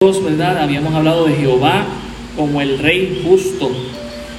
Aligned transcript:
¿verdad? 0.00 0.58
Habíamos 0.58 0.94
hablado 0.94 1.26
de 1.26 1.34
Jehová 1.34 1.84
como 2.36 2.60
el 2.60 2.78
rey 2.78 3.20
justo 3.26 3.68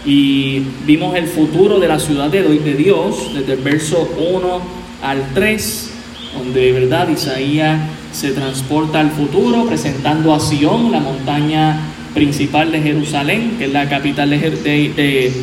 y 0.05 0.61
vimos 0.85 1.17
el 1.17 1.27
futuro 1.27 1.81
de 1.81 1.87
la 1.89 1.99
ciudad 1.99 2.29
de, 2.29 2.43
de 2.43 2.73
Dios 2.75 3.33
desde 3.33 3.55
el 3.55 3.59
verso 3.59 4.09
1 4.17 4.61
al 5.03 5.33
3, 5.33 5.91
donde, 6.37 6.71
¿verdad? 6.71 7.09
Isaías 7.09 7.77
se 8.13 8.31
transporta 8.31 9.01
al 9.01 9.11
futuro 9.11 9.65
presentando 9.65 10.33
a 10.33 10.39
Sión, 10.39 10.93
la 10.93 11.01
montaña 11.01 11.77
principal 12.13 12.71
de 12.71 12.79
Jerusalén, 12.79 13.55
que 13.57 13.65
es 13.65 13.73
la 13.73 13.89
capital 13.89 14.29
de, 14.29 14.37
de, 14.39 15.33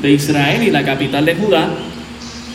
de 0.00 0.10
Israel 0.12 0.62
y 0.62 0.70
la 0.70 0.84
capital 0.84 1.24
de 1.24 1.34
Judá, 1.34 1.70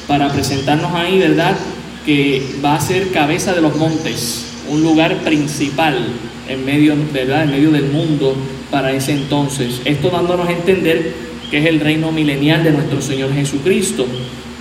para 0.07 0.32
presentarnos 0.32 0.93
ahí, 0.93 1.20
¿verdad? 1.20 1.57
Que 2.05 2.41
va 2.64 2.75
a 2.75 2.80
ser 2.80 3.12
cabeza 3.12 3.54
de 3.54 3.59
los 3.59 3.75
montes, 3.75 4.46
un 4.70 4.82
lugar 4.82 5.18
principal 5.25 6.30
en 6.48 6.66
medio, 6.66 6.96
¿verdad? 7.14 7.44
en 7.44 7.52
medio 7.52 7.71
del 7.71 7.86
mundo 7.86 8.36
para 8.70 8.92
ese 8.94 9.14
entonces. 9.14 9.82
Esto 9.86 10.10
dándonos 10.10 10.48
a 10.48 10.52
entender 10.52 11.14
que 11.50 11.60
es 11.60 11.65
el 11.65 11.79
reino 11.79 12.11
milenial 12.11 12.64
de 12.64 12.71
nuestro 12.71 13.02
Señor 13.02 13.34
Jesucristo. 13.34 14.06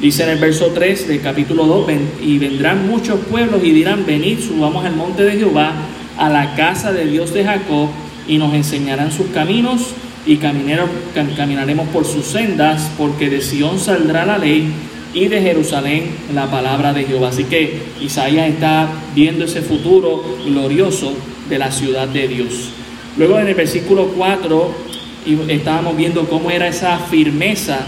Dice 0.01 0.24
en 0.24 0.30
el 0.30 0.38
verso 0.38 0.73
3 0.74 1.09
del 1.09 1.20
capítulo 1.20 1.66
2, 1.66 1.90
y 2.23 2.38
vendrán 2.38 2.88
muchos 2.88 3.20
pueblos 3.20 3.62
y 3.62 3.70
dirán, 3.70 4.04
venid, 4.06 4.40
subamos 4.40 4.84
al 4.84 4.96
monte 4.96 5.24
de 5.24 5.32
Jehová, 5.32 5.74
a 6.16 6.28
la 6.28 6.54
casa 6.54 6.92
del 6.92 7.12
Dios 7.12 7.32
de 7.32 7.45
Jacob, 7.45 7.88
y 8.26 8.38
nos 8.38 8.54
enseñarán 8.54 9.12
sus 9.12 9.26
caminos, 9.26 9.88
y 10.26 10.37
caminaremos 10.37 11.88
por 11.88 12.04
sus 12.04 12.24
sendas, 12.24 12.90
porque 12.96 13.28
de 13.28 13.40
Sión 13.40 13.78
saldrá 13.78 14.24
la 14.24 14.38
ley, 14.38 14.73
y 15.12 15.28
de 15.28 15.42
Jerusalén 15.42 16.04
la 16.34 16.51
palabra 16.51 16.92
de 16.92 17.04
Jehová. 17.04 17.28
Así 17.28 17.45
que 17.45 17.82
Isaías 18.01 18.48
está 18.48 18.88
viendo 19.15 19.45
ese 19.45 19.60
futuro 19.60 20.38
glorioso 20.46 21.12
de 21.50 21.59
la 21.59 21.70
ciudad 21.70 22.09
de 22.09 22.28
Dios. 22.28 22.70
Luego 23.18 23.38
en 23.38 23.48
el 23.48 23.54
versículo 23.54 24.06
4 24.16 24.74
estábamos 25.48 25.96
viendo 25.96 26.28
cómo 26.28 26.51
era 26.51 26.68
esa 26.68 26.98
firmeza 26.98 27.80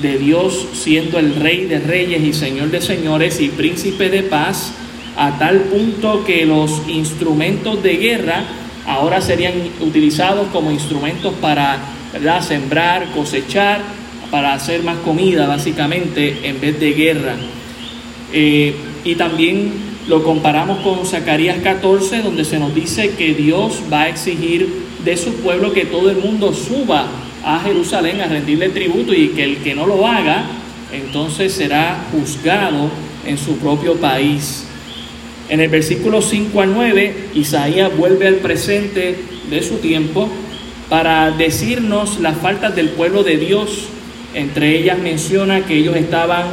de 0.00 0.18
Dios 0.18 0.68
siendo 0.74 1.18
el 1.18 1.34
rey 1.34 1.64
de 1.64 1.78
reyes 1.80 2.22
y 2.22 2.32
señor 2.32 2.70
de 2.70 2.80
señores 2.80 3.40
y 3.40 3.48
príncipe 3.48 4.10
de 4.10 4.22
paz, 4.22 4.74
a 5.16 5.38
tal 5.38 5.60
punto 5.62 6.24
que 6.24 6.44
los 6.44 6.82
instrumentos 6.88 7.82
de 7.82 7.96
guerra 7.96 8.44
ahora 8.86 9.20
serían 9.20 9.54
utilizados 9.80 10.48
como 10.52 10.70
instrumentos 10.70 11.32
para 11.40 11.78
sembrar, 12.42 13.06
cosechar, 13.12 13.80
para 14.30 14.52
hacer 14.52 14.82
más 14.82 14.98
comida 14.98 15.46
básicamente 15.46 16.40
en 16.42 16.60
vez 16.60 16.78
de 16.78 16.92
guerra. 16.92 17.34
Eh, 18.32 18.74
y 19.04 19.14
también 19.14 19.72
lo 20.08 20.22
comparamos 20.22 20.78
con 20.78 21.04
Zacarías 21.04 21.58
14, 21.58 22.22
donde 22.22 22.44
se 22.44 22.58
nos 22.58 22.74
dice 22.74 23.10
que 23.10 23.34
Dios 23.34 23.82
va 23.92 24.02
a 24.02 24.08
exigir 24.08 24.68
de 25.04 25.16
su 25.16 25.34
pueblo 25.34 25.72
que 25.72 25.84
todo 25.84 26.10
el 26.10 26.18
mundo 26.18 26.52
suba 26.54 27.06
a 27.44 27.60
Jerusalén 27.60 28.20
a 28.20 28.26
rendirle 28.26 28.68
tributo 28.68 29.12
y 29.12 29.28
que 29.28 29.44
el 29.44 29.56
que 29.58 29.74
no 29.74 29.86
lo 29.86 30.06
haga, 30.06 30.44
entonces 30.92 31.52
será 31.52 32.06
juzgado 32.12 32.90
en 33.26 33.36
su 33.36 33.56
propio 33.58 33.94
país. 33.96 34.64
En 35.48 35.60
el 35.60 35.68
versículo 35.68 36.22
5 36.22 36.60
al 36.60 36.74
9, 36.74 37.14
Isaías 37.34 37.96
vuelve 37.96 38.28
al 38.28 38.36
presente 38.36 39.16
de 39.50 39.62
su 39.62 39.76
tiempo 39.76 40.28
para 40.88 41.32
decirnos 41.32 42.20
las 42.20 42.36
faltas 42.38 42.74
del 42.76 42.90
pueblo 42.90 43.24
de 43.24 43.36
Dios. 43.36 43.88
Entre 44.34 44.78
ellas 44.78 44.98
menciona 44.98 45.64
que 45.66 45.76
ellos 45.76 45.96
estaban 45.96 46.46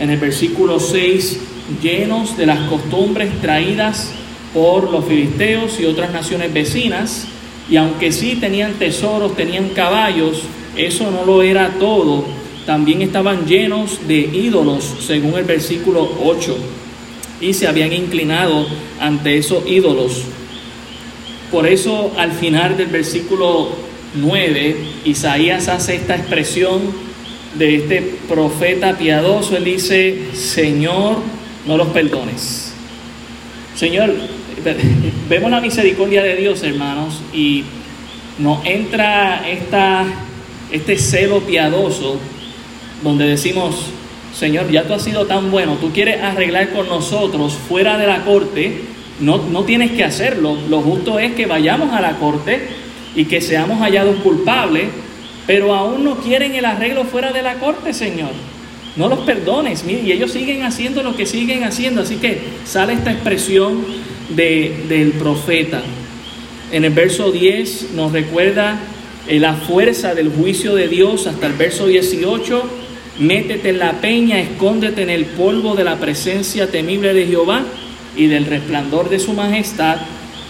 en 0.00 0.10
el 0.10 0.18
versículo 0.18 0.80
6 0.80 1.40
llenos 1.82 2.36
de 2.36 2.46
las 2.46 2.60
costumbres 2.68 3.30
traídas 3.40 4.12
por 4.54 4.90
los 4.90 5.04
filisteos 5.04 5.78
y 5.80 5.84
otras 5.84 6.12
naciones 6.12 6.52
vecinas, 6.52 7.26
y 7.70 7.76
aunque 7.76 8.12
sí 8.12 8.36
tenían 8.36 8.74
tesoros, 8.74 9.36
tenían 9.36 9.68
caballos, 9.70 10.42
eso 10.76 11.10
no 11.10 11.24
lo 11.24 11.42
era 11.42 11.70
todo, 11.78 12.24
también 12.64 13.02
estaban 13.02 13.46
llenos 13.46 14.06
de 14.06 14.18
ídolos, 14.18 14.96
según 15.06 15.34
el 15.38 15.44
versículo 15.44 16.10
8, 16.22 16.56
y 17.40 17.54
se 17.54 17.66
habían 17.66 17.92
inclinado 17.92 18.66
ante 19.00 19.38
esos 19.38 19.66
ídolos. 19.66 20.22
Por 21.50 21.66
eso 21.66 22.12
al 22.16 22.32
final 22.32 22.76
del 22.76 22.88
versículo 22.88 23.70
9, 24.14 24.76
Isaías 25.04 25.68
hace 25.68 25.96
esta 25.96 26.16
expresión 26.16 26.80
de 27.58 27.76
este 27.76 28.02
profeta 28.28 28.96
piadoso, 28.98 29.56
él 29.56 29.64
dice, 29.64 30.28
Señor, 30.34 31.16
no 31.66 31.76
los 31.76 31.88
perdones. 31.88 32.72
Señor, 33.74 34.14
vemos 35.28 35.50
la 35.50 35.60
misericordia 35.60 36.22
de 36.22 36.36
Dios, 36.36 36.62
hermanos, 36.62 37.20
y 37.32 37.64
nos 38.38 38.64
entra 38.64 39.48
esta, 39.48 40.04
este 40.70 40.98
celo 40.98 41.40
piadoso 41.40 42.18
donde 43.02 43.26
decimos, 43.26 43.90
Señor, 44.34 44.70
ya 44.70 44.84
tú 44.84 44.94
has 44.94 45.02
sido 45.02 45.26
tan 45.26 45.50
bueno, 45.50 45.76
tú 45.80 45.92
quieres 45.92 46.22
arreglar 46.22 46.70
con 46.70 46.88
nosotros 46.88 47.54
fuera 47.54 47.98
de 47.98 48.06
la 48.06 48.24
corte, 48.24 48.82
no, 49.20 49.38
no 49.38 49.64
tienes 49.64 49.92
que 49.92 50.04
hacerlo, 50.04 50.56
lo 50.68 50.80
justo 50.80 51.18
es 51.18 51.32
que 51.32 51.46
vayamos 51.46 51.92
a 51.92 52.00
la 52.00 52.16
corte 52.16 52.68
y 53.14 53.24
que 53.24 53.40
seamos 53.40 53.80
hallados 53.80 54.16
culpables, 54.16 54.88
pero 55.46 55.74
aún 55.74 56.04
no 56.04 56.16
quieren 56.16 56.54
el 56.54 56.64
arreglo 56.64 57.04
fuera 57.04 57.32
de 57.32 57.42
la 57.42 57.54
corte, 57.54 57.92
Señor 57.92 58.30
no 58.96 59.08
los 59.08 59.20
perdones. 59.20 59.84
y 59.86 60.12
ellos 60.12 60.32
siguen 60.32 60.62
haciendo 60.64 61.02
lo 61.02 61.16
que 61.16 61.26
siguen 61.26 61.64
haciendo. 61.64 62.02
Así 62.02 62.16
que 62.16 62.40
sale 62.64 62.94
esta 62.94 63.12
expresión 63.12 63.84
del 64.30 65.12
profeta. 65.18 65.82
En 66.70 66.84
el 66.84 66.92
verso 66.92 67.32
10 67.32 67.92
nos 67.94 68.12
recuerda 68.12 68.78
eh, 69.26 69.38
la 69.40 69.54
fuerza 69.54 70.14
del 70.14 70.30
juicio 70.30 70.74
de 70.74 70.88
Dios 70.88 71.26
hasta 71.26 71.46
el 71.46 71.54
verso 71.54 71.86
18. 71.86 72.62
Métete 73.20 73.70
en 73.70 73.78
la 73.78 74.00
peña, 74.00 74.38
escóndete 74.38 75.02
en 75.02 75.10
el 75.10 75.24
polvo 75.24 75.74
de 75.74 75.84
la 75.84 75.96
presencia 75.96 76.70
temible 76.70 77.14
de 77.14 77.26
Jehová 77.26 77.62
y 78.16 78.26
del 78.26 78.46
resplandor 78.46 79.08
de 79.08 79.18
su 79.18 79.32
majestad. 79.32 79.96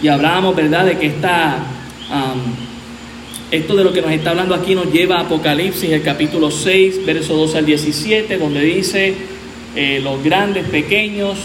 Y 0.01 0.07
hablábamos, 0.07 0.55
¿verdad?, 0.55 0.85
de 0.85 0.97
que 0.97 1.07
esta 1.07 1.59
esto 3.51 3.75
de 3.75 3.83
lo 3.83 3.91
que 3.91 4.01
nos 4.01 4.11
está 4.11 4.29
hablando 4.29 4.53
aquí 4.53 4.75
nos 4.75 4.91
lleva 4.91 5.17
a 5.17 5.21
Apocalipsis, 5.21 5.89
el 5.89 6.03
capítulo 6.03 6.51
6, 6.51 7.03
verso 7.03 7.35
2 7.35 7.55
al 7.55 7.65
17, 7.65 8.37
donde 8.37 8.61
dice, 8.61 9.15
eh, 9.75 9.99
los 10.03 10.23
grandes, 10.23 10.65
pequeños, 10.67 11.37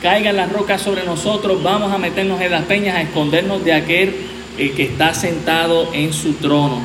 caigan 0.00 0.36
las 0.36 0.50
rocas 0.50 0.80
sobre 0.80 1.04
nosotros, 1.04 1.62
vamos 1.62 1.92
a 1.92 1.98
meternos 1.98 2.40
en 2.40 2.52
las 2.52 2.64
peñas, 2.64 2.96
a 2.96 3.02
escondernos 3.02 3.62
de 3.62 3.74
aquel 3.74 4.14
eh, 4.56 4.70
que 4.74 4.84
está 4.84 5.12
sentado 5.12 5.90
en 5.92 6.14
su 6.14 6.32
trono. 6.34 6.80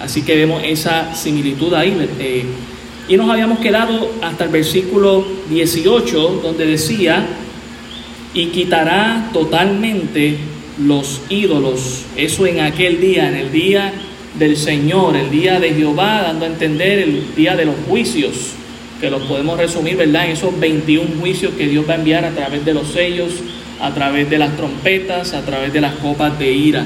Así 0.00 0.22
que 0.22 0.34
vemos 0.34 0.62
esa 0.64 1.14
similitud 1.14 1.72
ahí. 1.74 1.96
Eh, 2.18 2.44
y 3.08 3.16
nos 3.16 3.30
habíamos 3.30 3.60
quedado 3.60 4.10
hasta 4.20 4.44
el 4.44 4.50
versículo 4.50 5.24
18, 5.48 6.40
donde 6.42 6.66
decía, 6.66 7.24
y 8.34 8.46
quitará 8.46 9.30
totalmente 9.32 10.38
los 10.78 11.20
ídolos. 11.28 12.04
Eso 12.16 12.46
en 12.46 12.60
aquel 12.60 13.00
día, 13.00 13.28
en 13.28 13.36
el 13.36 13.52
día 13.52 13.92
del 14.34 14.56
Señor, 14.56 15.16
el 15.16 15.30
día 15.30 15.58
de 15.60 15.74
Jehová, 15.74 16.22
dando 16.22 16.44
a 16.44 16.48
entender 16.48 16.98
el 16.98 17.34
día 17.34 17.56
de 17.56 17.64
los 17.64 17.74
juicios, 17.88 18.52
que 19.00 19.10
los 19.10 19.22
podemos 19.22 19.58
resumir, 19.58 19.96
¿verdad? 19.96 20.26
En 20.26 20.32
esos 20.32 20.58
21 20.58 21.20
juicios 21.20 21.54
que 21.54 21.68
Dios 21.68 21.88
va 21.88 21.94
a 21.94 21.96
enviar 21.96 22.24
a 22.24 22.30
través 22.30 22.64
de 22.64 22.74
los 22.74 22.88
sellos, 22.88 23.32
a 23.80 23.92
través 23.94 24.28
de 24.28 24.38
las 24.38 24.56
trompetas, 24.56 25.34
a 25.34 25.42
través 25.42 25.72
de 25.72 25.80
las 25.80 25.94
copas 25.94 26.38
de 26.38 26.52
ira. 26.52 26.84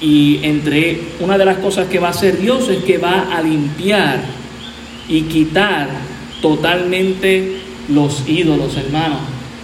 Y 0.00 0.40
entre 0.42 1.00
una 1.20 1.38
de 1.38 1.44
las 1.44 1.58
cosas 1.58 1.88
que 1.88 1.98
va 1.98 2.08
a 2.08 2.10
hacer 2.10 2.38
Dios 2.38 2.68
es 2.68 2.84
que 2.84 2.98
va 2.98 3.34
a 3.34 3.42
limpiar 3.42 4.20
y 5.08 5.22
quitar 5.22 5.88
totalmente 6.40 7.58
los 7.88 8.28
ídolos, 8.28 8.76
hermanos. 8.76 9.20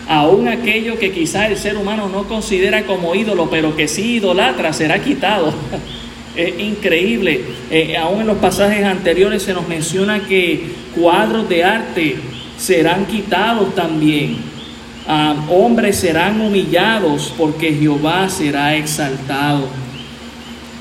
Aún 0.09 0.49
aquello 0.49 0.99
que 0.99 1.13
quizá 1.13 1.49
el 1.49 1.59
ser 1.59 1.77
humano 1.77 2.09
no 2.09 2.25
considera 2.25 2.85
como 2.85 3.15
ídolo, 3.15 3.51
pero 3.51 3.77
que 3.77 3.89
sí 3.89 4.15
idolatra, 4.15 4.73
será 4.73 5.03
quitado. 5.03 5.53
Es 6.39 6.57
increíble. 6.57 7.41
Eh, 7.69 7.97
aún 7.97 8.21
en 8.21 8.29
los 8.29 8.39
pasajes 8.39 8.85
anteriores 8.85 9.43
se 9.43 9.53
nos 9.53 9.67
menciona 9.67 10.21
que 10.21 10.69
cuadros 10.95 11.49
de 11.49 11.65
arte 11.65 12.15
serán 12.57 13.07
quitados 13.07 13.75
también. 13.75 14.37
Ah, 15.09 15.35
hombres 15.51 15.97
serán 15.97 16.41
humillados 16.41 17.35
porque 17.37 17.75
Jehová 17.75 18.29
será 18.29 18.77
exaltado. 18.77 19.67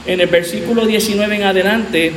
En 0.05 0.21
el 0.21 0.27
versículo 0.27 0.85
19 0.85 1.37
en 1.37 1.43
adelante 1.43 2.13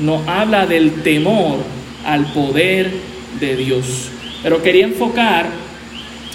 nos 0.00 0.26
habla 0.26 0.66
del 0.66 1.02
temor 1.04 1.58
al 2.04 2.24
poder 2.32 2.90
de 3.38 3.56
Dios. 3.56 4.08
Pero 4.42 4.60
quería 4.60 4.86
enfocar, 4.86 5.48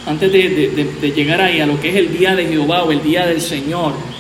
antes 0.08 0.32
de, 0.32 0.88
de 1.02 1.12
llegar 1.12 1.42
ahí, 1.42 1.60
a 1.60 1.66
lo 1.66 1.82
que 1.82 1.90
es 1.90 1.96
el 1.98 2.18
día 2.18 2.34
de 2.34 2.46
Jehová 2.46 2.84
o 2.84 2.94
el 2.94 3.04
día 3.04 3.26
del 3.26 3.42
Señor 3.42 4.15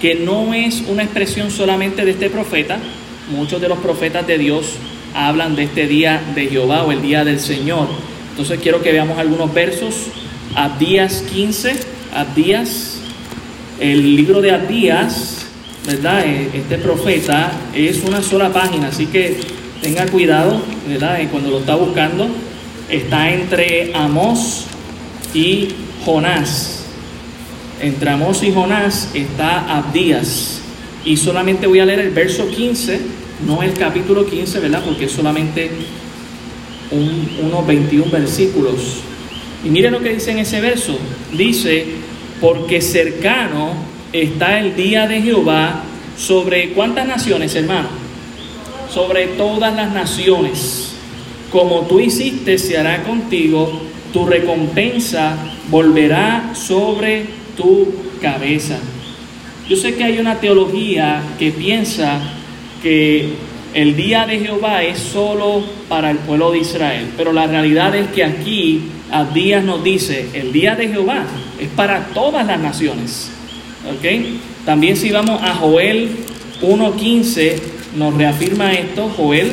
que 0.00 0.14
no 0.14 0.54
es 0.54 0.82
una 0.88 1.02
expresión 1.02 1.50
solamente 1.50 2.04
de 2.04 2.12
este 2.12 2.30
profeta, 2.30 2.78
muchos 3.30 3.60
de 3.60 3.68
los 3.68 3.78
profetas 3.78 4.26
de 4.26 4.38
Dios 4.38 4.76
hablan 5.14 5.56
de 5.56 5.64
este 5.64 5.86
día 5.86 6.20
de 6.34 6.46
Jehová 6.46 6.84
o 6.84 6.92
el 6.92 7.02
día 7.02 7.24
del 7.24 7.40
Señor. 7.40 7.88
Entonces 8.30 8.58
quiero 8.62 8.82
que 8.82 8.92
veamos 8.92 9.18
algunos 9.18 9.52
versos. 9.52 10.06
Abdías 10.54 11.22
15, 11.32 11.74
Abdías, 12.14 13.00
el 13.78 14.16
libro 14.16 14.40
de 14.40 14.50
Abdías, 14.50 15.46
¿verdad? 15.86 16.24
Eh, 16.26 16.50
este 16.54 16.78
profeta 16.78 17.52
es 17.74 18.02
una 18.04 18.22
sola 18.22 18.52
página, 18.52 18.88
así 18.88 19.06
que 19.06 19.38
tenga 19.82 20.06
cuidado, 20.06 20.60
¿verdad? 20.88 21.18
Cuando 21.30 21.50
lo 21.50 21.60
está 21.60 21.74
buscando, 21.74 22.28
está 22.88 23.30
entre 23.30 23.92
Amós 23.94 24.66
y 25.34 25.68
Jonás. 26.04 26.79
Entre 27.80 28.10
Amós 28.10 28.42
y 28.42 28.52
Jonás 28.52 29.10
está 29.14 29.78
Abdías. 29.78 30.60
Y 31.04 31.16
solamente 31.16 31.66
voy 31.66 31.80
a 31.80 31.86
leer 31.86 32.00
el 32.00 32.10
verso 32.10 32.46
15, 32.48 33.00
no 33.46 33.62
el 33.62 33.72
capítulo 33.72 34.26
15, 34.26 34.60
¿verdad? 34.60 34.82
Porque 34.84 35.06
es 35.06 35.12
solamente 35.12 35.70
unos 36.90 37.66
21 37.66 38.10
versículos. 38.10 39.00
Y 39.64 39.70
miren 39.70 39.92
lo 39.92 40.00
que 40.00 40.12
dice 40.12 40.32
en 40.32 40.40
ese 40.40 40.60
verso. 40.60 40.98
Dice, 41.32 41.86
porque 42.40 42.82
cercano 42.82 43.72
está 44.12 44.58
el 44.58 44.76
día 44.76 45.06
de 45.06 45.22
Jehová 45.22 45.82
sobre 46.18 46.72
cuántas 46.72 47.06
naciones, 47.06 47.54
hermano? 47.54 47.88
Sobre 48.92 49.26
todas 49.28 49.74
las 49.74 49.90
naciones. 49.90 50.92
Como 51.50 51.82
tú 51.82 51.98
hiciste, 51.98 52.58
se 52.58 52.76
hará 52.76 53.04
contigo, 53.04 53.80
tu 54.12 54.26
recompensa 54.26 55.36
volverá 55.70 56.52
sobre 56.54 57.39
tu 57.60 57.88
cabeza. 58.20 58.78
Yo 59.68 59.76
sé 59.76 59.94
que 59.94 60.04
hay 60.04 60.18
una 60.18 60.40
teología 60.40 61.22
que 61.38 61.52
piensa 61.52 62.20
que 62.82 63.34
el 63.74 63.94
día 63.94 64.26
de 64.26 64.40
Jehová 64.40 64.82
es 64.82 64.98
solo 64.98 65.62
para 65.88 66.10
el 66.10 66.18
pueblo 66.18 66.50
de 66.50 66.58
Israel, 66.58 67.10
pero 67.16 67.32
la 67.32 67.46
realidad 67.46 67.94
es 67.94 68.08
que 68.08 68.24
aquí 68.24 68.82
Abdías 69.12 69.62
nos 69.62 69.84
dice, 69.84 70.28
el 70.32 70.52
día 70.52 70.74
de 70.74 70.88
Jehová 70.88 71.24
es 71.60 71.68
para 71.68 72.06
todas 72.06 72.46
las 72.46 72.58
naciones. 72.58 73.30
¿Ok? 73.88 74.64
También 74.64 74.96
si 74.96 75.10
vamos 75.10 75.40
a 75.42 75.54
Joel 75.54 76.10
1.15, 76.62 77.56
nos 77.96 78.14
reafirma 78.14 78.72
esto, 78.72 79.08
Joel, 79.16 79.52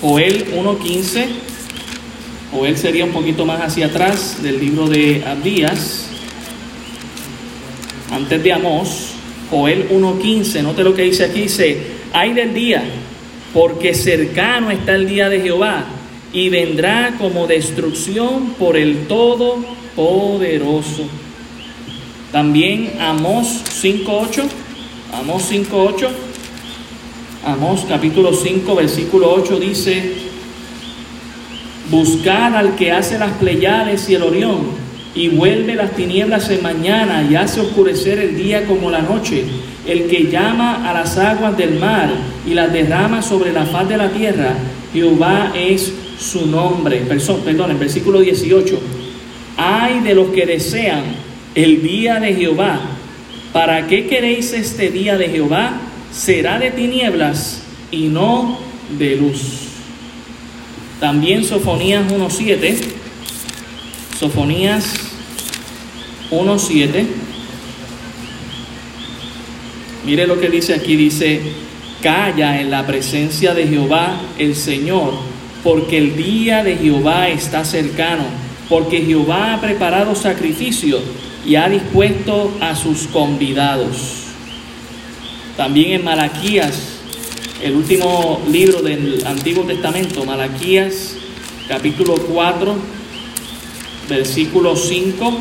Joel 0.00 0.46
1.15, 0.54 1.26
Joel 2.52 2.76
sería 2.76 3.04
un 3.04 3.10
poquito 3.10 3.44
más 3.44 3.60
hacia 3.60 3.86
atrás 3.86 4.42
del 4.42 4.60
libro 4.60 4.86
de 4.86 5.24
Abdías, 5.26 6.03
antes 8.14 8.44
de 8.44 8.52
Amós, 8.52 9.14
Joel 9.50 9.88
1.15, 9.90 10.62
note 10.62 10.84
lo 10.84 10.94
que 10.94 11.02
dice 11.02 11.24
aquí, 11.24 11.42
dice, 11.42 11.78
hay 12.12 12.32
del 12.32 12.54
día, 12.54 12.84
porque 13.52 13.92
cercano 13.92 14.70
está 14.70 14.94
el 14.94 15.08
día 15.08 15.28
de 15.28 15.40
Jehová, 15.40 15.84
y 16.32 16.48
vendrá 16.48 17.16
como 17.18 17.48
destrucción 17.48 18.54
por 18.56 18.76
el 18.76 19.08
Todopoderoso. 19.08 21.08
También 22.30 22.92
Amós 23.00 23.64
5.8, 23.82 24.44
Amós 25.12 25.50
5.8, 25.50 26.08
Amós 27.46 27.84
capítulo 27.88 28.32
5, 28.32 28.76
versículo 28.76 29.32
8 29.32 29.58
dice, 29.58 30.12
buscar 31.90 32.54
al 32.54 32.76
que 32.76 32.92
hace 32.92 33.18
las 33.18 33.32
Pleiades 33.32 34.08
y 34.08 34.14
el 34.14 34.22
Orión, 34.22 34.83
y 35.14 35.28
vuelve 35.28 35.74
las 35.74 35.92
tinieblas 35.92 36.50
en 36.50 36.62
mañana 36.62 37.26
y 37.28 37.36
hace 37.36 37.60
oscurecer 37.60 38.18
el 38.18 38.36
día 38.36 38.66
como 38.66 38.90
la 38.90 39.00
noche, 39.00 39.44
el 39.86 40.06
que 40.06 40.30
llama 40.30 40.88
a 40.88 40.92
las 40.92 41.16
aguas 41.18 41.56
del 41.56 41.78
mar 41.78 42.10
y 42.46 42.54
las 42.54 42.72
derrama 42.72 43.22
sobre 43.22 43.52
la 43.52 43.64
faz 43.64 43.88
de 43.88 43.96
la 43.96 44.10
tierra, 44.10 44.56
Jehová 44.92 45.52
es 45.54 45.92
su 46.18 46.46
nombre. 46.46 47.02
Perdón, 47.44 47.70
en 47.70 47.78
versículo 47.78 48.20
18. 48.20 48.80
Ay 49.56 50.00
de 50.00 50.14
los 50.14 50.28
que 50.28 50.46
desean 50.46 51.02
el 51.54 51.82
día 51.82 52.18
de 52.18 52.34
Jehová. 52.34 52.80
¿Para 53.52 53.86
qué 53.86 54.06
queréis 54.06 54.52
este 54.52 54.90
día 54.90 55.16
de 55.16 55.28
Jehová? 55.28 55.80
Será 56.12 56.58
de 56.58 56.70
tinieblas 56.70 57.62
y 57.90 58.08
no 58.08 58.58
de 58.98 59.16
luz. 59.16 59.68
También 60.98 61.44
Sofonías 61.44 62.10
1.7. 62.10 63.03
Sofonías 64.18 64.84
1.7. 66.30 67.06
Mire 70.06 70.26
lo 70.26 70.38
que 70.38 70.50
dice 70.50 70.74
aquí, 70.74 70.96
dice, 70.96 71.40
calla 72.02 72.60
en 72.60 72.70
la 72.70 72.86
presencia 72.86 73.54
de 73.54 73.66
Jehová 73.66 74.20
el 74.38 74.54
Señor, 74.54 75.14
porque 75.62 75.98
el 75.98 76.16
día 76.16 76.62
de 76.62 76.76
Jehová 76.76 77.28
está 77.28 77.64
cercano, 77.64 78.24
porque 78.68 79.02
Jehová 79.02 79.54
ha 79.54 79.60
preparado 79.60 80.14
sacrificio 80.14 81.00
y 81.46 81.56
ha 81.56 81.68
dispuesto 81.68 82.52
a 82.60 82.76
sus 82.76 83.06
convidados. 83.08 84.24
También 85.56 85.92
en 85.92 86.04
Malaquías, 86.04 86.98
el 87.62 87.74
último 87.74 88.42
libro 88.50 88.82
del 88.82 89.26
Antiguo 89.26 89.64
Testamento, 89.64 90.24
Malaquías 90.24 91.16
capítulo 91.68 92.14
4, 92.14 92.76
versículo 94.08 94.76
5. 94.76 95.38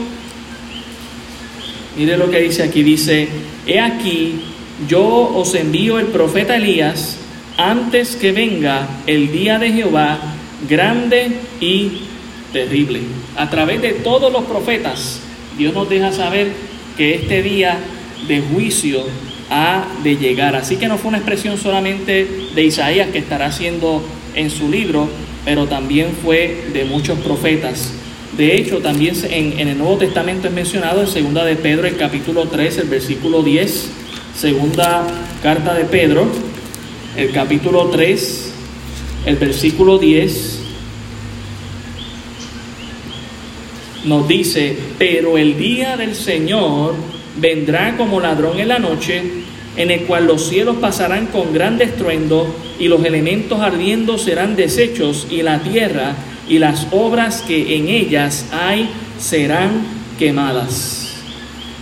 Mire 1.97 2.17
lo 2.17 2.29
que 2.29 2.39
dice 2.39 2.63
aquí, 2.63 2.83
dice, 2.83 3.27
he 3.67 3.79
aquí 3.79 4.41
yo 4.87 5.03
os 5.03 5.53
envío 5.55 5.99
el 5.99 6.07
profeta 6.07 6.55
Elías 6.55 7.17
antes 7.57 8.15
que 8.15 8.31
venga 8.31 8.87
el 9.05 9.31
día 9.31 9.59
de 9.59 9.71
Jehová 9.71 10.19
grande 10.67 11.31
y 11.59 11.91
terrible. 12.51 13.01
A 13.35 13.49
través 13.49 13.81
de 13.81 13.91
todos 13.93 14.31
los 14.31 14.43
profetas, 14.45 15.19
Dios 15.57 15.73
nos 15.73 15.89
deja 15.89 16.11
saber 16.11 16.51
que 16.97 17.15
este 17.15 17.43
día 17.43 17.77
de 18.27 18.41
juicio 18.41 19.03
ha 19.49 19.85
de 20.03 20.17
llegar. 20.17 20.55
Así 20.55 20.77
que 20.77 20.87
no 20.87 20.97
fue 20.97 21.09
una 21.09 21.17
expresión 21.17 21.57
solamente 21.57 22.27
de 22.55 22.63
Isaías 22.63 23.09
que 23.09 23.19
estará 23.19 23.47
haciendo 23.47 24.03
en 24.35 24.49
su 24.49 24.69
libro, 24.69 25.07
pero 25.45 25.67
también 25.67 26.09
fue 26.23 26.65
de 26.73 26.85
muchos 26.85 27.19
profetas. 27.19 27.93
De 28.37 28.55
hecho, 28.55 28.79
también 28.79 29.15
en, 29.29 29.67
el 29.67 29.77
Nuevo 29.77 29.97
Testamento 29.97 30.47
es 30.47 30.53
mencionado 30.53 31.01
en 31.01 31.07
segunda 31.07 31.45
de 31.45 31.55
Pedro, 31.55 31.85
el 31.85 31.97
capítulo 31.97 32.47
3, 32.47 32.79
el 32.79 32.87
versículo 32.87 33.43
10 33.43 33.91
Segunda 34.35 35.05
carta 35.43 35.75
de 35.75 35.85
Pedro, 35.85 36.25
el 37.15 37.31
capítulo 37.31 37.89
3, 37.89 38.51
el 39.27 39.35
versículo 39.35 39.99
10, 39.99 40.59
nos 44.05 44.27
dice, 44.27 44.75
pero 44.97 45.37
el 45.37 45.55
día 45.55 45.97
del 45.97 46.15
Señor 46.15 46.95
vendrá 47.37 47.95
como 47.95 48.19
ladrón 48.19 48.59
en 48.59 48.69
la 48.69 48.79
noche, 48.79 49.21
en 49.77 49.91
el 49.91 50.01
cual 50.05 50.25
los 50.25 50.49
cielos 50.49 50.77
pasarán 50.77 51.27
con 51.27 51.53
gran 51.53 51.79
estruendo 51.79 52.55
y 52.79 52.87
los 52.87 53.05
elementos 53.05 53.61
ardiendo 53.61 54.17
serán 54.17 54.55
deshechos 54.55 55.27
y 55.29 55.43
la 55.43 55.59
tierra 55.59 56.15
y 56.49 56.59
las 56.59 56.87
obras 56.91 57.41
que 57.41 57.77
en 57.77 57.87
ellas 57.89 58.47
hay 58.51 58.89
serán 59.17 59.81
quemadas. 60.19 61.03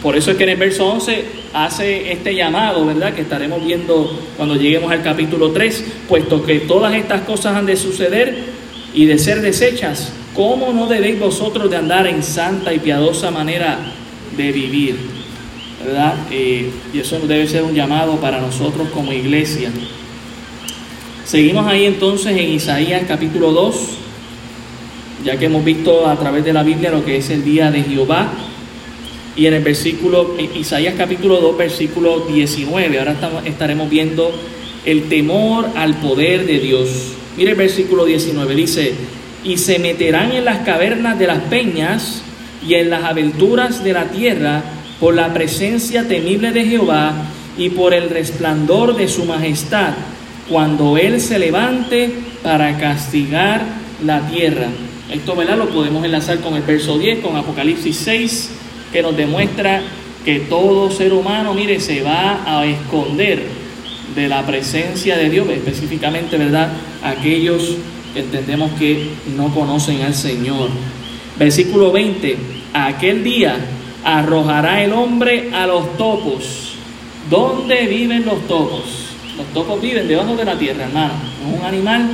Por 0.01 0.15
eso 0.15 0.31
es 0.31 0.37
que 0.37 0.43
en 0.43 0.49
el 0.49 0.57
verso 0.57 0.87
11 0.87 1.25
hace 1.53 2.11
este 2.11 2.33
llamado, 2.33 2.85
¿verdad? 2.85 3.13
Que 3.13 3.21
estaremos 3.21 3.63
viendo 3.63 4.19
cuando 4.35 4.55
lleguemos 4.55 4.91
al 4.91 5.03
capítulo 5.03 5.51
3, 5.51 5.85
puesto 6.07 6.43
que 6.43 6.61
todas 6.61 6.95
estas 6.95 7.21
cosas 7.21 7.55
han 7.55 7.65
de 7.65 7.75
suceder 7.75 8.61
y 8.93 9.05
de 9.05 9.17
ser 9.19 9.41
desechas, 9.41 10.11
¿cómo 10.35 10.73
no 10.73 10.87
debéis 10.87 11.19
vosotros 11.19 11.69
de 11.69 11.77
andar 11.77 12.07
en 12.07 12.23
santa 12.23 12.73
y 12.73 12.79
piadosa 12.79 13.29
manera 13.29 13.77
de 14.35 14.51
vivir? 14.51 14.97
¿Verdad? 15.83 16.15
Eh, 16.31 16.71
y 16.93 16.99
eso 16.99 17.19
debe 17.19 17.47
ser 17.47 17.63
un 17.63 17.73
llamado 17.73 18.15
para 18.17 18.39
nosotros 18.39 18.89
como 18.93 19.13
iglesia. 19.13 19.69
Seguimos 21.25 21.67
ahí 21.67 21.85
entonces 21.85 22.35
en 22.37 22.49
Isaías 22.49 23.03
capítulo 23.07 23.51
2, 23.51 23.75
ya 25.23 25.37
que 25.37 25.45
hemos 25.45 25.63
visto 25.63 26.07
a 26.07 26.17
través 26.17 26.43
de 26.43 26.53
la 26.53 26.63
Biblia 26.63 26.91
lo 26.91 27.05
que 27.05 27.17
es 27.17 27.29
el 27.29 27.43
día 27.43 27.71
de 27.71 27.83
Jehová 27.83 28.31
y 29.35 29.45
en 29.45 29.53
el 29.53 29.63
versículo, 29.63 30.35
Isaías 30.55 30.95
capítulo 30.97 31.39
2, 31.39 31.57
versículo 31.57 32.25
19, 32.27 32.99
ahora 32.99 33.15
estaremos 33.45 33.89
viendo 33.89 34.31
el 34.85 35.07
temor 35.07 35.69
al 35.75 35.95
poder 35.95 36.45
de 36.45 36.59
Dios. 36.59 37.13
Mire 37.37 37.51
el 37.51 37.57
versículo 37.57 38.03
19, 38.03 38.55
dice, 38.55 38.93
y 39.45 39.57
se 39.57 39.79
meterán 39.79 40.33
en 40.33 40.43
las 40.43 40.59
cavernas 40.59 41.17
de 41.17 41.27
las 41.27 41.39
peñas 41.43 42.21
y 42.67 42.73
en 42.73 42.89
las 42.89 43.05
aventuras 43.05 43.83
de 43.83 43.93
la 43.93 44.05
tierra 44.05 44.63
por 44.99 45.15
la 45.15 45.33
presencia 45.33 46.07
temible 46.07 46.51
de 46.51 46.65
Jehová 46.65 47.13
y 47.57 47.69
por 47.69 47.93
el 47.93 48.09
resplandor 48.09 48.97
de 48.97 49.07
su 49.07 49.23
majestad, 49.23 49.93
cuando 50.49 50.97
Él 50.97 51.21
se 51.21 51.39
levante 51.39 52.11
para 52.43 52.77
castigar 52.77 53.61
la 54.03 54.27
tierra. 54.27 54.67
Esto 55.11 55.35
¿verdad? 55.35 55.57
lo 55.57 55.69
podemos 55.69 56.03
enlazar 56.03 56.39
con 56.39 56.55
el 56.55 56.63
verso 56.63 56.97
10, 56.97 57.19
con 57.19 57.35
Apocalipsis 57.35 57.95
6, 57.97 58.51
que 58.91 59.01
nos 59.01 59.15
demuestra 59.15 59.81
que 60.25 60.39
todo 60.41 60.89
ser 60.89 61.13
humano, 61.13 61.53
mire, 61.53 61.79
se 61.79 62.01
va 62.01 62.41
a 62.45 62.65
esconder 62.65 63.43
de 64.15 64.27
la 64.27 64.45
presencia 64.45 65.17
de 65.17 65.29
Dios, 65.29 65.47
específicamente, 65.49 66.37
¿verdad? 66.37 66.71
Aquellos 67.03 67.75
que 68.13 68.21
entendemos 68.21 68.71
que 68.79 69.09
no 69.35 69.53
conocen 69.53 70.01
al 70.01 70.15
Señor. 70.15 70.69
Versículo 71.37 71.91
20, 71.91 72.37
aquel 72.73 73.23
día 73.23 73.55
arrojará 74.03 74.83
el 74.83 74.93
hombre 74.93 75.49
a 75.53 75.67
los 75.67 75.97
topos 75.97 76.71
¿Dónde 77.29 77.87
viven 77.87 78.25
los 78.25 78.45
topos? 78.47 78.83
Los 79.37 79.45
topos 79.53 79.81
viven 79.81 80.07
debajo 80.07 80.35
de 80.35 80.43
la 80.43 80.57
tierra, 80.57 80.83
hermano. 80.83 81.13
Es 81.39 81.59
un 81.59 81.65
animal 81.65 82.09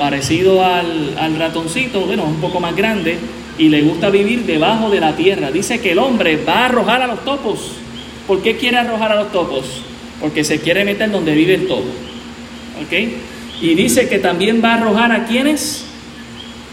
parecido 0.00 0.64
al, 0.64 1.14
al 1.18 1.36
ratoncito, 1.36 2.00
bueno, 2.00 2.24
un 2.24 2.40
poco 2.40 2.58
más 2.58 2.74
grande, 2.74 3.18
y 3.58 3.68
le 3.68 3.82
gusta 3.82 4.08
vivir 4.08 4.46
debajo 4.46 4.88
de 4.88 4.98
la 4.98 5.14
tierra. 5.14 5.50
Dice 5.50 5.78
que 5.78 5.92
el 5.92 5.98
hombre 5.98 6.42
va 6.42 6.60
a 6.60 6.64
arrojar 6.66 7.02
a 7.02 7.06
los 7.06 7.22
topos. 7.22 7.72
¿Por 8.26 8.40
qué 8.40 8.56
quiere 8.56 8.78
arrojar 8.78 9.12
a 9.12 9.16
los 9.16 9.30
topos? 9.30 9.66
Porque 10.18 10.42
se 10.42 10.58
quiere 10.58 10.86
meter 10.86 11.10
donde 11.10 11.34
vive 11.34 11.54
el 11.54 11.68
topo. 11.68 11.84
¿Ok? 12.82 13.10
Y 13.60 13.74
dice 13.74 14.08
que 14.08 14.18
también 14.18 14.62
va 14.64 14.70
a 14.70 14.74
arrojar 14.76 15.12
a 15.12 15.26
quienes? 15.26 15.84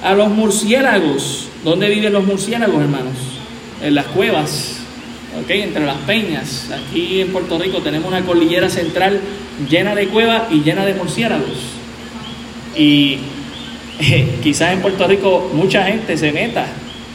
A 0.02 0.14
los 0.14 0.30
murciélagos. 0.30 1.50
¿Dónde 1.66 1.90
viven 1.90 2.14
los 2.14 2.24
murciélagos, 2.26 2.82
hermanos? 2.82 3.18
En 3.84 3.94
las 3.94 4.06
cuevas. 4.06 4.78
¿Ok? 5.44 5.50
Entre 5.50 5.86
las 5.86 5.98
peñas. 5.98 6.70
Aquí 6.72 7.20
en 7.20 7.34
Puerto 7.34 7.60
Rico 7.60 7.80
tenemos 7.80 8.08
una 8.08 8.22
cordillera 8.22 8.70
central 8.70 9.20
llena 9.70 9.96
de 9.96 10.08
cuevas 10.08 10.44
y 10.50 10.62
llena 10.62 10.86
de 10.86 10.94
murciélagos. 10.94 11.77
Y 12.78 13.18
quizás 14.44 14.74
en 14.74 14.82
Puerto 14.82 15.08
Rico 15.08 15.50
mucha 15.54 15.84
gente 15.86 16.18
se 16.18 16.32
meta 16.32 16.68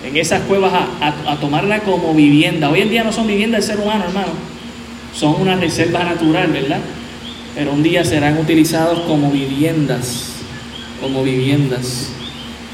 en 0.05 0.17
esas 0.17 0.43
cuevas 0.43 0.73
a, 1.01 1.37
tomarla 1.37 1.81
como 1.81 2.13
vivienda. 2.15 2.71
Hoy 2.71 2.81
en 2.81 2.91
día 2.91 3.05
no 3.05 3.13
son 3.13 3.27
viviendas 3.27 3.67
del 3.67 3.77
ser 3.77 3.85
humano, 3.85 4.05
hermano. 4.05 4.33
Son 5.15 5.41
una 5.41 5.57
reserva 5.57 6.03
natural, 6.03 6.49
¿verdad? 6.49 6.81
Pero 7.55 7.73
un 7.73 7.83
día 7.83 8.05
serán 8.05 8.39
utilizados 8.39 9.01
como 9.01 9.31
viviendas, 9.31 10.33
como 11.01 11.23
viviendas. 11.23 12.09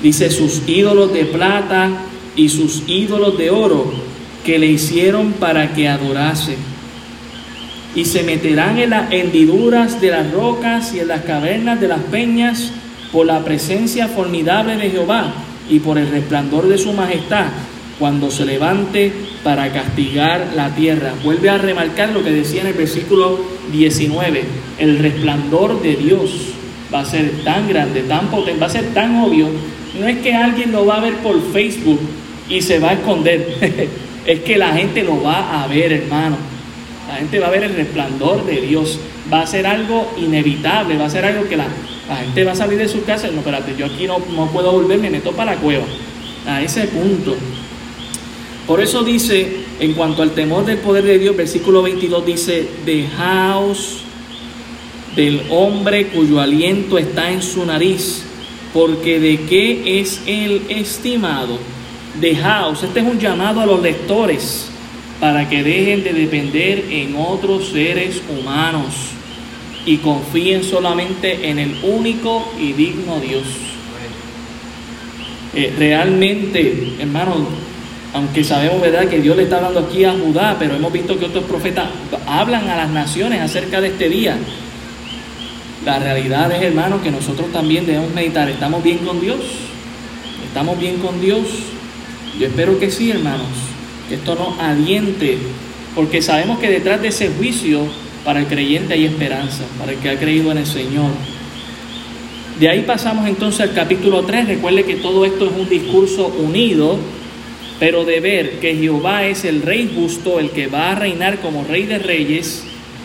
Dice 0.03 0.31
sus 0.31 0.63
ídolos 0.67 1.13
de 1.13 1.25
plata 1.25 1.91
y 2.37 2.49
sus 2.49 2.85
ídolos 2.87 3.37
de 3.37 3.51
oro 3.51 3.93
que 4.45 4.59
le 4.59 4.67
hicieron 4.69 5.33
para 5.33 5.75
que 5.75 5.89
adorase. 5.89 6.57
Y 7.95 8.05
se 8.05 8.23
meterán 8.23 8.79
en 8.79 8.91
las 8.91 9.13
hendiduras 9.13 10.01
de 10.01 10.11
las 10.13 10.31
rocas 10.31 10.95
y 10.95 11.01
en 11.01 11.09
las 11.09 11.23
cavernas 11.23 11.81
de 11.81 11.89
las 11.89 12.01
peñas 12.01 12.73
por 13.13 13.27
la 13.27 13.45
presencia 13.45 14.09
formidable 14.09 14.77
de 14.77 14.91
Jehová 14.91 15.33
y 15.69 15.81
por 15.81 15.99
el 15.99 16.11
resplandor 16.11 16.69
de 16.69 16.79
su 16.79 16.93
majestad 16.93 17.47
cuando 17.99 18.31
se 18.31 18.45
levante 18.45 19.13
para 19.43 19.73
castigar 19.73 20.53
la 20.55 20.75
tierra. 20.75 21.15
Vuelve 21.25 21.51
a 21.51 21.59
remarcar 21.59 22.11
lo 22.11 22.23
que 22.23 22.31
decía 22.31 22.61
en 22.61 22.69
el 22.69 22.75
versículo 22.75 23.39
19, 23.73 24.45
el 24.79 24.99
resplandor 24.99 25.83
de 25.83 25.97
Dios 25.97 26.31
va 26.93 27.01
a 27.01 27.05
ser 27.05 27.31
tan 27.45 27.69
grande, 27.69 28.03
tan 28.03 28.29
potente, 28.29 28.61
va 28.61 28.67
a 28.67 28.71
ser 28.71 28.95
tan 28.95 29.17
obvio. 29.17 29.49
No 29.99 30.07
es 30.07 30.19
que 30.19 30.35
alguien 30.35 30.73
lo 30.73 30.87
va 30.87 30.99
a 30.99 31.01
ver 31.01 31.15
por 31.17 31.41
Facebook 31.53 32.01
y 32.49 32.63
se 32.63 32.79
va 32.79 32.91
a 32.91 32.93
esconder, 32.95 33.89
es 34.27 34.41
que 34.41 34.57
la 34.57 34.73
gente 34.73 35.03
lo 35.03 35.23
va 35.23 35.63
a 35.63 35.67
ver, 35.67 35.93
hermano. 35.93 36.37
La 37.09 37.17
gente 37.17 37.41
va 37.41 37.49
a 37.49 37.51
ver 37.51 37.65
el 37.65 37.75
resplandor 37.75 38.45
de 38.45 38.61
Dios. 38.61 38.99
Va 39.33 39.41
a 39.41 39.47
ser 39.47 39.67
algo 39.67 40.13
inevitable, 40.19 40.97
va 40.97 41.07
a 41.07 41.11
ser 41.11 41.25
algo 41.25 41.49
que 41.49 41.57
la, 41.57 41.67
la 42.09 42.17
gente 42.17 42.45
va 42.45 42.53
a 42.53 42.57
salir 42.57 42.79
de 42.79 42.89
su 42.89 43.05
casa 43.05 43.29
y 43.29 43.33
no, 43.33 43.39
espérate, 43.39 43.75
yo 43.77 43.87
aquí 43.87 44.07
no, 44.07 44.19
no 44.35 44.47
puedo 44.51 44.73
volver, 44.73 44.99
me 44.99 45.11
meto 45.11 45.33
para 45.33 45.55
la 45.55 45.61
cueva. 45.61 45.85
A 46.47 46.63
ese 46.63 46.87
punto. 46.87 47.37
Por 48.67 48.81
eso 48.81 49.03
dice, 49.03 49.65
en 49.79 49.93
cuanto 49.93 50.23
al 50.23 50.31
temor 50.33 50.65
del 50.65 50.79
poder 50.79 51.05
de 51.05 51.19
Dios, 51.19 51.37
versículo 51.37 51.83
22 51.83 52.25
dice, 52.25 52.69
dejaos 52.87 53.99
del 55.15 55.43
hombre 55.51 56.09
cuyo 56.09 56.41
aliento 56.41 56.97
está 56.97 57.31
en 57.31 57.43
su 57.43 57.65
nariz, 57.67 58.25
porque 58.73 59.21
de 59.21 59.41
qué 59.43 60.01
es 60.01 60.23
el 60.27 60.63
estimado. 60.69 61.59
Dejaos, 62.21 62.83
este 62.83 63.01
es 63.01 63.07
un 63.07 63.19
llamado 63.19 63.61
a 63.61 63.67
los 63.67 63.83
lectores 63.83 64.69
para 65.21 65.49
que 65.49 65.63
dejen 65.63 66.05
de 66.05 66.13
depender 66.13 66.87
en 66.91 67.17
otros 67.17 67.69
seres 67.69 68.23
humanos 68.29 69.18
y 69.89 69.97
confíen 69.97 70.63
solamente 70.63 71.49
en 71.49 71.59
el 71.59 71.79
único 71.83 72.53
y 72.61 72.75
digno 72.75 73.19
Dios. 73.21 73.45
Eh, 75.55 75.75
realmente, 75.79 76.93
hermanos, 76.99 77.39
aunque 78.13 78.45
sabemos 78.45 78.83
verdad 78.83 79.09
que 79.09 79.19
Dios 79.19 79.35
le 79.35 79.45
está 79.45 79.57
hablando 79.57 79.81
aquí 79.81 80.05
a 80.05 80.13
Judá, 80.13 80.57
pero 80.59 80.77
hemos 80.77 80.93
visto 80.93 81.19
que 81.19 81.25
otros 81.25 81.45
profetas 81.45 81.89
hablan 82.27 82.69
a 82.69 82.77
las 82.77 82.91
naciones 82.91 83.41
acerca 83.41 83.81
de 83.81 83.89
este 83.89 84.11
día. 84.11 84.37
La 85.87 85.99
realidad 85.99 86.53
es, 86.53 86.61
hermanos, 86.61 87.01
que 87.01 87.11
nosotros 87.11 87.51
también 87.51 87.87
debemos 87.87 88.13
meditar. 88.13 88.47
¿Estamos 88.51 88.83
bien 88.83 88.99
con 88.99 89.23
Dios? 89.23 89.39
¿Estamos 90.47 90.79
bien 90.79 90.97
con 90.99 91.19
Dios? 91.19 91.47
Yo 92.39 92.47
espero 92.47 92.79
que 92.79 92.91
sí, 92.91 93.11
hermanos. 93.11 93.47
Esto 94.11 94.35
nos 94.35 94.59
aliente, 94.59 95.39
porque 95.95 96.21
sabemos 96.21 96.59
que 96.59 96.69
detrás 96.69 97.01
de 97.01 97.09
ese 97.09 97.31
juicio 97.31 97.89
para 98.25 98.41
el 98.41 98.47
creyente 98.47 98.95
hay 98.95 99.05
esperanza, 99.05 99.65
para 99.79 99.93
el 99.93 99.99
que 99.99 100.11
ha 100.11 100.19
creído 100.19 100.53
en 100.53 100.59
el 100.59 100.67
Señor. 100.67 101.11
De 102.59 102.69
ahí 102.69 102.83
pasamos 102.83 103.29
entonces 103.29 103.61
al 103.61 103.73
capítulo 103.73 104.23
3. 104.25 104.49
Recuerde 104.49 104.85
que 104.85 104.97
todo 104.97 105.25
esto 105.25 105.47
es 105.47 105.53
un 105.53 105.69
discurso 105.69 106.27
unido, 106.27 106.99
pero 107.79 108.05
de 108.05 108.21
ver 108.21 108.59
que 108.59 108.75
Jehová 108.75 109.27
es 109.27 109.45
el 109.45 109.63
rey 109.63 109.91
justo, 109.95 110.41
el 110.41 110.51
que 110.51 110.67
va 110.67 110.91
a 110.91 110.95
reinar 110.97 111.39
como 111.39 111.65
rey 111.65 111.85
de 111.85 111.99
reyes. 111.99 112.65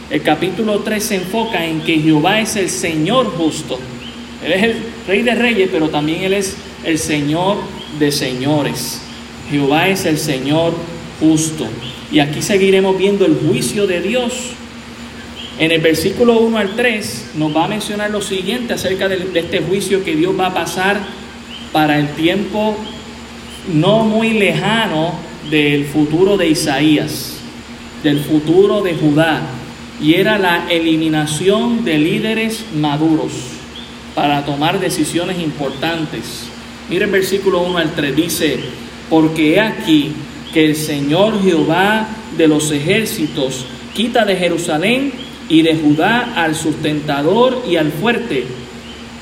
El 0.09 0.23
capítulo 0.23 0.79
3 0.79 1.03
se 1.03 1.15
enfoca 1.15 1.65
en 1.65 1.81
que 1.81 1.99
Jehová 1.99 2.39
es 2.41 2.55
el 2.55 2.69
Señor 2.69 3.27
justo. 3.37 3.79
Él 4.43 4.51
es 4.51 4.63
el 4.63 4.75
rey 5.07 5.21
de 5.21 5.35
reyes, 5.35 5.69
pero 5.71 5.89
también 5.89 6.23
Él 6.23 6.33
es 6.33 6.57
el 6.83 6.97
Señor 6.97 7.57
de 7.99 8.11
señores. 8.11 9.01
Jehová 9.49 9.87
es 9.87 10.05
el 10.05 10.17
Señor 10.17 10.73
justo. 11.19 11.67
Y 12.11 12.19
aquí 12.19 12.41
seguiremos 12.41 12.97
viendo 12.97 13.25
el 13.25 13.35
juicio 13.35 13.87
de 13.87 14.01
Dios 14.01 14.33
en 15.59 15.71
el 15.71 15.81
versículo 15.81 16.39
1 16.39 16.57
al 16.57 16.75
3 16.75 17.31
nos 17.35 17.55
va 17.55 17.65
a 17.65 17.67
mencionar 17.67 18.09
lo 18.09 18.21
siguiente 18.21 18.73
acerca 18.73 19.07
de, 19.07 19.27
este 19.35 19.59
juicio 19.59 20.03
que 20.03 20.15
Dios 20.15 20.37
va 20.37 20.47
a 20.47 20.53
pasar 20.53 20.99
para 21.71 21.99
el 21.99 22.09
tiempo 22.09 22.75
no 23.71 24.03
muy 24.03 24.31
lejano 24.31 25.13
del 25.49 25.85
futuro 25.85 26.37
de 26.37 26.49
Isaías, 26.49 27.37
del 28.03 28.19
futuro 28.19 28.81
de 28.81 28.95
Judá, 28.95 29.41
y 30.01 30.15
era 30.15 30.37
la 30.37 30.65
eliminación 30.69 31.85
de 31.85 31.97
líderes 31.99 32.65
maduros 32.75 33.31
para 34.15 34.43
tomar 34.45 34.79
decisiones 34.79 35.39
importantes. 35.39 36.47
Mire 36.89 37.05
el 37.05 37.11
versículo 37.11 37.61
1 37.61 37.77
al 37.77 37.93
3, 37.93 38.15
dice, 38.15 38.59
porque 39.09 39.55
he 39.55 39.59
aquí 39.61 40.11
que 40.53 40.65
el 40.65 40.75
Señor 40.75 41.41
Jehová 41.43 42.07
de 42.37 42.47
los 42.47 42.71
ejércitos 42.71 43.65
quita 43.93 44.25
de 44.25 44.35
Jerusalén 44.35 45.22
y 45.49 45.61
de 45.61 45.75
Judá 45.75 46.33
al 46.35 46.55
sustentador 46.55 47.63
y 47.67 47.75
al 47.75 47.91
fuerte, 47.91 48.45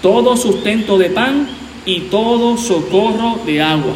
todo 0.02 0.38
sustento 0.38 0.98
de 0.98 1.10
pan 1.10 1.48
y 1.86 2.02
todo 2.02 2.58
socorro 2.58 3.40
de 3.46 3.62
agua. 3.62 3.96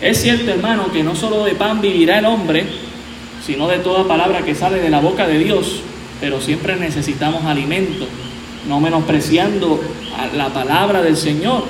Es 0.00 0.22
cierto, 0.22 0.50
hermano, 0.50 0.92
que 0.92 1.02
no 1.02 1.14
solo 1.16 1.44
de 1.44 1.54
pan 1.54 1.80
vivirá 1.80 2.18
el 2.18 2.26
hombre, 2.26 2.64
sino 3.44 3.66
de 3.66 3.78
toda 3.78 4.06
palabra 4.06 4.44
que 4.44 4.54
sale 4.54 4.80
de 4.80 4.90
la 4.90 5.00
boca 5.00 5.26
de 5.26 5.38
Dios, 5.38 5.80
pero 6.20 6.40
siempre 6.40 6.76
necesitamos 6.76 7.44
alimento, 7.44 8.06
no 8.68 8.80
menospreciando 8.80 9.80
la 10.36 10.48
palabra 10.52 11.02
del 11.02 11.16
Señor. 11.16 11.64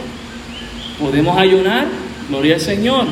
Podemos 0.99 1.39
ayunar, 1.39 1.87
gloria 2.29 2.57
al 2.57 2.61
Señor, 2.61 3.07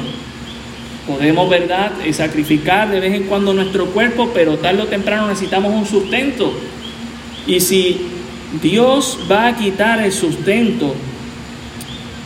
Podemos, 1.06 1.48
¿verdad?, 1.48 1.92
eh, 2.04 2.12
sacrificar 2.12 2.90
de 2.90 3.00
vez 3.00 3.14
en 3.14 3.25
cuando 3.25 3.54
nuestro 3.54 3.86
cuerpo, 3.86 4.30
pero 4.34 4.58
tarde 4.58 4.82
o 4.82 4.86
temprano 4.86 5.28
necesitamos 5.28 5.72
un 5.72 5.86
sustento. 5.86 6.52
Y 7.46 7.60
si 7.60 8.00
Dios 8.60 9.20
va 9.30 9.48
a 9.48 9.56
quitar 9.56 10.00
el 10.00 10.12
sustento 10.12 10.94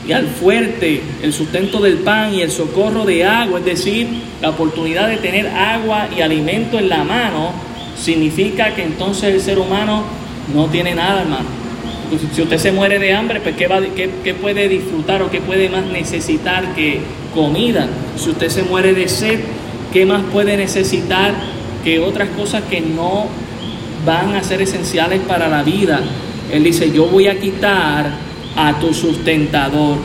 y 0.08 0.12
al 0.12 0.28
fuerte, 0.28 1.02
el 1.22 1.32
sustento 1.32 1.78
del 1.80 1.98
pan 1.98 2.34
y 2.34 2.40
el 2.40 2.50
socorro 2.50 3.04
de 3.04 3.24
agua, 3.24 3.58
es 3.58 3.66
decir, 3.66 4.08
la 4.40 4.50
oportunidad 4.50 5.08
de 5.08 5.18
tener 5.18 5.46
agua 5.48 6.08
y 6.16 6.22
alimento 6.22 6.78
en 6.78 6.88
la 6.88 7.04
mano, 7.04 7.52
significa 7.96 8.74
que 8.74 8.82
entonces 8.82 9.34
el 9.34 9.40
ser 9.42 9.58
humano 9.58 10.04
no 10.54 10.66
tiene 10.66 10.94
nada, 10.94 11.20
hermano. 11.20 11.59
Si 12.34 12.42
usted 12.42 12.58
se 12.58 12.72
muere 12.72 12.98
de 12.98 13.12
hambre, 13.12 13.40
pues 13.40 13.54
¿qué, 13.54 13.68
va, 13.68 13.80
qué, 13.94 14.34
puede 14.34 14.68
disfrutar 14.68 15.22
o 15.22 15.30
qué 15.30 15.40
puede 15.40 15.68
más 15.68 15.86
necesitar 15.86 16.74
que 16.74 17.00
comida? 17.32 17.86
Si 18.16 18.30
usted 18.30 18.48
se 18.48 18.64
muere 18.64 18.94
de 18.94 19.08
sed, 19.08 19.38
¿qué 19.92 20.04
más 20.06 20.24
puede 20.32 20.56
necesitar 20.56 21.32
que 21.84 22.00
otras 22.00 22.28
cosas 22.30 22.64
que 22.64 22.80
no 22.80 23.28
van 24.04 24.34
a 24.34 24.42
ser 24.42 24.60
esenciales 24.60 25.20
para 25.20 25.48
la 25.48 25.62
vida? 25.62 26.00
Él 26.52 26.64
dice, 26.64 26.90
yo 26.90 27.06
voy 27.06 27.28
a 27.28 27.38
quitar 27.38 28.10
a 28.56 28.80
tu 28.80 28.92
sustentador, 28.92 29.98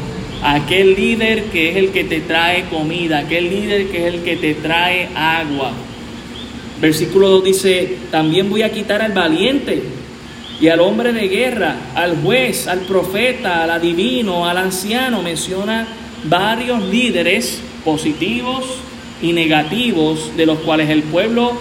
aquel 0.44 0.94
líder 0.94 1.46
que 1.46 1.72
es 1.72 1.78
el 1.78 1.90
que 1.90 2.04
te 2.04 2.22
trae 2.22 2.66
comida, 2.66 3.20
aquel 3.20 3.50
líder 3.50 3.88
que 3.88 4.08
es 4.08 4.14
el 4.14 4.22
que 4.22 4.36
te 4.36 4.54
trae 4.54 5.10
agua. 5.16 5.72
Versículo 6.80 7.30
2 7.30 7.44
dice, 7.46 7.98
también 8.12 8.48
voy 8.48 8.62
a 8.62 8.72
quitar 8.72 9.02
al 9.02 9.14
valiente 9.14 9.95
y 10.60 10.70
al 10.70 10.80
hombre 10.80 11.12
de 11.12 11.28
guerra, 11.28 11.76
al 11.96 12.22
juez, 12.22 12.68
al 12.68 12.80
profeta, 12.82 13.64
al 13.64 13.72
adivino, 13.72 14.48
al 14.48 14.58
anciano, 14.58 15.22
menciona 15.22 15.88
varios 16.24 16.82
líderes 16.84 17.62
positivos 17.84 18.66
y 19.22 19.34
negativos 19.34 20.36
de 20.38 20.46
los 20.46 20.60
cuales 20.60 20.90
el 20.90 21.04
pueblo 21.04 21.54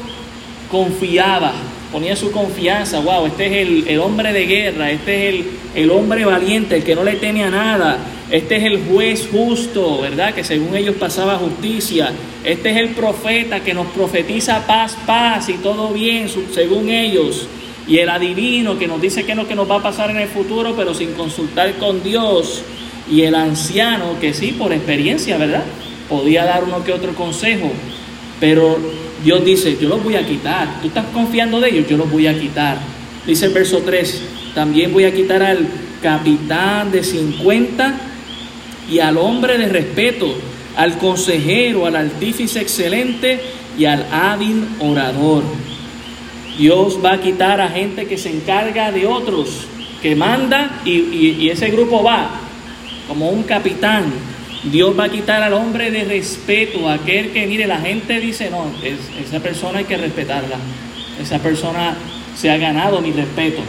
confiaba. 0.70 1.52
ponía 1.92 2.16
su 2.16 2.32
confianza, 2.32 3.00
wow, 3.00 3.26
este 3.26 3.46
es 3.46 3.86
el, 3.86 3.98
hombre 4.00 4.32
de 4.32 4.46
guerra, 4.46 4.90
este 4.90 5.28
es 5.28 5.34
el, 5.34 5.46
el 5.76 5.90
hombre 5.90 6.24
valiente, 6.24 6.76
el 6.76 6.82
que 6.82 6.96
no 6.96 7.04
le 7.04 7.14
teme 7.14 7.44
a 7.44 7.50
nada, 7.50 7.98
este 8.30 8.56
es 8.56 8.64
el 8.64 8.84
juez 8.84 9.28
justo, 9.30 10.00
¿verdad? 10.00 10.34
Que 10.34 10.42
según 10.42 10.74
ellos 10.74 10.96
pasaba 10.96 11.36
justicia, 11.36 12.10
este 12.42 12.70
es 12.70 12.76
el 12.78 12.88
profeta 12.90 13.60
que 13.60 13.74
nos 13.74 13.86
profetiza 13.88 14.66
paz, 14.66 14.96
paz 15.06 15.48
y 15.48 15.54
todo 15.54 15.90
bien, 15.90 16.28
según 16.52 16.88
ellos. 16.88 17.46
Y 17.86 17.98
el 17.98 18.08
adivino 18.08 18.78
que 18.78 18.86
nos 18.86 19.00
dice 19.00 19.24
qué 19.24 19.32
es 19.32 19.38
lo 19.38 19.46
que 19.46 19.54
nos 19.54 19.70
va 19.70 19.76
a 19.76 19.82
pasar 19.82 20.10
en 20.10 20.16
el 20.16 20.28
futuro, 20.28 20.74
pero 20.76 20.94
sin 20.94 21.12
consultar 21.12 21.74
con 21.74 22.02
Dios. 22.02 22.62
Y 23.10 23.22
el 23.22 23.34
anciano 23.34 24.18
que 24.20 24.32
sí, 24.32 24.52
por 24.58 24.72
experiencia, 24.72 25.36
¿verdad? 25.36 25.64
Podía 26.08 26.44
dar 26.44 26.64
uno 26.64 26.82
que 26.82 26.92
otro 26.92 27.14
consejo. 27.14 27.70
Pero 28.40 28.78
Dios 29.22 29.44
dice, 29.44 29.76
yo 29.80 29.88
los 29.88 30.02
voy 30.02 30.16
a 30.16 30.26
quitar. 30.26 30.80
Tú 30.80 30.88
estás 30.88 31.06
confiando 31.12 31.60
de 31.60 31.70
ellos, 31.70 31.88
yo 31.88 31.96
los 31.96 32.10
voy 32.10 32.26
a 32.26 32.38
quitar. 32.38 32.78
Dice 33.26 33.46
el 33.46 33.52
verso 33.52 33.82
3, 33.84 34.22
también 34.54 34.92
voy 34.92 35.04
a 35.04 35.14
quitar 35.14 35.42
al 35.42 35.66
capitán 36.02 36.90
de 36.90 37.02
50 37.02 37.94
y 38.90 38.98
al 38.98 39.16
hombre 39.16 39.56
de 39.56 39.68
respeto, 39.68 40.34
al 40.76 40.98
consejero, 40.98 41.86
al 41.86 41.96
artífice 41.96 42.60
excelente 42.60 43.40
y 43.78 43.86
al 43.86 44.06
hábil 44.10 44.66
orador. 44.80 45.42
Dios 46.58 46.98
va 47.04 47.14
a 47.14 47.20
quitar 47.20 47.60
a 47.60 47.68
gente 47.68 48.06
que 48.06 48.16
se 48.16 48.30
encarga 48.30 48.92
de 48.92 49.06
otros, 49.06 49.66
que 50.00 50.14
manda 50.14 50.80
y, 50.84 51.48
ese 51.48 51.70
grupo 51.70 52.02
va 52.02 52.30
como 53.08 53.30
un 53.30 53.42
capitán. 53.42 54.04
Dios 54.64 54.98
va 54.98 55.04
a 55.04 55.08
quitar 55.08 55.42
al 55.42 55.52
hombre 55.52 55.90
de 55.90 56.04
respeto, 56.04 56.88
aquel 56.88 57.32
que, 57.32 57.46
mire, 57.46 57.66
la 57.66 57.80
gente 57.80 58.18
dice, 58.18 58.50
no, 58.50 58.66
esa 58.82 59.40
persona 59.40 59.80
hay 59.80 59.84
que 59.84 59.96
respetarla, 59.96 60.56
esa 61.20 61.38
persona 61.38 61.94
se 62.34 62.50
ha 62.50 62.56
ganado 62.56 63.00
mi 63.00 63.12
respeto. 63.12 63.60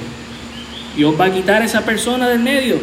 Dios 0.96 1.20
va 1.20 1.26
a 1.26 1.34
quitar 1.34 1.62
a 1.62 1.66
esa 1.66 1.84
persona 1.84 2.30
del 2.30 2.40
medio. 2.40 2.78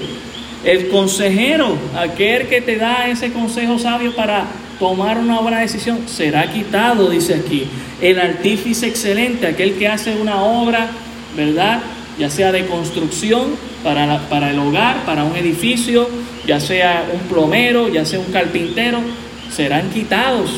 El 0.64 0.88
consejero, 0.88 1.76
aquel 1.96 2.48
que 2.48 2.60
te 2.60 2.76
da 2.76 3.08
ese 3.08 3.32
consejo 3.32 3.78
sabio 3.78 4.14
para 4.14 4.46
tomar 4.82 5.16
una 5.16 5.38
buena 5.38 5.60
decisión, 5.60 6.08
será 6.08 6.52
quitado, 6.52 7.08
dice 7.08 7.36
aquí. 7.36 7.68
El 8.00 8.18
artífice 8.18 8.88
excelente, 8.88 9.46
aquel 9.46 9.74
que 9.74 9.86
hace 9.86 10.16
una 10.16 10.42
obra, 10.42 10.90
¿verdad? 11.36 11.78
Ya 12.18 12.28
sea 12.28 12.50
de 12.50 12.66
construcción 12.66 13.54
para, 13.84 14.28
para 14.28 14.50
el 14.50 14.58
hogar, 14.58 15.04
para 15.06 15.22
un 15.22 15.36
edificio, 15.36 16.08
ya 16.48 16.58
sea 16.58 17.04
un 17.14 17.20
plomero, 17.28 17.90
ya 17.90 18.04
sea 18.04 18.18
un 18.18 18.32
carpintero, 18.32 18.98
serán 19.52 19.88
quitados. 19.90 20.50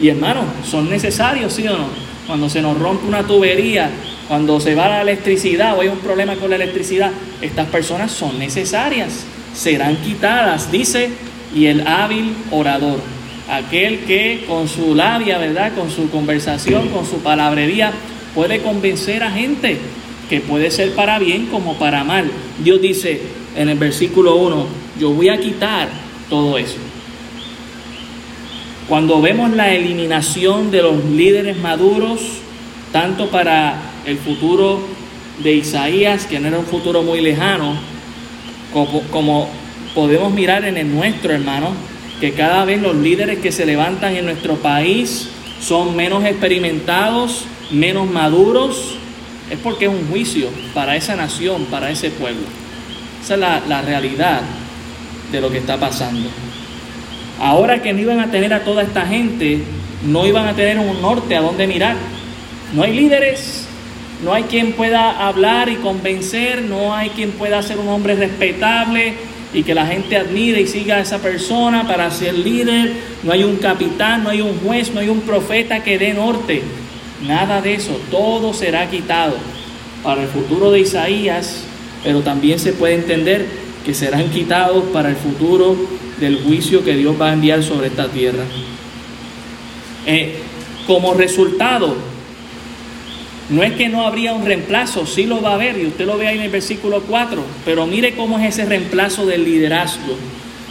Y 0.00 0.08
hermano, 0.08 0.44
son 0.64 0.88
necesarios, 0.88 1.52
¿sí 1.52 1.68
o 1.68 1.76
no? 1.76 1.88
Cuando 2.26 2.48
se 2.48 2.62
nos 2.62 2.78
rompe 2.78 3.06
una 3.06 3.24
tubería, 3.24 3.90
cuando 4.26 4.58
se 4.58 4.74
va 4.74 4.88
la 4.88 5.02
electricidad 5.02 5.76
o 5.76 5.82
hay 5.82 5.88
un 5.88 5.98
problema 5.98 6.34
con 6.36 6.48
la 6.48 6.56
electricidad, 6.56 7.10
estas 7.42 7.66
personas 7.68 8.10
son 8.10 8.38
necesarias, 8.38 9.26
serán 9.52 9.96
quitadas, 9.96 10.72
dice, 10.72 11.10
y 11.54 11.66
el 11.66 11.86
hábil 11.86 12.34
orador 12.50 13.15
aquel 13.48 14.00
que 14.00 14.44
con 14.46 14.68
su 14.68 14.94
labia, 14.94 15.38
¿verdad? 15.38 15.72
Con 15.74 15.90
su 15.90 16.10
conversación, 16.10 16.88
con 16.88 17.06
su 17.06 17.18
palabrería, 17.18 17.92
puede 18.34 18.60
convencer 18.60 19.22
a 19.22 19.30
gente 19.30 19.78
que 20.28 20.40
puede 20.40 20.70
ser 20.70 20.94
para 20.94 21.18
bien 21.18 21.46
como 21.46 21.74
para 21.74 22.04
mal. 22.04 22.30
Dios 22.62 22.80
dice 22.80 23.20
en 23.56 23.68
el 23.68 23.78
versículo 23.78 24.36
1, 24.36 24.66
yo 24.98 25.10
voy 25.10 25.28
a 25.28 25.38
quitar 25.38 25.88
todo 26.28 26.58
eso. 26.58 26.78
Cuando 28.88 29.20
vemos 29.20 29.50
la 29.52 29.74
eliminación 29.74 30.70
de 30.70 30.82
los 30.82 31.04
líderes 31.04 31.56
maduros, 31.58 32.20
tanto 32.92 33.30
para 33.30 33.80
el 34.04 34.18
futuro 34.18 34.80
de 35.42 35.54
Isaías, 35.54 36.26
que 36.26 36.38
no 36.38 36.48
era 36.48 36.58
un 36.58 36.66
futuro 36.66 37.02
muy 37.02 37.20
lejano, 37.20 37.74
como, 38.72 39.02
como 39.10 39.48
podemos 39.94 40.32
mirar 40.32 40.64
en 40.64 40.76
el 40.76 40.94
nuestro, 40.94 41.32
hermano, 41.32 41.70
que 42.20 42.32
cada 42.32 42.64
vez 42.64 42.80
los 42.80 42.96
líderes 42.96 43.38
que 43.38 43.52
se 43.52 43.66
levantan 43.66 44.16
en 44.16 44.24
nuestro 44.24 44.56
país 44.56 45.28
son 45.60 45.96
menos 45.96 46.24
experimentados, 46.24 47.44
menos 47.70 48.10
maduros, 48.10 48.96
es 49.50 49.58
porque 49.58 49.86
es 49.86 49.90
un 49.90 50.08
juicio 50.08 50.48
para 50.74 50.96
esa 50.96 51.16
nación, 51.16 51.66
para 51.66 51.90
ese 51.90 52.10
pueblo. 52.10 52.42
Esa 53.22 53.34
es 53.34 53.40
la, 53.40 53.62
la 53.66 53.82
realidad 53.82 54.40
de 55.30 55.40
lo 55.40 55.50
que 55.50 55.58
está 55.58 55.78
pasando. 55.78 56.28
Ahora 57.40 57.82
que 57.82 57.92
no 57.92 58.00
iban 58.00 58.20
a 58.20 58.30
tener 58.30 58.52
a 58.54 58.64
toda 58.64 58.82
esta 58.82 59.06
gente, 59.06 59.60
no 60.04 60.26
iban 60.26 60.46
a 60.46 60.54
tener 60.54 60.78
un 60.78 61.00
norte 61.02 61.36
a 61.36 61.40
donde 61.40 61.66
mirar. 61.66 61.96
No 62.74 62.82
hay 62.82 62.94
líderes, 62.94 63.66
no 64.24 64.32
hay 64.32 64.44
quien 64.44 64.72
pueda 64.72 65.26
hablar 65.26 65.68
y 65.68 65.76
convencer, 65.76 66.62
no 66.62 66.94
hay 66.94 67.10
quien 67.10 67.32
pueda 67.32 67.62
ser 67.62 67.78
un 67.78 67.88
hombre 67.88 68.14
respetable, 68.14 69.14
y 69.52 69.62
que 69.62 69.74
la 69.74 69.86
gente 69.86 70.16
admire 70.16 70.60
y 70.60 70.66
siga 70.66 70.96
a 70.96 71.00
esa 71.00 71.18
persona 71.18 71.86
para 71.86 72.10
ser 72.10 72.34
líder. 72.34 72.92
No 73.22 73.32
hay 73.32 73.44
un 73.44 73.56
capitán, 73.56 74.24
no 74.24 74.30
hay 74.30 74.40
un 74.40 74.58
juez, 74.60 74.92
no 74.92 75.00
hay 75.00 75.08
un 75.08 75.20
profeta 75.20 75.82
que 75.82 75.98
dé 75.98 76.14
norte. 76.14 76.62
Nada 77.26 77.60
de 77.60 77.74
eso, 77.74 77.98
todo 78.10 78.52
será 78.52 78.90
quitado 78.90 79.36
para 80.02 80.22
el 80.22 80.28
futuro 80.28 80.70
de 80.70 80.80
Isaías, 80.80 81.64
pero 82.04 82.20
también 82.20 82.58
se 82.58 82.72
puede 82.72 82.94
entender 82.94 83.46
que 83.84 83.94
serán 83.94 84.30
quitados 84.30 84.84
para 84.92 85.08
el 85.08 85.16
futuro 85.16 85.76
del 86.20 86.42
juicio 86.42 86.84
que 86.84 86.96
Dios 86.96 87.20
va 87.20 87.30
a 87.30 87.32
enviar 87.32 87.62
sobre 87.62 87.88
esta 87.88 88.08
tierra. 88.08 88.44
Eh, 90.06 90.36
como 90.86 91.14
resultado, 91.14 91.96
no 93.48 93.62
es 93.62 93.72
que 93.74 93.88
no 93.88 94.06
habría 94.06 94.32
un 94.32 94.44
reemplazo, 94.44 95.06
sí 95.06 95.24
lo 95.24 95.40
va 95.40 95.50
a 95.50 95.54
haber, 95.54 95.78
y 95.78 95.86
usted 95.86 96.04
lo 96.04 96.18
ve 96.18 96.26
ahí 96.26 96.36
en 96.36 96.44
el 96.44 96.50
versículo 96.50 97.02
4, 97.02 97.42
pero 97.64 97.86
mire 97.86 98.14
cómo 98.14 98.38
es 98.38 98.46
ese 98.46 98.64
reemplazo 98.64 99.24
del 99.24 99.44
liderazgo. 99.44 100.16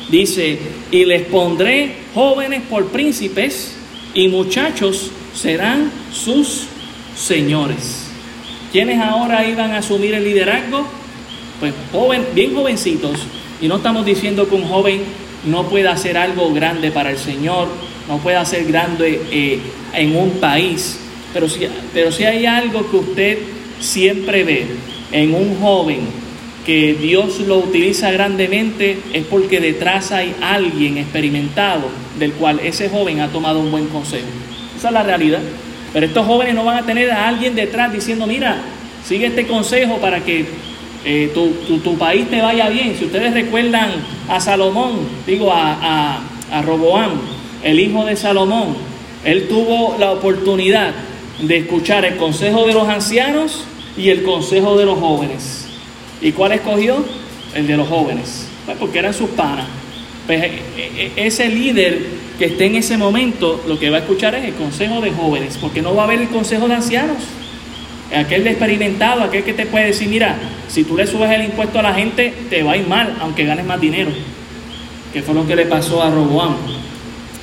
Dice, 0.09 0.59
y 0.91 1.05
les 1.05 1.23
pondré 1.23 1.95
jóvenes 2.13 2.61
por 2.69 2.87
príncipes 2.87 3.75
y 4.13 4.27
muchachos 4.27 5.11
serán 5.33 5.91
sus 6.11 6.67
señores. 7.15 8.07
¿Quiénes 8.71 8.99
ahora 8.99 9.47
iban 9.47 9.71
a 9.71 9.77
asumir 9.77 10.13
el 10.13 10.23
liderazgo? 10.23 10.85
Pues 11.59 11.73
joven, 11.91 12.25
bien 12.35 12.53
jovencitos. 12.53 13.19
Y 13.61 13.67
no 13.67 13.77
estamos 13.77 14.05
diciendo 14.05 14.47
que 14.47 14.55
un 14.55 14.67
joven 14.67 15.01
no 15.45 15.63
pueda 15.69 15.93
hacer 15.93 16.17
algo 16.17 16.53
grande 16.53 16.91
para 16.91 17.11
el 17.11 17.17
Señor, 17.17 17.67
no 18.07 18.17
pueda 18.17 18.41
hacer 18.41 18.65
grande 18.65 19.21
eh, 19.31 19.59
en 19.93 20.15
un 20.15 20.31
país, 20.41 20.99
pero 21.35 21.49
si, 21.49 21.67
pero 21.93 22.13
si 22.13 22.23
hay 22.23 22.45
algo 22.45 22.89
que 22.89 22.95
usted 22.95 23.37
siempre 23.81 24.45
ve 24.45 24.65
en 25.11 25.35
un 25.35 25.59
joven 25.59 25.99
que 26.65 26.93
Dios 26.93 27.41
lo 27.41 27.57
utiliza 27.57 28.09
grandemente, 28.09 28.97
es 29.11 29.25
porque 29.25 29.59
detrás 29.59 30.13
hay 30.13 30.33
alguien 30.41 30.97
experimentado 30.97 31.89
del 32.17 32.31
cual 32.31 32.61
ese 32.63 32.87
joven 32.87 33.19
ha 33.19 33.27
tomado 33.27 33.59
un 33.59 33.69
buen 33.69 33.87
consejo. 33.87 34.27
Esa 34.77 34.87
es 34.87 34.93
la 34.93 35.03
realidad. 35.03 35.41
Pero 35.91 36.05
estos 36.05 36.25
jóvenes 36.25 36.55
no 36.55 36.63
van 36.63 36.77
a 36.77 36.85
tener 36.85 37.11
a 37.11 37.27
alguien 37.27 37.53
detrás 37.53 37.91
diciendo, 37.91 38.25
mira, 38.25 38.55
sigue 39.05 39.25
este 39.25 39.45
consejo 39.45 39.97
para 39.97 40.21
que 40.21 40.45
eh, 41.03 41.31
tu, 41.33 41.97
país 41.97 42.29
te 42.29 42.41
vaya 42.41 42.69
bien. 42.69 42.95
Si 42.97 43.03
ustedes 43.03 43.33
recuerdan 43.33 43.89
a 44.29 44.39
Salomón, 44.39 44.99
digo 45.27 45.51
a, 45.51 45.73
a, 45.81 46.19
a 46.49 46.61
Roboam, 46.61 47.11
el 47.61 47.77
hijo 47.77 48.05
de 48.05 48.15
Salomón, 48.15 48.77
él 49.25 49.49
tuvo 49.49 49.97
la 49.99 50.11
oportunidad 50.13 50.93
de 51.39 51.57
escuchar 51.57 52.05
el 52.05 52.15
consejo 52.17 52.65
de 52.65 52.73
los 52.73 52.87
ancianos 52.87 53.63
y 53.97 54.09
el 54.09 54.23
consejo 54.23 54.77
de 54.77 54.85
los 54.85 54.99
jóvenes. 54.99 55.67
¿Y 56.21 56.31
cuál 56.31 56.53
escogió? 56.53 57.03
El 57.53 57.67
de 57.67 57.77
los 57.77 57.87
jóvenes, 57.87 58.47
pues 58.65 58.77
porque 58.77 58.99
eran 58.99 59.13
sus 59.13 59.29
panas. 59.29 59.65
Pues 60.25 60.43
e, 60.43 60.51
e, 60.77 61.11
e, 61.15 61.27
ese 61.27 61.47
líder 61.47 62.01
que 62.37 62.45
esté 62.45 62.65
en 62.65 62.75
ese 62.75 62.97
momento, 62.97 63.63
lo 63.67 63.79
que 63.79 63.89
va 63.89 63.97
a 63.97 63.99
escuchar 64.01 64.35
es 64.35 64.43
el 64.43 64.53
consejo 64.55 64.99
de 64.99 65.11
jóvenes, 65.11 65.57
porque 65.59 65.81
no 65.81 65.95
va 65.95 66.03
a 66.03 66.05
haber 66.05 66.21
el 66.21 66.29
consejo 66.29 66.67
de 66.67 66.75
ancianos. 66.75 67.17
Aquel 68.13 68.43
de 68.43 68.51
experimentado, 68.51 69.23
aquel 69.23 69.43
que 69.43 69.53
te 69.53 69.65
puede 69.65 69.87
decir, 69.87 70.09
mira, 70.09 70.37
si 70.67 70.83
tú 70.83 70.97
le 70.97 71.07
subes 71.07 71.31
el 71.31 71.45
impuesto 71.45 71.79
a 71.79 71.81
la 71.81 71.93
gente, 71.93 72.33
te 72.49 72.61
va 72.61 72.73
a 72.73 72.77
ir 72.77 72.87
mal, 72.87 73.15
aunque 73.21 73.45
ganes 73.45 73.65
más 73.65 73.79
dinero. 73.79 74.11
Que 75.13 75.21
fue 75.21 75.33
lo 75.33 75.47
que 75.47 75.55
le 75.55 75.65
pasó 75.65 76.03
a 76.03 76.11
Roboam 76.11 76.55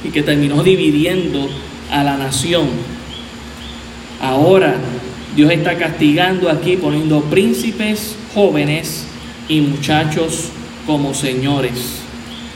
y 0.05 0.11
que 0.11 0.23
terminó 0.23 0.63
dividiendo 0.63 1.49
a 1.91 2.05
la 2.05 2.17
nación 2.17 2.69
Ahora 4.23 4.77
Dios 5.35 5.51
está 5.51 5.77
castigando 5.77 6.49
aquí 6.49 6.77
poniendo 6.77 7.23
príncipes 7.23 8.15
jóvenes 8.33 9.05
y 9.49 9.61
muchachos 9.61 10.51
como 10.87 11.13
señores. 11.13 11.99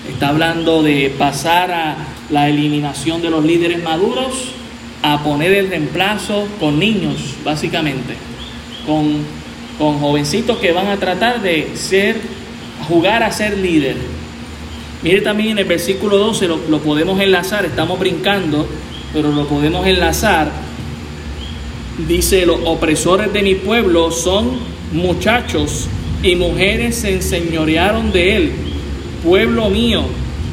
Está 0.08 0.28
hablando 0.28 0.84
de 0.84 1.12
pasar 1.18 1.72
a 1.72 1.96
la 2.30 2.48
eliminación 2.48 3.20
de 3.20 3.30
los 3.30 3.44
líderes 3.44 3.82
maduros 3.82 4.52
a 5.02 5.24
poner 5.24 5.52
el 5.52 5.68
reemplazo 5.68 6.46
con 6.60 6.78
niños, 6.78 7.34
básicamente, 7.44 8.14
con, 8.86 9.24
con 9.76 9.98
jovencitos 9.98 10.58
que 10.58 10.70
van 10.70 10.86
a 10.86 10.98
tratar 10.98 11.42
de 11.42 11.72
ser, 11.74 12.16
jugar 12.88 13.24
a 13.24 13.32
ser 13.32 13.58
líder. 13.58 13.96
Mire 15.02 15.20
también 15.20 15.50
en 15.50 15.58
el 15.58 15.64
versículo 15.64 16.16
12, 16.16 16.46
lo, 16.46 16.60
lo 16.68 16.78
podemos 16.78 17.20
enlazar, 17.20 17.64
estamos 17.64 17.98
brincando, 17.98 18.68
pero 19.12 19.32
lo 19.32 19.48
podemos 19.48 19.84
enlazar 19.84 20.65
dice, 22.08 22.46
los 22.46 22.60
opresores 22.64 23.32
de 23.32 23.42
mi 23.42 23.54
pueblo 23.54 24.10
son 24.10 24.58
muchachos 24.92 25.88
y 26.22 26.36
mujeres 26.36 26.96
se 26.96 27.14
enseñorearon 27.14 28.12
de 28.12 28.36
él. 28.36 28.52
Pueblo 29.24 29.70
mío, 29.70 30.02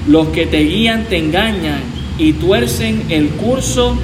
los 0.08 0.27
que 0.29 0.45
te 0.45 0.60
guían 0.60 1.06
te 1.06 1.17
engañan 1.17 1.82
y 2.17 2.34
tuercen 2.34 3.03
el 3.10 3.29
curso 3.29 3.97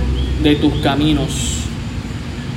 de 0.43 0.55
tus 0.55 0.73
caminos. 0.75 1.55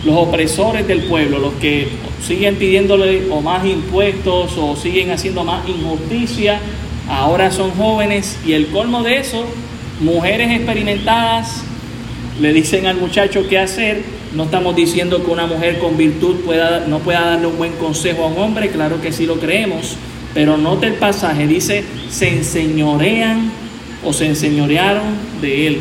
Los 0.04 0.16
opresores 0.16 0.86
del 0.86 1.02
pueblo, 1.02 1.38
los 1.38 1.54
que 1.54 1.88
siguen 2.26 2.56
pidiéndole 2.56 3.30
o 3.30 3.40
más 3.40 3.64
impuestos 3.64 4.52
o 4.58 4.76
siguen 4.76 5.10
haciendo 5.10 5.44
más 5.44 5.68
injusticia, 5.68 6.60
ahora 7.08 7.50
son 7.50 7.72
jóvenes 7.72 8.38
y 8.46 8.52
el 8.52 8.68
colmo 8.68 9.02
de 9.02 9.18
eso, 9.18 9.44
mujeres 10.00 10.50
experimentadas 10.50 11.62
le 12.40 12.52
dicen 12.52 12.86
al 12.86 12.96
muchacho 12.96 13.46
qué 13.48 13.58
hacer. 13.58 14.21
No 14.34 14.44
estamos 14.44 14.74
diciendo 14.74 15.22
que 15.22 15.30
una 15.30 15.46
mujer 15.46 15.78
con 15.78 15.98
virtud 15.98 16.36
pueda, 16.36 16.86
no 16.86 17.00
pueda 17.00 17.20
darle 17.20 17.48
un 17.48 17.58
buen 17.58 17.72
consejo 17.72 18.24
a 18.24 18.28
un 18.28 18.38
hombre, 18.38 18.70
claro 18.70 19.00
que 19.00 19.12
sí 19.12 19.26
lo 19.26 19.38
creemos, 19.38 19.96
pero 20.32 20.56
note 20.56 20.86
el 20.86 20.94
pasaje, 20.94 21.46
dice, 21.46 21.84
se 22.08 22.28
enseñorean 22.28 23.52
o 24.02 24.12
se 24.14 24.26
enseñorearon 24.26 25.02
de 25.42 25.66
él. 25.66 25.78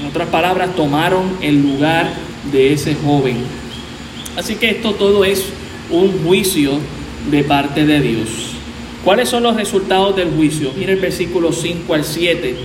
En 0.00 0.06
otras 0.06 0.28
palabras, 0.28 0.76
tomaron 0.76 1.24
el 1.40 1.60
lugar 1.60 2.12
de 2.52 2.72
ese 2.72 2.94
joven. 2.94 3.38
Así 4.36 4.54
que 4.54 4.70
esto 4.70 4.92
todo 4.92 5.24
es 5.24 5.46
un 5.90 6.24
juicio 6.24 6.78
de 7.32 7.42
parte 7.42 7.84
de 7.84 8.00
Dios. 8.00 8.28
¿Cuáles 9.04 9.28
son 9.28 9.42
los 9.42 9.56
resultados 9.56 10.14
del 10.14 10.30
juicio? 10.30 10.70
Mira 10.76 10.92
el 10.92 11.00
versículo 11.00 11.52
5 11.52 11.94
al 11.94 12.04
7 12.04 12.56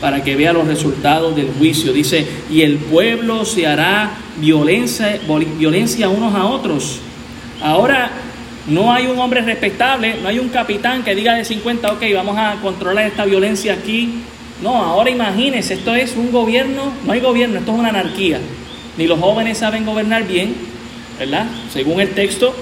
para 0.00 0.22
que 0.22 0.36
vea 0.36 0.52
los 0.52 0.66
resultados 0.66 1.36
del 1.36 1.50
juicio. 1.58 1.92
Dice, 1.92 2.26
y 2.50 2.62
el 2.62 2.76
pueblo 2.76 3.44
se 3.44 3.66
hará 3.66 4.12
violencia, 4.38 5.20
violencia 5.58 6.08
unos 6.08 6.34
a 6.34 6.46
otros. 6.46 7.00
Ahora 7.62 8.10
no 8.66 8.92
hay 8.92 9.06
un 9.06 9.18
hombre 9.18 9.42
respetable, 9.42 10.16
no 10.22 10.28
hay 10.28 10.38
un 10.38 10.48
capitán 10.48 11.02
que 11.02 11.14
diga 11.14 11.34
de 11.34 11.44
50, 11.44 11.92
ok, 11.92 12.02
vamos 12.14 12.36
a 12.38 12.56
controlar 12.62 13.06
esta 13.06 13.24
violencia 13.24 13.74
aquí. 13.74 14.22
No, 14.62 14.76
ahora 14.76 15.10
imagínense, 15.10 15.74
esto 15.74 15.94
es 15.94 16.16
un 16.16 16.30
gobierno, 16.30 16.92
no 17.04 17.12
hay 17.12 17.20
gobierno, 17.20 17.58
esto 17.58 17.72
es 17.72 17.78
una 17.78 17.88
anarquía. 17.88 18.38
Ni 18.96 19.06
los 19.06 19.18
jóvenes 19.18 19.58
saben 19.58 19.86
gobernar 19.86 20.26
bien, 20.26 20.54
¿verdad? 21.18 21.46
Según 21.72 22.00
el 22.00 22.10
texto, 22.10 22.54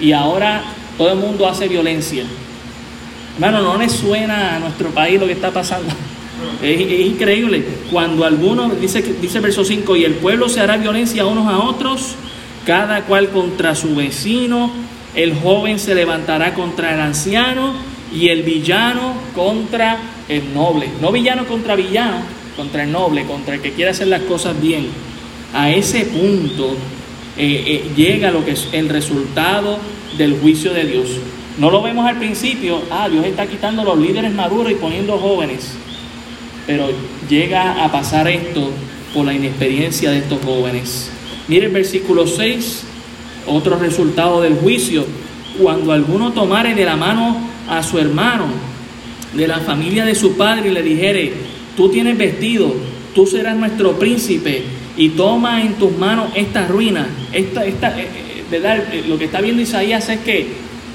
y 0.00 0.12
ahora 0.12 0.62
todo 0.96 1.12
el 1.12 1.18
mundo 1.18 1.48
hace 1.48 1.68
violencia. 1.68 2.24
Hermano, 3.34 3.62
no 3.62 3.78
les 3.78 3.92
suena 3.92 4.56
a 4.56 4.58
nuestro 4.58 4.90
país 4.90 5.18
lo 5.18 5.26
que 5.26 5.32
está 5.32 5.50
pasando. 5.50 5.88
Es, 6.62 7.06
increíble. 7.06 7.64
Cuando 7.90 8.24
algunos, 8.24 8.80
dice, 8.80 9.02
dice 9.20 9.40
verso 9.40 9.64
5, 9.64 9.96
y 9.96 10.04
el 10.04 10.14
pueblo 10.14 10.48
se 10.48 10.60
hará 10.60 10.76
violencia 10.76 11.26
unos 11.26 11.46
a 11.46 11.58
otros, 11.58 12.14
cada 12.66 13.02
cual 13.02 13.30
contra 13.30 13.74
su 13.74 13.94
vecino, 13.94 14.70
el 15.14 15.34
joven 15.34 15.78
se 15.78 15.94
levantará 15.94 16.54
contra 16.54 16.94
el 16.94 17.00
anciano 17.00 17.72
y 18.14 18.28
el 18.28 18.42
villano 18.42 19.14
contra 19.34 19.98
el 20.28 20.54
noble. 20.54 20.88
No 21.00 21.12
villano 21.12 21.46
contra 21.46 21.76
villano, 21.76 22.18
contra 22.56 22.84
el 22.84 22.92
noble, 22.92 23.24
contra 23.24 23.54
el 23.54 23.60
que 23.60 23.72
quiere 23.72 23.90
hacer 23.90 24.08
las 24.08 24.22
cosas 24.22 24.60
bien. 24.60 24.88
A 25.52 25.70
ese 25.70 26.04
punto 26.04 26.76
eh, 27.36 27.64
eh, 27.66 27.90
llega 27.96 28.30
lo 28.30 28.44
que 28.44 28.52
es 28.52 28.68
el 28.72 28.88
resultado 28.88 29.78
del 30.16 30.38
juicio 30.38 30.72
de 30.72 30.84
Dios. 30.84 31.08
No 31.58 31.70
lo 31.70 31.82
vemos 31.82 32.06
al 32.06 32.16
principio, 32.16 32.82
ah, 32.90 33.08
Dios 33.08 33.24
está 33.24 33.46
quitando 33.46 33.84
los 33.84 33.98
líderes 33.98 34.32
maduros 34.32 34.70
y 34.70 34.76
poniendo 34.76 35.18
jóvenes. 35.18 35.74
Pero 36.66 36.88
llega 37.28 37.84
a 37.84 37.90
pasar 37.90 38.28
esto 38.28 38.70
por 39.14 39.26
la 39.26 39.34
inexperiencia 39.34 40.10
de 40.10 40.18
estos 40.18 40.42
jóvenes. 40.44 41.10
Mire 41.48 41.66
el 41.66 41.72
versículo 41.72 42.26
6, 42.26 42.82
otro 43.46 43.76
resultado 43.78 44.40
del 44.40 44.54
juicio. 44.54 45.04
Cuando 45.58 45.92
alguno 45.92 46.32
tomare 46.32 46.74
de 46.74 46.84
la 46.84 46.96
mano 46.96 47.36
a 47.68 47.82
su 47.82 47.98
hermano 47.98 48.46
de 49.34 49.46
la 49.46 49.58
familia 49.60 50.04
de 50.04 50.14
su 50.14 50.36
padre 50.36 50.70
y 50.70 50.72
le 50.72 50.82
dijere, 50.82 51.32
tú 51.76 51.88
tienes 51.88 52.16
vestido, 52.16 52.74
tú 53.14 53.26
serás 53.26 53.56
nuestro 53.56 53.98
príncipe 53.98 54.62
y 54.96 55.10
toma 55.10 55.62
en 55.62 55.74
tus 55.74 55.96
manos 55.96 56.30
esta 56.34 56.66
ruina. 56.66 57.06
Esta, 57.32 57.64
esta, 57.64 57.98
eh, 57.98 58.02
eh, 58.02 58.44
¿verdad? 58.50 58.84
Lo 59.08 59.18
que 59.18 59.26
está 59.26 59.40
viendo 59.40 59.62
Isaías 59.62 60.08
es 60.08 60.20
que 60.20 60.48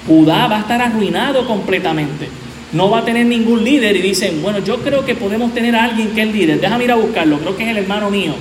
Judá 0.08 0.48
va 0.48 0.58
a 0.58 0.62
estar 0.62 0.82
arruinado 0.82 1.48
completamente 1.48 2.45
no 2.76 2.90
va 2.90 3.00
a 3.00 3.06
tener 3.06 3.26
ningún 3.26 3.64
líder 3.64 3.96
y 3.96 4.02
dicen, 4.02 4.42
bueno, 4.42 4.60
yo 4.60 4.80
creo 4.80 5.06
que 5.06 5.16
podemos 5.16 5.54
tener 5.54 5.74
a 5.78 5.86
alguien 5.86 6.10
que 6.10 6.24
es 6.24 6.34
líder, 6.34 6.60
déjame 6.60 6.84
ir 6.84 6.92
a 6.92 6.96
buscarlo, 6.96 7.40
creo 7.40 7.56
que 7.56 7.64
es 7.64 7.70
el 7.70 7.78
hermano 7.78 8.12
mío. 8.12 8.34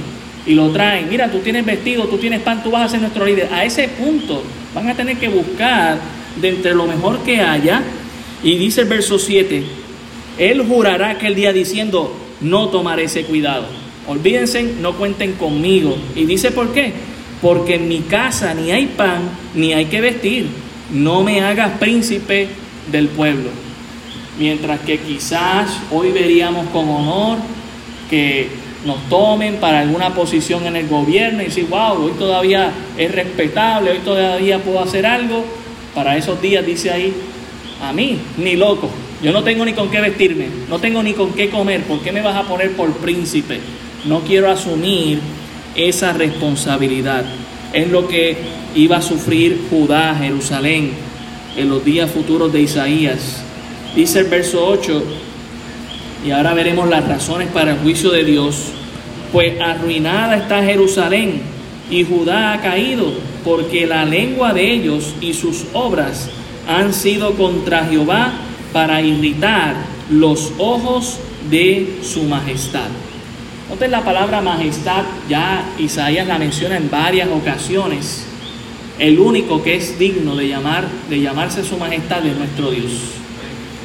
Y 0.44 0.54
lo 0.54 0.70
traen, 0.70 1.08
mira, 1.08 1.30
tú 1.30 1.38
tienes 1.38 1.64
vestido, 1.64 2.08
tú 2.08 2.18
tienes 2.18 2.40
pan, 2.40 2.60
tú 2.60 2.72
vas 2.72 2.86
a 2.86 2.88
ser 2.88 3.00
nuestro 3.00 3.24
líder. 3.24 3.48
A 3.52 3.64
ese 3.64 3.86
punto 3.86 4.42
van 4.74 4.88
a 4.88 4.94
tener 4.94 5.18
que 5.18 5.28
buscar 5.28 6.00
de 6.40 6.48
entre 6.48 6.74
lo 6.74 6.84
mejor 6.86 7.20
que 7.20 7.40
haya. 7.40 7.80
Y 8.42 8.58
dice 8.58 8.80
el 8.80 8.88
verso 8.88 9.20
7, 9.20 9.62
él 10.38 10.62
jurará 10.66 11.10
aquel 11.10 11.36
día 11.36 11.52
diciendo, 11.52 12.14
no 12.40 12.70
tomaré 12.70 13.04
ese 13.04 13.24
cuidado. 13.24 13.66
Olvídense, 14.08 14.64
no 14.80 14.94
cuenten 14.94 15.34
conmigo. 15.34 15.96
Y 16.16 16.24
dice, 16.24 16.50
¿por 16.50 16.72
qué? 16.72 16.92
Porque 17.40 17.76
en 17.76 17.86
mi 17.86 18.00
casa 18.00 18.52
ni 18.52 18.72
hay 18.72 18.86
pan, 18.86 19.30
ni 19.54 19.72
hay 19.72 19.84
que 19.84 20.00
vestir. 20.00 20.46
No 20.92 21.22
me 21.22 21.40
hagas 21.40 21.78
príncipe 21.78 22.48
del 22.90 23.06
pueblo. 23.06 23.63
Mientras 24.38 24.80
que 24.80 24.98
quizás 24.98 25.78
hoy 25.92 26.10
veríamos 26.10 26.66
con 26.68 26.88
honor 26.88 27.38
que 28.10 28.48
nos 28.84 29.08
tomen 29.08 29.56
para 29.56 29.80
alguna 29.80 30.14
posición 30.14 30.66
en 30.66 30.76
el 30.76 30.88
gobierno 30.88 31.42
y 31.42 31.46
decir, 31.46 31.66
wow, 31.68 32.04
hoy 32.04 32.12
todavía 32.18 32.72
es 32.98 33.10
respetable, 33.12 33.92
hoy 33.92 33.98
todavía 33.98 34.58
puedo 34.58 34.80
hacer 34.80 35.06
algo. 35.06 35.44
Para 35.94 36.16
esos 36.16 36.40
días 36.42 36.66
dice 36.66 36.90
ahí, 36.90 37.14
a 37.82 37.92
mí, 37.92 38.18
ni 38.36 38.56
loco, 38.56 38.90
yo 39.22 39.32
no 39.32 39.42
tengo 39.42 39.64
ni 39.64 39.72
con 39.72 39.90
qué 39.90 40.00
vestirme, 40.00 40.48
no 40.68 40.78
tengo 40.78 41.02
ni 41.02 41.12
con 41.12 41.32
qué 41.32 41.48
comer, 41.48 41.82
¿por 41.84 42.00
qué 42.00 42.12
me 42.12 42.20
vas 42.20 42.36
a 42.36 42.42
poner 42.42 42.72
por 42.72 42.92
príncipe? 42.94 43.60
No 44.04 44.20
quiero 44.20 44.50
asumir 44.50 45.20
esa 45.74 46.12
responsabilidad. 46.12 47.24
Es 47.72 47.88
lo 47.88 48.06
que 48.06 48.36
iba 48.74 48.98
a 48.98 49.02
sufrir 49.02 49.66
Judá, 49.70 50.14
Jerusalén, 50.16 50.92
en 51.56 51.68
los 51.68 51.84
días 51.84 52.10
futuros 52.10 52.52
de 52.52 52.62
Isaías. 52.62 53.43
Dice 53.96 54.18
el 54.20 54.24
verso 54.26 54.66
8, 54.66 55.04
y 56.26 56.32
ahora 56.32 56.52
veremos 56.52 56.88
las 56.88 57.06
razones 57.06 57.46
para 57.48 57.72
el 57.72 57.78
juicio 57.78 58.10
de 58.10 58.24
Dios, 58.24 58.72
pues 59.32 59.60
arruinada 59.60 60.36
está 60.36 60.64
Jerusalén 60.64 61.42
y 61.88 62.02
Judá 62.02 62.54
ha 62.54 62.60
caído, 62.60 63.12
porque 63.44 63.86
la 63.86 64.04
lengua 64.04 64.52
de 64.52 64.72
ellos 64.72 65.14
y 65.20 65.32
sus 65.32 65.66
obras 65.74 66.28
han 66.66 66.92
sido 66.92 67.34
contra 67.34 67.84
Jehová 67.84 68.32
para 68.72 69.00
irritar 69.00 69.76
los 70.10 70.52
ojos 70.58 71.20
de 71.48 72.00
su 72.02 72.24
majestad. 72.24 72.88
Noten 73.70 73.92
la 73.92 74.02
palabra 74.02 74.40
majestad, 74.40 75.04
ya 75.28 75.64
Isaías 75.78 76.26
la 76.26 76.38
menciona 76.38 76.76
en 76.76 76.90
varias 76.90 77.28
ocasiones. 77.28 78.26
El 78.98 79.20
único 79.20 79.62
que 79.62 79.76
es 79.76 79.98
digno 80.00 80.34
de, 80.34 80.48
llamar, 80.48 80.88
de 81.08 81.20
llamarse 81.20 81.62
su 81.62 81.76
majestad 81.76 82.26
es 82.26 82.36
nuestro 82.36 82.72
Dios. 82.72 83.23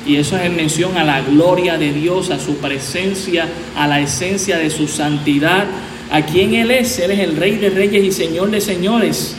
Y 0.09 0.15
eso 0.15 0.37
es 0.37 0.45
en 0.47 0.55
mención 0.55 0.97
a 0.97 1.03
la 1.03 1.21
gloria 1.21 1.77
de 1.77 1.93
Dios, 1.93 2.31
a 2.31 2.39
su 2.39 2.55
presencia, 2.55 3.47
a 3.75 3.87
la 3.87 3.99
esencia 3.99 4.57
de 4.57 4.71
su 4.71 4.87
santidad, 4.87 5.67
a 6.09 6.23
quien 6.23 6.55
Él 6.55 6.71
es. 6.71 6.97
Él 6.97 7.11
es 7.11 7.19
el 7.19 7.37
Rey 7.37 7.57
de 7.57 7.69
Reyes 7.69 8.03
y 8.03 8.11
Señor 8.11 8.49
de 8.49 8.59
Señores. 8.59 9.35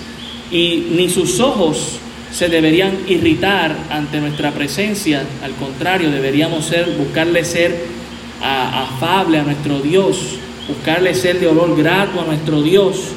Y 0.52 0.86
ni 0.92 1.10
sus 1.10 1.40
ojos 1.40 1.98
se 2.32 2.48
deberían 2.48 2.96
irritar 3.08 3.76
ante 3.90 4.20
nuestra 4.20 4.52
presencia. 4.52 5.24
Al 5.42 5.50
contrario, 5.54 6.08
deberíamos 6.08 6.66
ser, 6.66 6.88
buscarle 6.96 7.44
ser 7.44 7.76
afable 8.40 9.40
a 9.40 9.42
nuestro 9.42 9.80
Dios, 9.80 10.36
buscarle 10.68 11.16
ser 11.16 11.40
de 11.40 11.48
olor 11.48 11.76
grato 11.76 12.20
a 12.20 12.26
nuestro 12.26 12.62
Dios. 12.62 13.08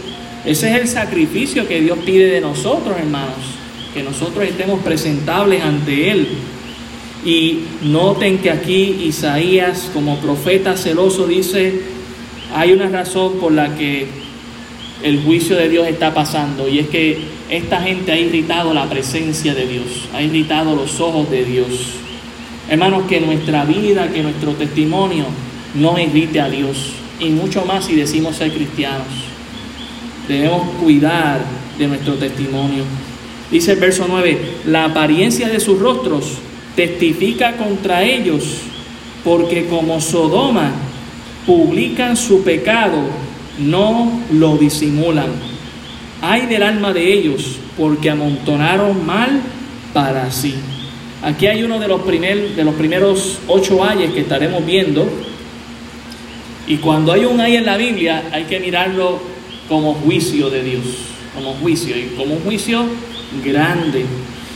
Ese 0.44 0.72
es 0.72 0.82
el 0.82 0.88
sacrificio 0.88 1.68
que 1.68 1.82
Dios 1.82 2.00
pide 2.04 2.32
de 2.32 2.42
nosotros, 2.42 2.98
hermanos, 2.98 3.38
que 3.94 4.02
nosotros 4.02 4.44
estemos 4.44 4.80
presentables 4.82 5.62
ante 5.62 6.10
Él. 6.10 6.28
Y 7.26 7.60
noten 7.84 8.40
que 8.40 8.52
aquí 8.52 8.98
Isaías, 9.06 9.90
como 9.94 10.18
profeta 10.18 10.76
celoso, 10.76 11.26
dice, 11.26 11.82
hay 12.54 12.74
una 12.74 12.90
razón 12.90 13.40
por 13.40 13.54
la 13.54 13.76
que 13.76 14.08
el 15.04 15.24
juicio 15.24 15.56
de 15.56 15.70
Dios 15.70 15.88
está 15.88 16.14
pasando, 16.14 16.68
y 16.68 16.80
es 16.80 16.88
que 16.88 17.18
esta 17.50 17.82
gente 17.82 18.12
ha 18.12 18.18
irritado 18.18 18.74
la 18.74 18.90
presencia 18.90 19.54
de 19.54 19.68
Dios, 19.68 19.86
ha 20.14 20.22
irritado 20.22 20.76
los 20.76 21.00
ojos 21.00 21.30
de 21.30 21.46
Dios. 21.46 21.68
Hermanos, 22.70 23.04
que 23.08 23.20
nuestra 23.22 23.66
vida, 23.66 24.10
que 24.12 24.24
nuestro 24.24 24.54
testimonio 24.54 25.26
no 25.76 25.98
irrite 26.00 26.42
a 26.42 26.50
Dios, 26.50 26.94
y 27.20 27.30
mucho 27.30 27.66
más 27.66 27.86
si 27.86 27.96
decimos 27.96 28.36
ser 28.36 28.52
cristianos. 28.52 29.08
Debemos 30.28 30.70
cuidar 30.82 31.42
de 31.78 31.88
nuestro 31.88 32.16
testimonio. 32.16 32.84
Dice 33.52 33.74
el 33.74 33.80
verso 33.80 34.06
9, 34.08 34.40
la 34.66 34.86
apariencia 34.86 35.48
de 35.50 35.60
sus 35.60 35.80
rostros 35.80 36.38
testifica 36.76 37.58
contra 37.58 38.04
ellos, 38.04 38.44
porque 39.24 39.68
como 39.68 40.02
Sodoma 40.02 40.72
publican 41.46 42.18
su 42.18 42.44
pecado, 42.44 43.02
no 43.60 44.22
lo 44.32 44.58
disimulan. 44.58 45.28
Hay 46.22 46.48
del 46.48 46.64
alma 46.64 46.94
de 46.94 47.14
ellos, 47.14 47.58
porque 47.78 48.10
amontonaron 48.10 49.06
mal 49.06 49.42
para 49.94 50.32
sí. 50.32 50.56
Aquí 51.22 51.48
hay 51.48 51.64
uno 51.64 51.80
de 51.80 51.88
los, 51.88 52.02
primer, 52.02 52.56
de 52.56 52.64
los 52.64 52.76
primeros 52.76 53.40
ocho 53.48 53.84
ayes 53.84 54.12
que 54.12 54.22
estaremos 54.22 54.66
viendo. 54.66 55.08
Y 56.68 56.78
cuando 56.78 57.12
hay 57.12 57.26
un 57.26 57.40
ay 57.40 57.58
en 57.58 57.66
la 57.66 57.78
Biblia, 57.78 58.24
hay 58.32 58.44
que 58.44 58.60
mirarlo 58.60 59.20
como 59.70 59.94
juicio 59.94 60.50
de 60.50 60.64
Dios, 60.64 60.84
como 61.36 61.54
juicio, 61.54 61.98
y 61.98 62.14
como 62.18 62.36
un 62.36 62.42
juicio 62.42 62.86
grande. 63.44 64.06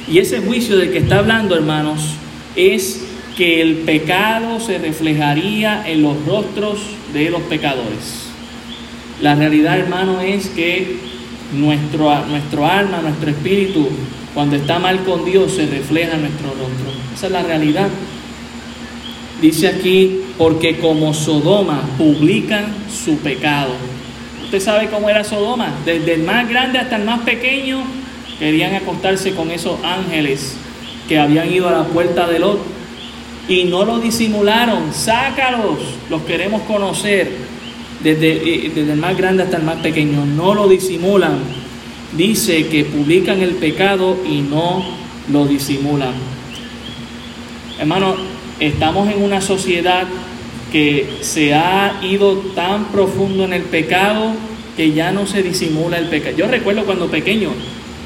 Y 0.07 0.19
ese 0.19 0.39
juicio 0.39 0.77
del 0.77 0.91
que 0.91 0.99
está 0.99 1.19
hablando, 1.19 1.55
hermanos, 1.55 2.13
es 2.55 3.03
que 3.35 3.61
el 3.61 3.75
pecado 3.79 4.59
se 4.59 4.77
reflejaría 4.77 5.87
en 5.87 6.01
los 6.01 6.25
rostros 6.25 6.79
de 7.13 7.29
los 7.29 7.41
pecadores. 7.43 8.29
La 9.21 9.35
realidad, 9.35 9.77
hermano, 9.77 10.21
es 10.21 10.47
que 10.47 10.97
nuestro, 11.53 12.25
nuestro 12.25 12.65
alma, 12.65 13.01
nuestro 13.01 13.29
espíritu, 13.29 13.89
cuando 14.33 14.55
está 14.55 14.79
mal 14.79 15.03
con 15.03 15.25
Dios, 15.25 15.53
se 15.53 15.65
refleja 15.65 16.15
en 16.15 16.21
nuestro 16.21 16.49
rostro. 16.49 16.91
Esa 17.13 17.27
es 17.27 17.31
la 17.31 17.43
realidad. 17.43 17.89
Dice 19.41 19.67
aquí, 19.67 20.21
porque 20.37 20.77
como 20.77 21.13
Sodoma 21.13 21.81
publican 21.97 22.65
su 22.91 23.17
pecado. 23.17 23.73
Usted 24.45 24.59
sabe 24.59 24.87
cómo 24.89 25.09
era 25.09 25.23
Sodoma, 25.23 25.73
desde 25.85 26.15
el 26.15 26.23
más 26.23 26.47
grande 26.47 26.79
hasta 26.79 26.95
el 26.95 27.03
más 27.03 27.21
pequeño, 27.21 27.83
querían 28.39 28.75
acostarse 28.75 29.33
con 29.33 29.51
esos 29.51 29.83
ángeles 29.83 30.55
que 31.07 31.19
habían 31.19 31.51
ido 31.51 31.67
a 31.67 31.71
la 31.71 31.83
puerta 31.85 32.27
de 32.27 32.39
Lot 32.39 32.59
y 33.47 33.63
no 33.65 33.85
lo 33.85 33.99
disimularon. 33.99 34.93
Sácalos, 34.93 35.79
los 36.09 36.21
queremos 36.23 36.63
conocer, 36.63 37.31
desde, 38.03 38.31
eh, 38.33 38.71
desde 38.73 38.93
el 38.93 38.99
más 38.99 39.17
grande 39.17 39.43
hasta 39.43 39.57
el 39.57 39.63
más 39.63 39.77
pequeño. 39.77 40.25
No 40.25 40.53
lo 40.53 40.67
disimulan. 40.67 41.39
Dice 42.15 42.67
que 42.67 42.85
publican 42.85 43.41
el 43.41 43.55
pecado 43.55 44.17
y 44.27 44.41
no 44.41 44.83
lo 45.31 45.45
disimulan. 45.45 46.13
Hermano, 47.79 48.15
estamos 48.59 49.09
en 49.13 49.21
una 49.21 49.41
sociedad 49.41 50.07
que 50.71 51.19
se 51.21 51.53
ha 51.53 51.99
ido 52.01 52.37
tan 52.55 52.85
profundo 52.85 53.45
en 53.45 53.53
el 53.53 53.63
pecado 53.63 54.33
que 54.75 54.91
ya 54.91 55.11
no 55.11 55.25
se 55.25 55.43
disimula 55.43 55.97
el 55.97 56.07
pecado. 56.07 56.35
Yo 56.37 56.47
recuerdo 56.47 56.85
cuando 56.85 57.07
pequeño, 57.07 57.49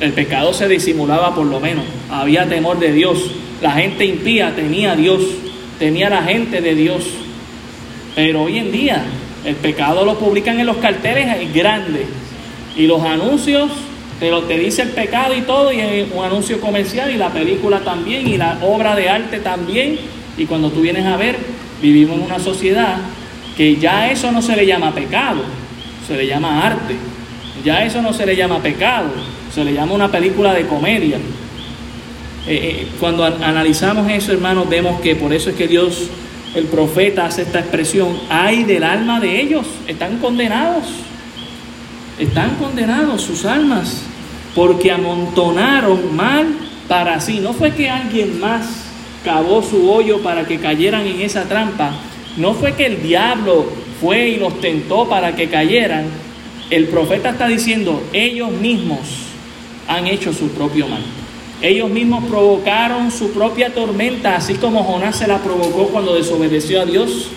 el 0.02 0.14
pecado 0.14 0.52
se 0.52 0.68
disimulaba 0.68 1.34
por 1.34 1.46
lo 1.46 1.60
menos, 1.60 1.86
había 2.10 2.50
temor 2.50 2.80
de 2.80 2.92
Dios, 2.92 3.20
la 3.62 3.72
gente 3.72 4.04
impía 4.04 4.54
tenía 4.56 4.94
a 4.94 4.96
Dios, 4.96 5.22
tenía 5.78 6.10
la 6.10 6.24
gente 6.24 6.60
de 6.60 6.74
Dios. 6.74 7.06
Pero 8.16 8.42
hoy 8.42 8.58
en 8.58 8.72
día 8.72 9.04
el 9.46 9.56
pecado 9.56 10.04
lo 10.04 10.18
publican 10.18 10.60
en 10.60 10.66
los 10.66 10.78
carteles 10.78 11.54
grandes 11.54 12.06
y 12.76 12.88
los 12.88 13.02
anuncios 13.04 13.70
te 14.20 14.30
lo 14.30 14.44
te 14.44 14.58
dice 14.58 14.82
el 14.82 14.90
pecado 14.90 15.36
y 15.36 15.42
todo 15.42 15.72
y 15.72 15.80
un 16.14 16.24
anuncio 16.24 16.60
comercial 16.60 17.12
y 17.12 17.18
la 17.18 17.30
película 17.30 17.80
también 17.80 18.28
y 18.28 18.38
la 18.38 18.58
obra 18.62 18.96
de 18.96 19.08
arte 19.08 19.40
también. 19.40 20.00
Y 20.36 20.46
cuando 20.46 20.72
tú 20.72 20.82
vienes 20.82 21.06
a 21.06 21.16
ver 21.16 21.38
vivimos 21.80 22.18
en 22.18 22.24
una 22.24 22.40
sociedad 22.40 22.98
que 23.56 23.76
ya 23.76 24.12
eso 24.12 24.32
no 24.32 24.42
se 24.42 24.56
le 24.56 24.66
llama 24.66 24.94
pecado, 24.94 25.44
se 26.08 26.18
le 26.18 26.26
llama 26.26 26.66
arte. 26.66 26.96
Ya 27.64 27.86
eso 27.86 28.02
no 28.02 28.12
se 28.14 28.26
le 28.26 28.36
llama 28.36 28.60
pecado, 28.60 29.10
se 29.54 29.66
le 29.66 29.74
llama 29.74 29.94
una 29.94 30.10
película 30.10 30.54
de 30.54 30.66
comedia. 30.66 31.18
Eh, 31.18 31.22
eh, 32.48 32.88
cuando 33.00 33.24
analizamos 33.24 34.10
eso, 34.10 34.32
hermanos, 34.32 34.70
vemos 34.70 35.00
que 35.02 35.16
por 35.16 35.34
eso 35.34 35.50
es 35.50 35.56
que 35.56 35.68
Dios, 35.68 36.10
el 36.56 36.66
profeta, 36.66 37.26
hace 37.26 37.44
esta 37.44 37.60
expresión, 37.60 38.18
hay 38.30 38.64
del 38.64 38.84
alma 38.84 39.20
de 39.20 39.42
ellos, 39.42 39.68
están 39.88 40.18
condenados, 40.18 40.86
están 42.18 42.56
condenados 42.56 43.22
sus 43.22 43.46
almas, 43.46 44.04
porque 44.56 44.92
amontonaron 44.92 46.16
mal 46.16 46.48
para 46.88 47.20
sí. 47.20 47.40
No 47.40 47.54
fue 47.54 47.72
que 47.72 47.90
alguien 47.90 48.40
más 48.40 48.86
cavó 49.24 49.62
su 49.62 49.92
hoyo 49.92 50.22
para 50.24 50.46
que 50.46 50.60
cayeran 50.60 51.06
en 51.06 51.22
esa 51.22 51.44
trampa, 51.44 51.92
no 52.38 52.54
fue 52.54 52.74
que 52.74 52.86
el 52.86 53.04
diablo 53.04 53.70
fue 54.00 54.30
y 54.30 54.38
los 54.38 54.60
tentó 54.62 55.08
para 55.08 55.36
que 55.36 55.50
cayeran. 55.50 56.06
El 56.70 56.88
profeta 56.88 57.32
está 57.32 57.48
diciendo, 57.48 58.02
ellos 58.14 58.50
mismos 58.50 59.31
han 59.88 60.08
hecho 60.08 60.34
su 60.34 60.50
propio 60.50 60.88
mal. 60.88 61.02
Ellos 61.62 61.90
mismos 61.90 62.24
provocaron 62.26 63.12
su 63.12 63.32
propia 63.32 63.74
tormenta, 63.74 64.36
así 64.36 64.56
como 64.56 64.84
Jonás 64.84 65.18
se 65.18 65.28
la 65.28 65.38
provocó 65.38 65.88
cuando 65.88 66.16
desobedeció 66.16 66.82
a 66.82 66.86
Dios. 66.86 67.28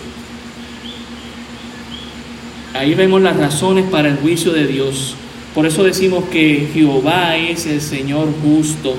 Ahí 2.73 2.95
vemos 2.95 3.21
las 3.21 3.37
razones 3.37 3.85
para 3.89 4.09
el 4.09 4.17
juicio 4.17 4.51
de 4.51 4.65
Dios. 4.67 5.15
Por 5.53 5.65
eso 5.65 5.83
decimos 5.83 6.25
que 6.25 6.69
Jehová 6.73 7.37
es 7.37 7.65
el 7.67 7.79
Señor 7.79 8.27
justo. 8.43 8.95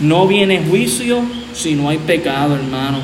No 0.00 0.26
viene 0.26 0.64
juicio 0.68 1.22
si 1.54 1.74
no 1.74 1.88
hay 1.88 1.98
pecado, 1.98 2.56
hermano. 2.56 2.98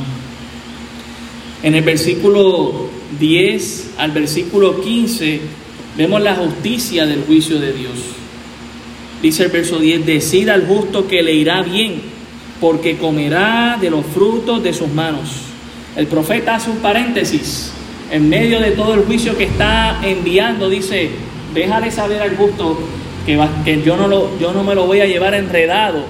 En 1.63 1.75
el 1.75 1.85
versículo 1.85 2.89
10 3.21 3.91
al 3.99 4.13
versículo 4.13 4.81
15 4.81 5.41
vemos 5.97 6.21
la 6.23 6.35
justicia 6.35 7.07
del 7.07 7.25
juicio 7.25 7.61
de 7.61 7.73
Dios. 7.73 8.18
Dice 9.23 9.45
el 9.45 9.51
verso 9.51 9.79
10, 9.79 10.07
decida 10.07 10.55
al 10.55 10.67
justo 10.67 11.09
que 11.09 11.23
le 11.23 11.33
irá 11.33 11.63
bien, 11.63 12.01
porque 12.61 12.97
comerá 12.97 13.77
de 13.81 13.91
los 13.91 14.07
frutos 14.07 14.63
de 14.63 14.73
sus 14.73 14.89
manos. 14.89 15.31
El 15.97 16.07
profeta 16.07 16.55
hace 16.55 16.71
un 16.71 16.79
paréntesis. 16.79 17.73
En 18.11 18.29
medio 18.29 18.61
de 18.61 18.71
todo 18.71 18.95
el 18.95 19.01
juicio 19.01 19.37
que 19.37 19.45
está 19.45 20.01
enviando, 20.05 20.69
dice, 20.69 21.11
déjale 21.53 21.91
saber 21.91 22.23
al 22.23 22.37
justo 22.37 22.79
que, 23.27 23.39
que 23.65 23.83
yo, 23.83 23.97
no 23.97 24.07
lo, 24.09 24.39
yo 24.39 24.53
no 24.53 24.63
me 24.63 24.75
lo 24.75 24.87
voy 24.87 25.01
a 25.01 25.07
llevar 25.07 25.35
enredado 25.35 26.05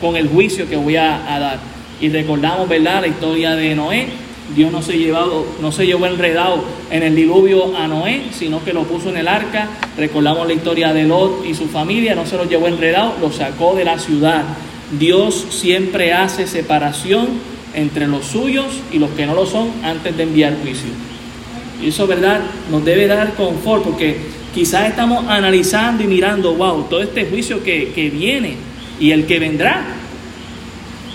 con 0.00 0.16
el 0.16 0.28
juicio 0.28 0.68
que 0.68 0.76
voy 0.76 0.96
a, 0.96 1.34
a 1.34 1.38
dar. 1.38 1.60
Y 2.00 2.08
recordamos, 2.08 2.68
¿verdad?, 2.68 3.00
la 3.02 3.06
historia 3.06 3.54
de 3.54 3.74
Noé. 3.74 4.08
Dios 4.54 4.72
no 4.72 4.80
se, 4.80 4.96
llevado, 4.96 5.46
no 5.60 5.72
se 5.72 5.86
llevó 5.86 6.06
enredado 6.06 6.64
en 6.90 7.02
el 7.02 7.14
diluvio 7.14 7.76
a 7.76 7.86
Noé, 7.86 8.22
sino 8.32 8.64
que 8.64 8.72
lo 8.72 8.84
puso 8.84 9.10
en 9.10 9.18
el 9.18 9.28
arca. 9.28 9.68
Recordamos 9.96 10.46
la 10.46 10.54
historia 10.54 10.92
de 10.92 11.04
Lot 11.04 11.44
y 11.46 11.54
su 11.54 11.66
familia, 11.66 12.14
no 12.14 12.24
se 12.24 12.36
lo 12.36 12.44
llevó 12.44 12.66
enredado, 12.66 13.14
lo 13.20 13.30
sacó 13.30 13.74
de 13.74 13.84
la 13.84 13.98
ciudad. 13.98 14.44
Dios 14.98 15.46
siempre 15.50 16.14
hace 16.14 16.46
separación 16.46 17.28
entre 17.74 18.06
los 18.06 18.24
suyos 18.24 18.80
y 18.90 18.98
los 18.98 19.10
que 19.10 19.26
no 19.26 19.34
lo 19.34 19.44
son 19.44 19.70
antes 19.82 20.16
de 20.16 20.22
enviar 20.22 20.56
juicio. 20.62 20.90
Y 21.82 21.88
eso, 21.88 22.06
¿verdad?, 22.06 22.40
nos 22.70 22.84
debe 22.84 23.06
dar 23.06 23.34
confort 23.34 23.84
porque 23.84 24.16
quizás 24.54 24.88
estamos 24.88 25.26
analizando 25.28 26.02
y 26.02 26.06
mirando, 26.06 26.54
wow, 26.54 26.86
todo 26.88 27.02
este 27.02 27.26
juicio 27.26 27.62
que, 27.62 27.92
que 27.94 28.08
viene 28.08 28.56
y 28.98 29.12
el 29.12 29.26
que 29.26 29.38
vendrá, 29.38 29.84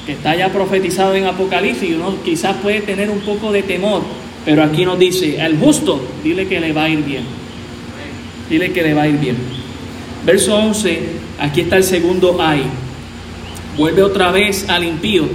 que 0.06 0.14
está 0.14 0.36
ya 0.36 0.52
profetizado 0.52 1.16
en 1.16 1.26
Apocalipsis 1.26 1.90
y 1.90 1.94
uno 1.94 2.16
quizás 2.24 2.58
puede 2.58 2.82
tener 2.82 3.10
un 3.10 3.20
poco 3.20 3.52
de 3.52 3.64
temor, 3.64 4.02
pero 4.46 4.64
aquí 4.64 4.84
nos 4.86 5.00
dice, 5.00 5.42
al 5.42 5.58
justo, 5.58 6.02
dile 6.24 6.48
que 6.48 6.60
le 6.60 6.74
va 6.74 6.86
a 6.86 6.90
ir 6.90 7.04
bien. 7.04 7.24
Dile 8.50 8.74
que 8.74 8.84
le 8.84 8.94
va 8.94 9.04
a 9.04 9.08
ir 9.08 9.18
bien. 9.18 9.38
Verso 10.26 10.56
11, 10.56 11.00
aquí 11.40 11.62
está 11.62 11.78
el 11.78 11.84
segundo 11.84 12.38
ay. 12.42 12.64
Vuelve 13.78 14.04
otra 14.04 14.32
vez 14.32 14.70
al 14.70 14.84
impío. 14.84 15.26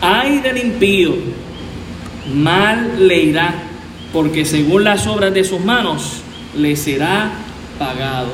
Ay 0.00 0.38
del 0.38 0.58
impío, 0.58 1.14
mal 2.32 3.08
le 3.08 3.22
irá, 3.22 3.54
porque 4.12 4.44
según 4.44 4.84
las 4.84 5.06
obras 5.06 5.34
de 5.34 5.42
sus 5.42 5.60
manos 5.60 6.20
le 6.56 6.76
será 6.76 7.32
pagado. 7.78 8.28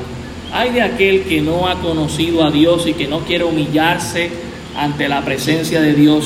Ay 0.53 0.71
de 0.71 0.81
aquel 0.81 1.23
que 1.23 1.41
no 1.41 1.67
ha 1.67 1.79
conocido 1.81 2.43
a 2.43 2.51
Dios 2.51 2.85
y 2.85 2.93
que 2.93 3.07
no 3.07 3.21
quiere 3.21 3.45
humillarse 3.45 4.29
ante 4.75 5.07
la 5.07 5.23
presencia 5.23 5.81
de 5.81 5.93
Dios 5.93 6.25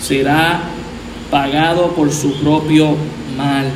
será 0.00 0.62
pagado 1.30 1.92
por 1.94 2.12
su 2.12 2.34
propio 2.40 2.96
mal. 3.36 3.70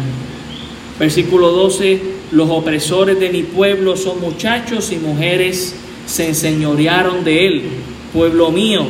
Versículo 0.98 1.51
12, 1.51 2.01
los 2.33 2.51
opresores 2.51 3.18
de 3.18 3.31
mi 3.31 3.42
pueblo 3.42 3.96
son 3.96 4.20
muchachos 4.20 4.92
y 4.92 4.96
mujeres, 4.96 5.75
se 6.07 6.29
enseñorearon 6.29 7.25
de 7.25 7.46
él. 7.46 7.62
Pueblo 8.12 8.51
mío, 8.51 8.87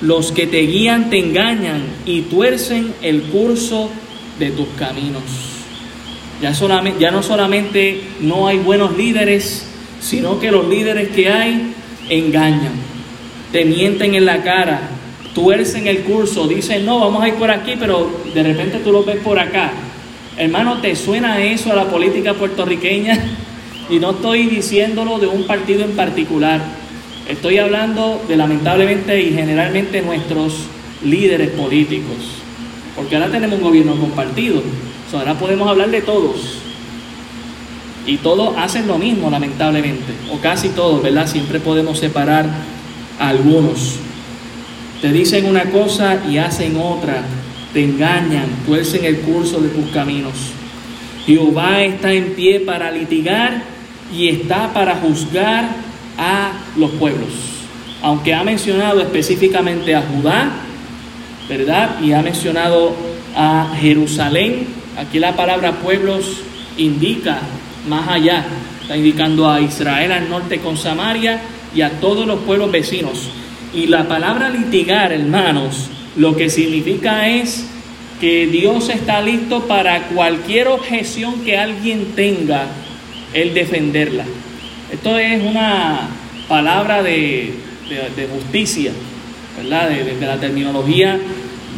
los 0.00 0.32
que 0.32 0.46
te 0.46 0.60
guían 0.62 1.08
te 1.10 1.18
engañan 1.18 1.82
y 2.04 2.22
tuercen 2.22 2.92
el 3.02 3.22
curso 3.22 3.90
de 4.38 4.50
tus 4.50 4.66
caminos. 4.78 5.22
Ya, 6.42 7.10
no 7.10 7.22
solamente 7.22 8.02
no 8.20 8.46
hay 8.46 8.58
buenos 8.58 8.96
líderes, 8.96 9.66
sino 10.00 10.38
que 10.38 10.50
los 10.50 10.68
líderes 10.68 11.08
que 11.08 11.30
hay 11.30 11.72
engañan 12.10 12.85
te 13.52 13.64
mienten 13.64 14.14
en 14.14 14.24
la 14.24 14.42
cara, 14.42 14.80
tuercen 15.34 15.86
el 15.86 16.00
curso, 16.00 16.48
dicen, 16.48 16.84
no, 16.84 17.00
vamos 17.00 17.22
a 17.22 17.28
ir 17.28 17.34
por 17.34 17.50
aquí, 17.50 17.74
pero 17.78 18.10
de 18.34 18.42
repente 18.42 18.78
tú 18.78 18.92
lo 18.92 19.04
ves 19.04 19.16
por 19.16 19.38
acá. 19.38 19.72
Hermano, 20.36 20.78
¿te 20.80 20.94
suena 20.96 21.42
eso 21.42 21.72
a 21.72 21.76
la 21.76 21.84
política 21.84 22.34
puertorriqueña? 22.34 23.18
Y 23.88 24.00
no 24.00 24.10
estoy 24.10 24.46
diciéndolo 24.46 25.20
de 25.20 25.28
un 25.28 25.46
partido 25.46 25.84
en 25.84 25.92
particular. 25.92 26.60
Estoy 27.28 27.58
hablando 27.58 28.20
de 28.26 28.36
lamentablemente 28.36 29.22
y 29.22 29.32
generalmente 29.32 30.02
nuestros 30.02 30.54
líderes 31.04 31.50
políticos. 31.50 32.16
Porque 32.96 33.14
ahora 33.14 33.30
tenemos 33.30 33.58
un 33.58 33.64
gobierno 33.64 33.94
compartido. 33.94 34.60
ahora 35.12 35.34
podemos 35.34 35.68
hablar 35.68 35.90
de 35.90 36.00
todos. 36.02 36.58
Y 38.06 38.16
todos 38.16 38.56
hacen 38.56 38.88
lo 38.88 38.98
mismo, 38.98 39.30
lamentablemente, 39.30 40.12
o 40.32 40.38
casi 40.38 40.70
todos, 40.70 41.02
¿verdad? 41.02 41.26
Siempre 41.26 41.60
podemos 41.60 41.98
separar 41.98 42.46
algunos. 43.18 43.96
Te 45.00 45.12
dicen 45.12 45.46
una 45.46 45.64
cosa 45.64 46.22
y 46.28 46.38
hacen 46.38 46.76
otra, 46.76 47.22
te 47.72 47.84
engañan, 47.84 48.46
tuercen 48.66 49.04
el 49.04 49.18
curso 49.20 49.60
de 49.60 49.68
tus 49.68 49.90
caminos. 49.90 50.34
Jehová 51.26 51.82
está 51.82 52.12
en 52.12 52.34
pie 52.34 52.60
para 52.60 52.90
litigar 52.90 53.62
y 54.14 54.28
está 54.28 54.72
para 54.72 54.96
juzgar 54.96 55.68
a 56.16 56.52
los 56.76 56.90
pueblos. 56.92 57.28
Aunque 58.02 58.34
ha 58.34 58.44
mencionado 58.44 59.00
específicamente 59.00 59.94
a 59.94 60.02
Judá, 60.02 60.50
¿verdad? 61.48 62.00
Y 62.02 62.12
ha 62.12 62.22
mencionado 62.22 62.94
a 63.34 63.74
Jerusalén, 63.78 64.66
aquí 64.96 65.18
la 65.18 65.34
palabra 65.34 65.72
pueblos 65.72 66.40
indica 66.78 67.40
más 67.88 68.08
allá, 68.08 68.44
está 68.82 68.96
indicando 68.96 69.50
a 69.50 69.60
Israel 69.60 70.12
al 70.12 70.28
norte 70.28 70.58
con 70.58 70.76
Samaria 70.76 71.40
y 71.76 71.82
a 71.82 72.00
todos 72.00 72.26
los 72.26 72.40
pueblos 72.40 72.72
vecinos. 72.72 73.28
Y 73.74 73.86
la 73.86 74.08
palabra 74.08 74.48
litigar, 74.48 75.12
hermanos, 75.12 75.90
lo 76.16 76.34
que 76.34 76.48
significa 76.48 77.28
es 77.28 77.66
que 78.20 78.46
Dios 78.46 78.88
está 78.88 79.20
listo 79.20 79.68
para 79.68 80.08
cualquier 80.08 80.68
objeción 80.68 81.44
que 81.44 81.58
alguien 81.58 82.12
tenga, 82.16 82.66
el 83.34 83.52
defenderla. 83.52 84.24
Esto 84.90 85.18
es 85.18 85.42
una 85.42 86.08
palabra 86.48 87.02
de, 87.02 87.52
justicia, 88.32 88.92
¿verdad? 89.58 89.90
De, 89.90 90.26
la 90.26 90.40
terminología 90.40 91.18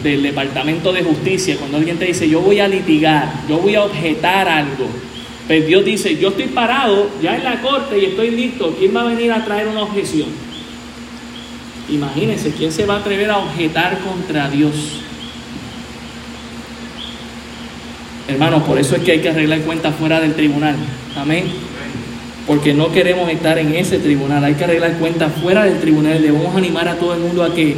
del 0.04 0.22
Departamento 0.22 0.92
de 0.92 1.02
Justicia. 1.02 1.56
Cuando 1.58 1.78
alguien 1.78 1.98
te 1.98 2.04
dice, 2.04 2.28
yo 2.28 2.40
voy 2.40 2.61
a 2.61 2.68
litigar, 2.68 3.32
yo 3.48 3.58
voy 3.58 3.74
a 3.74 3.82
objetar 3.82 4.48
algo, 4.48 4.87
pues 5.48 5.66
Dios 5.66 5.82
dice, 5.82 6.16
yo 6.18 6.28
estoy 6.28 6.48
parado 6.48 7.08
ya 7.22 7.34
en 7.34 7.42
la 7.42 7.62
corte 7.62 7.98
y 7.98 8.04
estoy 8.04 8.30
listo, 8.30 8.76
¿quién 8.78 8.94
va 8.94 9.00
a 9.00 9.04
venir 9.04 9.32
a 9.32 9.46
traer 9.46 9.66
una 9.66 9.82
objeción? 9.82 10.28
Imagínense, 11.88 12.52
¿quién 12.52 12.70
se 12.70 12.84
va 12.84 12.96
a 12.96 12.98
atrever 12.98 13.30
a 13.30 13.38
objetar 13.38 13.98
contra 14.00 14.50
Dios? 14.50 14.74
Hermanos, 18.28 18.62
por 18.64 18.78
eso 18.78 18.94
es 18.94 19.02
que 19.02 19.12
hay 19.12 19.20
que 19.20 19.30
arreglar 19.30 19.62
cuentas 19.62 19.94
fuera 19.96 20.20
del 20.20 20.34
tribunal. 20.34 20.76
Amén. 21.16 21.46
Porque 22.46 22.74
no 22.74 22.92
queremos 22.92 23.30
estar 23.30 23.56
en 23.56 23.74
ese 23.74 23.98
tribunal. 24.00 24.44
Hay 24.44 24.54
que 24.54 24.64
arreglar 24.64 24.98
cuentas 24.98 25.32
fuera 25.40 25.64
del 25.64 25.80
tribunal. 25.80 26.20
Debemos 26.20 26.54
animar 26.54 26.88
a 26.88 26.96
todo 26.96 27.14
el 27.14 27.20
mundo 27.20 27.42
a 27.42 27.54
que 27.54 27.74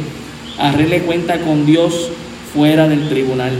arregle 0.57 1.03
cuenta 1.03 1.39
con 1.39 1.65
Dios 1.65 2.09
fuera 2.53 2.89
del 2.89 3.07
tribunal. 3.07 3.53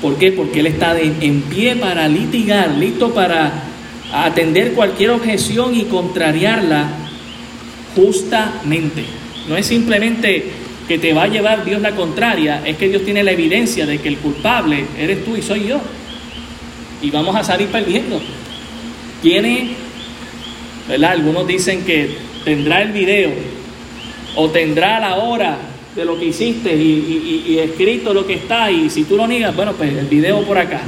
¿Por 0.00 0.16
qué? 0.16 0.32
Porque 0.32 0.60
Él 0.60 0.66
está 0.66 0.98
en 1.00 1.42
pie 1.42 1.76
para 1.76 2.06
litigar, 2.08 2.70
listo 2.72 3.12
para 3.14 3.52
atender 4.12 4.72
cualquier 4.72 5.10
objeción 5.10 5.74
y 5.74 5.84
contrariarla 5.84 6.88
justamente. 7.94 9.04
No 9.48 9.56
es 9.56 9.66
simplemente 9.66 10.44
que 10.86 10.98
te 10.98 11.12
va 11.12 11.24
a 11.24 11.28
llevar 11.28 11.64
Dios 11.64 11.80
la 11.80 11.92
contraria, 11.92 12.62
es 12.64 12.76
que 12.76 12.88
Dios 12.88 13.04
tiene 13.04 13.24
la 13.24 13.32
evidencia 13.32 13.86
de 13.86 13.98
que 13.98 14.08
el 14.08 14.18
culpable 14.18 14.84
eres 14.98 15.24
tú 15.24 15.36
y 15.36 15.42
soy 15.42 15.66
yo. 15.66 15.80
Y 17.02 17.10
vamos 17.10 17.34
a 17.34 17.42
salir 17.42 17.68
perdiendo. 17.68 18.20
Tiene, 19.22 19.70
¿verdad? 20.88 21.12
Algunos 21.12 21.46
dicen 21.46 21.84
que 21.84 22.16
tendrá 22.44 22.82
el 22.82 22.92
video 22.92 23.30
o 24.36 24.48
tendrá 24.50 25.00
la 25.00 25.16
hora 25.16 25.56
de 25.96 26.04
lo 26.04 26.18
que 26.18 26.26
hiciste 26.26 26.76
y, 26.76 27.58
escrito 27.58 28.12
lo 28.12 28.26
que 28.26 28.34
está 28.34 28.70
y 28.70 28.90
si 28.90 29.04
tú 29.04 29.16
lo 29.16 29.26
niegas, 29.26 29.56
bueno, 29.56 29.72
pues 29.72 29.96
el 29.96 30.06
video 30.06 30.42
por 30.42 30.58
acá. 30.58 30.82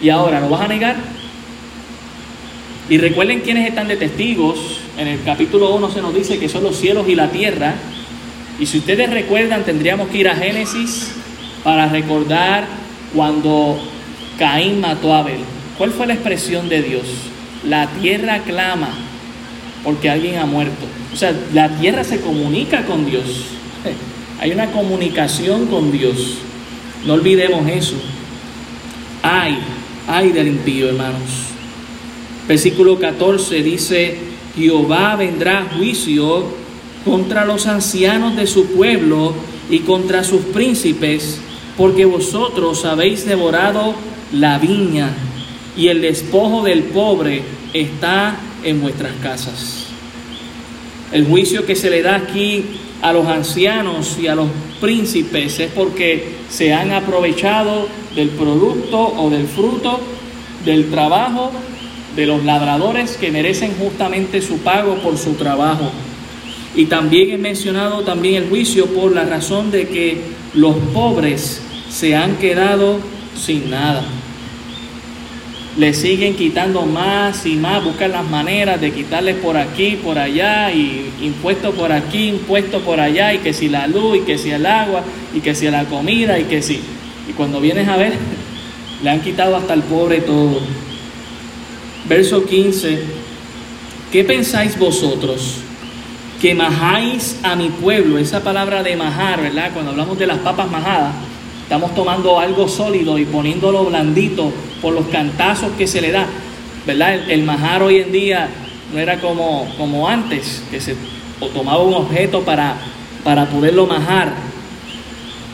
Y 0.00 0.08
ahora, 0.08 0.40
¿lo 0.40 0.48
vas 0.48 0.62
a 0.62 0.68
negar? 0.68 0.96
Y 2.88 2.96
recuerden 2.96 3.40
quiénes 3.40 3.68
están 3.68 3.88
de 3.88 3.96
testigos. 3.96 4.80
En 4.96 5.08
el 5.08 5.22
capítulo 5.22 5.74
1 5.74 5.90
se 5.90 6.00
nos 6.00 6.14
dice 6.14 6.38
que 6.38 6.48
son 6.48 6.62
los 6.62 6.76
cielos 6.76 7.06
y 7.08 7.14
la 7.14 7.30
tierra. 7.30 7.74
Y 8.58 8.66
si 8.66 8.78
ustedes 8.78 9.10
recuerdan, 9.10 9.64
tendríamos 9.64 10.08
que 10.08 10.18
ir 10.18 10.28
a 10.28 10.34
Génesis 10.34 11.12
para 11.62 11.86
recordar 11.88 12.66
cuando 13.14 13.78
Caín 14.38 14.80
mató 14.80 15.12
a 15.12 15.18
Abel. 15.18 15.40
¿Cuál 15.76 15.90
fue 15.90 16.06
la 16.06 16.14
expresión 16.14 16.70
de 16.70 16.82
Dios? 16.82 17.04
La 17.68 17.86
tierra 18.00 18.38
clama 18.40 18.88
porque 19.82 20.08
alguien 20.08 20.38
ha 20.38 20.46
muerto. 20.46 20.86
O 21.12 21.16
sea, 21.16 21.34
la 21.52 21.68
tierra 21.68 22.02
se 22.02 22.20
comunica 22.20 22.86
con 22.86 23.04
Dios. 23.04 23.24
Hay 24.40 24.52
una 24.52 24.70
comunicación 24.72 25.66
con 25.66 25.92
Dios. 25.92 26.38
No 27.06 27.14
olvidemos 27.14 27.68
eso. 27.68 27.96
Ay, 29.22 29.58
ay 30.06 30.32
del 30.32 30.48
impío, 30.48 30.88
hermanos. 30.88 31.30
Versículo 32.46 32.98
14 32.98 33.62
dice, 33.62 34.18
Jehová 34.56 35.16
vendrá 35.16 35.60
a 35.60 35.76
juicio 35.76 36.44
contra 37.04 37.44
los 37.44 37.66
ancianos 37.66 38.36
de 38.36 38.46
su 38.46 38.66
pueblo 38.66 39.34
y 39.70 39.80
contra 39.80 40.24
sus 40.24 40.42
príncipes, 40.42 41.40
porque 41.76 42.04
vosotros 42.04 42.84
habéis 42.84 43.26
devorado 43.26 43.94
la 44.32 44.58
viña 44.58 45.10
y 45.76 45.88
el 45.88 46.00
despojo 46.00 46.62
del 46.62 46.84
pobre 46.84 47.42
está 47.72 48.36
en 48.62 48.80
vuestras 48.80 49.12
casas. 49.22 49.86
El 51.12 51.26
juicio 51.26 51.66
que 51.66 51.76
se 51.76 51.90
le 51.90 52.02
da 52.02 52.16
aquí 52.16 52.64
a 53.04 53.12
los 53.12 53.26
ancianos 53.26 54.16
y 54.18 54.28
a 54.28 54.34
los 54.34 54.48
príncipes 54.80 55.60
es 55.60 55.70
porque 55.72 56.36
se 56.48 56.72
han 56.72 56.90
aprovechado 56.90 57.86
del 58.16 58.30
producto 58.30 58.98
o 58.98 59.28
del 59.28 59.46
fruto 59.46 60.00
del 60.64 60.90
trabajo 60.90 61.52
de 62.16 62.24
los 62.24 62.44
labradores 62.44 63.18
que 63.18 63.30
merecen 63.30 63.74
justamente 63.78 64.40
su 64.40 64.60
pago 64.60 64.94
por 65.02 65.18
su 65.18 65.34
trabajo. 65.34 65.90
Y 66.74 66.86
también 66.86 67.32
he 67.32 67.36
mencionado 67.36 68.04
también 68.04 68.42
el 68.42 68.48
juicio 68.48 68.86
por 68.86 69.14
la 69.14 69.24
razón 69.24 69.70
de 69.70 69.86
que 69.86 70.22
los 70.54 70.74
pobres 70.94 71.60
se 71.90 72.16
han 72.16 72.36
quedado 72.36 73.00
sin 73.36 73.68
nada. 73.68 74.02
Le 75.76 75.92
siguen 75.92 76.36
quitando 76.36 76.86
más 76.86 77.46
y 77.46 77.56
más, 77.56 77.82
buscan 77.82 78.12
las 78.12 78.24
maneras 78.24 78.80
de 78.80 78.92
quitarles 78.92 79.36
por 79.36 79.56
aquí, 79.56 79.98
por 80.02 80.18
allá, 80.18 80.70
y 80.72 81.10
impuestos 81.20 81.74
por 81.74 81.90
aquí, 81.90 82.28
impuestos 82.28 82.82
por 82.82 83.00
allá, 83.00 83.34
y 83.34 83.38
que 83.38 83.52
si 83.52 83.68
la 83.68 83.86
luz, 83.86 84.18
y 84.18 84.20
que 84.20 84.38
si 84.38 84.50
el 84.50 84.66
agua, 84.66 85.02
y 85.34 85.40
que 85.40 85.54
si 85.54 85.68
la 85.68 85.84
comida, 85.84 86.38
y 86.38 86.44
que 86.44 86.62
si. 86.62 86.80
Y 87.28 87.32
cuando 87.36 87.60
vienes 87.60 87.88
a 87.88 87.96
ver, 87.96 88.12
le 89.02 89.10
han 89.10 89.20
quitado 89.20 89.56
hasta 89.56 89.74
el 89.74 89.82
pobre 89.82 90.20
todo. 90.20 90.60
Verso 92.08 92.44
15. 92.44 93.02
¿Qué 94.12 94.22
pensáis 94.22 94.78
vosotros? 94.78 95.64
que 96.44 96.54
majáis 96.54 97.38
a 97.42 97.56
mi 97.56 97.70
pueblo. 97.70 98.18
Esa 98.18 98.42
palabra 98.42 98.82
de 98.82 98.96
majar, 98.96 99.40
¿verdad? 99.40 99.70
Cuando 99.72 99.92
hablamos 99.92 100.18
de 100.18 100.26
las 100.26 100.36
papas 100.40 100.70
majadas, 100.70 101.14
estamos 101.64 101.94
tomando 101.94 102.38
algo 102.38 102.68
sólido 102.68 103.18
y 103.18 103.24
poniéndolo 103.24 103.86
blandito 103.86 104.52
por 104.82 104.92
los 104.92 105.06
cantazos 105.06 105.72
que 105.78 105.86
se 105.86 106.02
le 106.02 106.12
da, 106.12 106.26
¿verdad? 106.86 107.30
El, 107.30 107.42
majar 107.42 107.82
hoy 107.82 107.96
en 108.00 108.12
día 108.12 108.50
no 108.92 109.00
era 109.00 109.18
como, 109.18 109.66
como 109.78 110.06
antes, 110.06 110.62
que 110.70 110.78
se 110.78 110.94
tomaba 111.54 111.82
un 111.82 111.94
objeto 111.94 112.42
para, 112.42 112.76
para 113.24 113.46
poderlo 113.46 113.86
majar. 113.86 114.34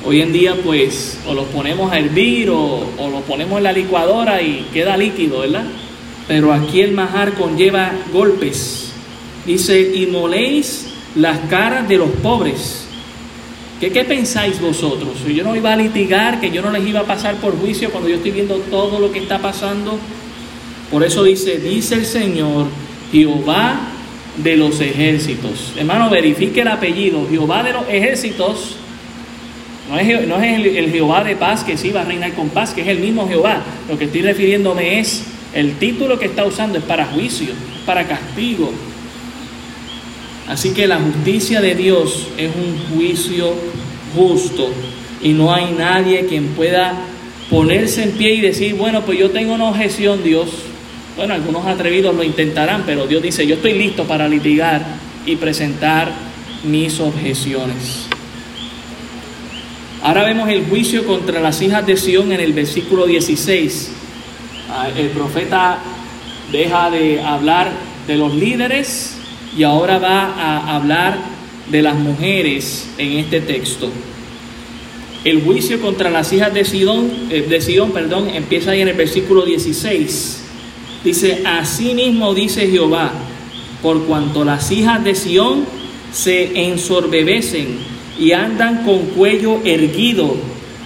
Hoy 0.05 0.20
en 0.20 0.33
día 0.33 0.57
pues 0.64 1.20
o 1.29 1.33
lo 1.33 1.44
ponemos 1.44 1.92
a 1.92 1.99
hervir 1.99 2.51
o, 2.51 2.88
o 2.99 3.09
lo 3.09 3.20
ponemos 3.20 3.59
en 3.59 3.64
la 3.64 3.73
licuadora 3.73 4.42
y 4.42 4.66
queda 4.73 4.96
líquido, 4.96 5.40
¿verdad? 5.40 5.64
Pero 6.27 6.53
aquí 6.53 6.81
el 6.81 6.90
majar 6.92 7.35
conlleva 7.35 7.92
golpes, 8.12 8.92
Dice, 9.46 9.92
y 9.94 10.07
moléis 10.07 10.88
las 11.14 11.38
caras 11.49 11.88
de 11.88 11.96
los 11.96 12.11
pobres. 12.23 12.89
¿Qué, 13.81 13.90
¿Qué 13.90 14.05
pensáis 14.05 14.61
vosotros? 14.61 15.25
Yo 15.27 15.43
no 15.43 15.57
iba 15.57 15.73
a 15.73 15.77
litigar, 15.77 16.38
que 16.38 16.51
yo 16.51 16.61
no 16.61 16.71
les 16.71 16.87
iba 16.87 17.01
a 17.01 17.05
pasar 17.05 17.37
por 17.37 17.59
juicio 17.59 17.90
cuando 17.90 18.11
yo 18.11 18.16
estoy 18.16 18.31
viendo 18.31 18.57
todo 18.71 19.01
lo 19.01 19.11
que 19.11 19.21
está 19.21 19.38
pasando. 19.38 19.99
Por 20.91 21.03
eso 21.03 21.24
dice, 21.24 21.59
dice 21.59 21.95
el 21.95 22.05
Señor, 22.05 22.66
Jehová 23.11 23.81
de 24.37 24.57
los 24.57 24.81
ejércitos. 24.81 25.72
Hermano, 25.78 26.11
verifique 26.11 26.61
el 26.61 26.68
apellido, 26.68 27.26
Jehová 27.31 27.62
de 27.62 27.72
los 27.72 27.89
ejércitos. 27.89 28.76
No 29.89 29.99
es, 29.99 30.28
no 30.28 30.37
es 30.37 30.59
el, 30.59 30.66
el, 30.76 30.91
Jehová 30.91 31.24
de 31.24 31.37
paz 31.37 31.64
que 31.64 31.78
sí 31.78 31.89
va 31.91 32.03
a 32.03 32.05
reinar 32.05 32.35
con 32.35 32.51
paz, 32.51 32.74
que 32.74 32.83
es 32.83 32.89
el 32.89 32.99
mismo 32.99 33.26
Jehová. 33.28 33.62
Lo 33.89 33.97
que 33.97 34.05
estoy 34.05 34.20
refiriéndome 34.20 35.01
es, 35.01 35.24
el 35.55 35.78
título 35.78 36.18
que 36.18 36.26
está 36.26 36.45
usando 36.45 36.78
es 36.78 36.85
para 36.85 37.07
juicio, 37.07 37.49
para 37.87 38.07
castigo, 38.07 38.72
Así 40.51 40.70
que 40.70 40.89
la 40.89 40.99
justicia 40.99 41.61
de 41.61 41.76
Dios 41.76 42.26
es 42.37 42.51
un 42.57 42.97
juicio 42.97 43.55
justo 44.15 44.71
y 45.23 45.31
no 45.31 45.53
hay 45.53 45.73
nadie 45.73 46.27
quien 46.27 46.49
pueda 46.49 46.95
ponerse 47.51 48.05
en 48.05 48.13
pie 48.13 48.35
y 48.35 48.41
decir, 48.41 48.75
bueno, 48.75 49.03
pues 49.03 49.19
yo 49.19 49.31
tengo 49.31 49.55
una 49.55 49.69
objeción, 49.69 50.23
Dios. 50.23 50.49
Bueno, 51.17 51.35
algunos 51.35 51.67
atrevidos 51.67 52.15
lo 52.15 52.23
intentarán, 52.23 52.85
pero 52.87 53.07
Dios 53.07 53.23
dice, 53.23 53.47
yo 53.47 53.57
estoy 53.57 53.75
listo 53.75 54.05
para 54.05 54.29
litigar 54.29 54.85
y 55.27 55.37
presentar 55.37 56.11
mis 56.65 57.01
objeciones. 57.01 58.07
Ahora 60.03 60.25
vemos 60.25 60.49
el 60.49 60.65
juicio 60.65 61.05
contra 61.05 61.41
las 61.41 61.61
hijas 61.61 61.87
de 61.87 61.97
Sión 61.97 62.33
en 62.33 62.41
el 62.41 62.53
versículo 62.53 63.07
16. 63.07 63.93
Ah, 64.71 64.89
el 64.97 65.09
profeta 65.09 65.79
deja 66.51 66.91
de 66.91 67.21
hablar 67.21 67.71
de 68.07 68.17
los 68.17 68.35
líderes 68.35 69.17
y 69.57 69.65
ahora 69.65 69.99
va 69.99 70.35
a 70.37 70.77
hablar 70.77 71.19
de 71.71 71.83
las 71.83 71.95
mujeres 71.95 72.89
en 72.99 73.18
este 73.18 73.41
texto. 73.41 73.91
El 75.25 75.43
juicio 75.43 75.81
contra 75.81 76.11
las 76.11 76.33
hijas 76.33 76.53
de 76.55 76.64
Sidón, 76.64 77.11
eh, 77.31 77.47
de 77.49 77.61
Sidón 77.61 77.93
perdón, 77.93 78.29
empieza 78.31 78.71
ahí 78.71 78.81
en 78.81 78.89
el 78.89 78.97
versículo 78.97 79.45
16. 79.45 80.45
Dice, 81.05 81.43
así 81.45 81.95
mismo 81.95 82.35
dice 82.35 82.68
Jehová, 82.68 83.12
por 83.83 84.05
cuanto 84.05 84.45
las 84.45 84.71
hijas 84.71 85.05
de 85.05 85.14
Sión 85.14 85.64
se 86.12 86.66
ensorbebecen 86.66 87.79
y 88.18 88.33
andan 88.33 88.85
con 88.85 89.07
cuello 89.07 89.61
erguido. 89.64 90.37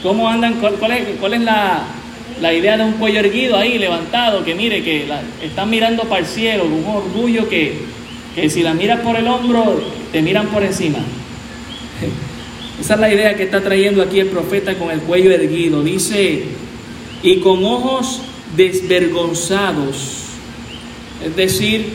¿Cómo 0.03 0.29
andan? 0.29 0.55
¿Cuál, 0.61 0.93
es, 0.93 1.41
la, 1.41 1.85
la, 2.41 2.53
idea 2.53 2.77
de 2.77 2.85
un 2.85 2.93
cuello 2.95 3.21
erguido 3.21 3.57
ahí, 3.57 3.79
levantado? 3.79 4.45
Que 4.45 4.55
mire, 4.55 4.83
que 4.83 5.07
están 5.43 5.71
mirando 5.71 6.03
para 6.05 6.21
el 6.21 6.27
cielo, 6.27 6.65
un 6.65 6.85
orgullo 6.85 7.49
que, 7.49 7.73
que 8.35 8.51
si 8.51 8.63
la 8.63 8.75
miras 8.75 9.01
por 9.01 9.17
el 9.17 9.27
hombro, 9.27 9.81
te 10.15 10.23
miran 10.23 10.47
por 10.47 10.63
encima. 10.63 11.01
Esa 12.81 12.95
es 12.95 13.01
la 13.01 13.13
idea 13.13 13.35
que 13.35 13.43
está 13.43 13.61
trayendo 13.61 14.01
aquí 14.01 14.21
el 14.21 14.29
profeta 14.29 14.79
con 14.79 14.93
el 14.93 15.01
cuello 15.01 15.33
erguido. 15.33 15.83
Dice, 15.83 16.45
y 17.21 17.41
con 17.41 17.65
ojos 17.65 18.21
desvergonzados. 18.55 20.27
Es 21.27 21.35
decir, 21.35 21.95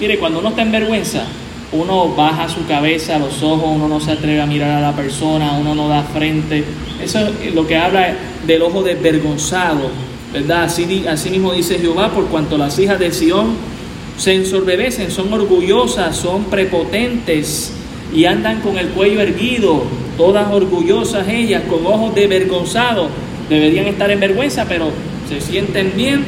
mire, 0.00 0.18
cuando 0.18 0.38
uno 0.38 0.48
está 0.48 0.62
en 0.62 0.72
vergüenza, 0.72 1.24
uno 1.72 2.08
baja 2.14 2.48
su 2.48 2.66
cabeza, 2.66 3.18
los 3.18 3.42
ojos, 3.42 3.68
uno 3.76 3.86
no 3.86 4.00
se 4.00 4.12
atreve 4.12 4.40
a 4.40 4.46
mirar 4.46 4.70
a 4.70 4.80
la 4.80 4.96
persona, 4.96 5.58
uno 5.60 5.74
no 5.74 5.88
da 5.90 6.04
frente. 6.04 6.64
Eso 7.02 7.18
es 7.44 7.54
lo 7.54 7.66
que 7.66 7.76
habla 7.76 8.16
del 8.46 8.62
ojo 8.62 8.82
desvergonzado, 8.82 9.90
¿verdad? 10.32 10.62
Así, 10.62 11.04
así 11.06 11.28
mismo 11.28 11.52
dice 11.52 11.78
Jehová, 11.78 12.10
por 12.12 12.28
cuanto 12.28 12.56
las 12.56 12.78
hijas 12.78 12.98
de 12.98 13.12
Sión 13.12 13.77
se 14.18 14.34
ensorbebecen, 14.34 15.10
son 15.10 15.32
orgullosas, 15.32 16.16
son 16.16 16.44
prepotentes 16.44 17.72
y 18.12 18.24
andan 18.24 18.60
con 18.60 18.76
el 18.76 18.88
cuello 18.88 19.20
erguido, 19.20 19.84
todas 20.16 20.52
orgullosas 20.52 21.28
ellas, 21.28 21.62
con 21.70 21.86
ojos 21.86 22.14
desvergonzados. 22.14 23.08
Deberían 23.48 23.86
estar 23.86 24.10
en 24.10 24.20
vergüenza, 24.20 24.66
pero 24.68 24.90
se 25.28 25.40
sienten 25.40 25.92
bien. 25.96 26.24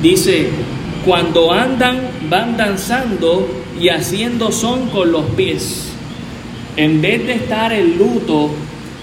Dice, 0.00 0.48
cuando 1.04 1.52
andan, 1.52 2.00
van 2.30 2.56
danzando 2.56 3.48
y 3.78 3.88
haciendo 3.88 4.52
son 4.52 4.88
con 4.90 5.10
los 5.10 5.24
pies. 5.36 5.88
En 6.76 7.02
vez 7.02 7.26
de 7.26 7.34
estar 7.34 7.72
en 7.72 7.98
luto 7.98 8.50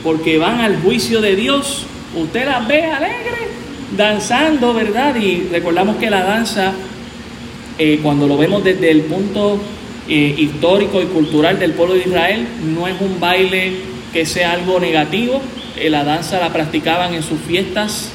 porque 0.04 0.38
van 0.38 0.62
al 0.62 0.82
juicio 0.82 1.20
de 1.22 1.36
Dios, 1.36 1.86
usted 2.16 2.46
las 2.46 2.68
ve 2.68 2.86
alegres, 2.86 3.50
danzando, 3.98 4.74
¿verdad? 4.74 5.16
Y 5.18 5.48
recordamos 5.52 5.98
que 5.98 6.10
la 6.10 6.24
danza, 6.24 6.74
eh, 7.80 8.00
cuando 8.04 8.28
lo 8.28 8.38
vemos 8.38 8.64
desde 8.64 8.92
el 8.92 9.02
punto 9.02 9.60
eh, 10.08 10.36
histórico 10.38 11.02
y 11.02 11.06
cultural 11.06 11.58
del 11.58 11.74
pueblo 11.74 11.96
de 11.96 12.02
Israel, 12.02 12.48
no 12.76 12.88
es 12.88 13.00
un 13.00 13.20
baile 13.20 13.72
que 14.14 14.26
sea 14.26 14.52
algo 14.52 14.80
negativo. 14.80 15.42
Eh, 15.78 15.90
la 15.90 16.04
danza 16.04 16.40
la 16.40 16.54
practicaban 16.54 17.14
en 17.14 17.24
sus 17.24 17.40
fiestas, 17.40 18.12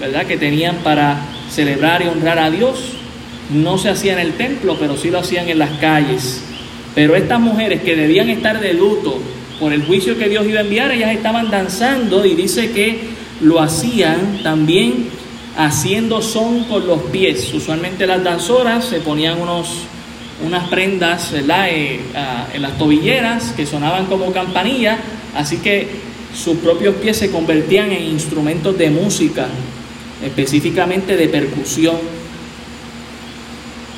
¿verdad? 0.00 0.24
Que 0.24 0.36
tenían 0.36 0.76
para 0.76 1.20
celebrar 1.50 2.02
y 2.02 2.06
honrar 2.06 2.38
a 2.38 2.50
Dios 2.50 2.94
no 3.50 3.78
se 3.78 3.88
hacía 3.88 4.12
en 4.12 4.18
el 4.18 4.32
templo, 4.34 4.76
pero 4.78 4.96
sí 4.96 5.10
lo 5.10 5.18
hacían 5.18 5.48
en 5.48 5.58
las 5.58 5.70
calles. 5.78 6.42
Pero 6.94 7.16
estas 7.16 7.40
mujeres 7.40 7.82
que 7.82 7.96
debían 7.96 8.28
estar 8.28 8.60
de 8.60 8.74
luto 8.74 9.18
por 9.58 9.72
el 9.72 9.84
juicio 9.84 10.18
que 10.18 10.28
Dios 10.28 10.46
iba 10.46 10.60
a 10.60 10.62
enviar, 10.62 10.92
ellas 10.92 11.12
estaban 11.12 11.50
danzando 11.50 12.24
y 12.24 12.34
dice 12.34 12.70
que 12.72 13.00
lo 13.40 13.60
hacían 13.60 14.40
también 14.42 15.08
haciendo 15.58 16.22
son 16.22 16.64
con 16.64 16.86
los 16.86 17.02
pies. 17.02 17.52
Usualmente 17.52 18.06
las 18.06 18.22
danzoras 18.22 18.84
se 18.84 19.00
ponían 19.00 19.40
unos, 19.40 19.68
unas 20.46 20.68
prendas 20.68 21.32
eh, 21.34 22.00
en 22.54 22.62
las 22.62 22.78
tobilleras 22.78 23.52
que 23.56 23.66
sonaban 23.66 24.06
como 24.06 24.32
campanilla, 24.32 24.98
así 25.34 25.58
que 25.58 25.88
sus 26.32 26.58
propios 26.58 26.94
pies 26.94 27.16
se 27.16 27.32
convertían 27.32 27.90
en 27.90 28.04
instrumentos 28.04 28.78
de 28.78 28.88
música, 28.90 29.48
específicamente 30.24 31.16
de 31.16 31.26
percusión. 31.26 31.96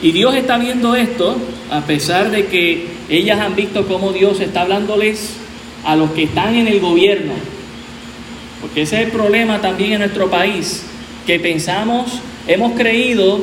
Y 0.02 0.12
Dios 0.12 0.34
está 0.34 0.56
viendo 0.56 0.96
esto, 0.96 1.36
a 1.70 1.82
pesar 1.82 2.30
de 2.30 2.46
que 2.46 2.86
ellas 3.10 3.38
han 3.38 3.54
visto 3.54 3.86
cómo 3.86 4.12
Dios 4.12 4.40
está 4.40 4.62
hablándoles 4.62 5.34
a 5.84 5.94
los 5.94 6.12
que 6.12 6.22
están 6.22 6.54
en 6.54 6.68
el 6.68 6.80
gobierno. 6.80 7.34
Porque 8.62 8.82
ese 8.82 9.00
es 9.00 9.06
el 9.08 9.12
problema 9.12 9.60
también 9.60 9.92
en 9.92 9.98
nuestro 9.98 10.30
país, 10.30 10.84
que 11.26 11.38
pensamos, 11.38 12.20
hemos 12.46 12.72
creído 12.72 13.40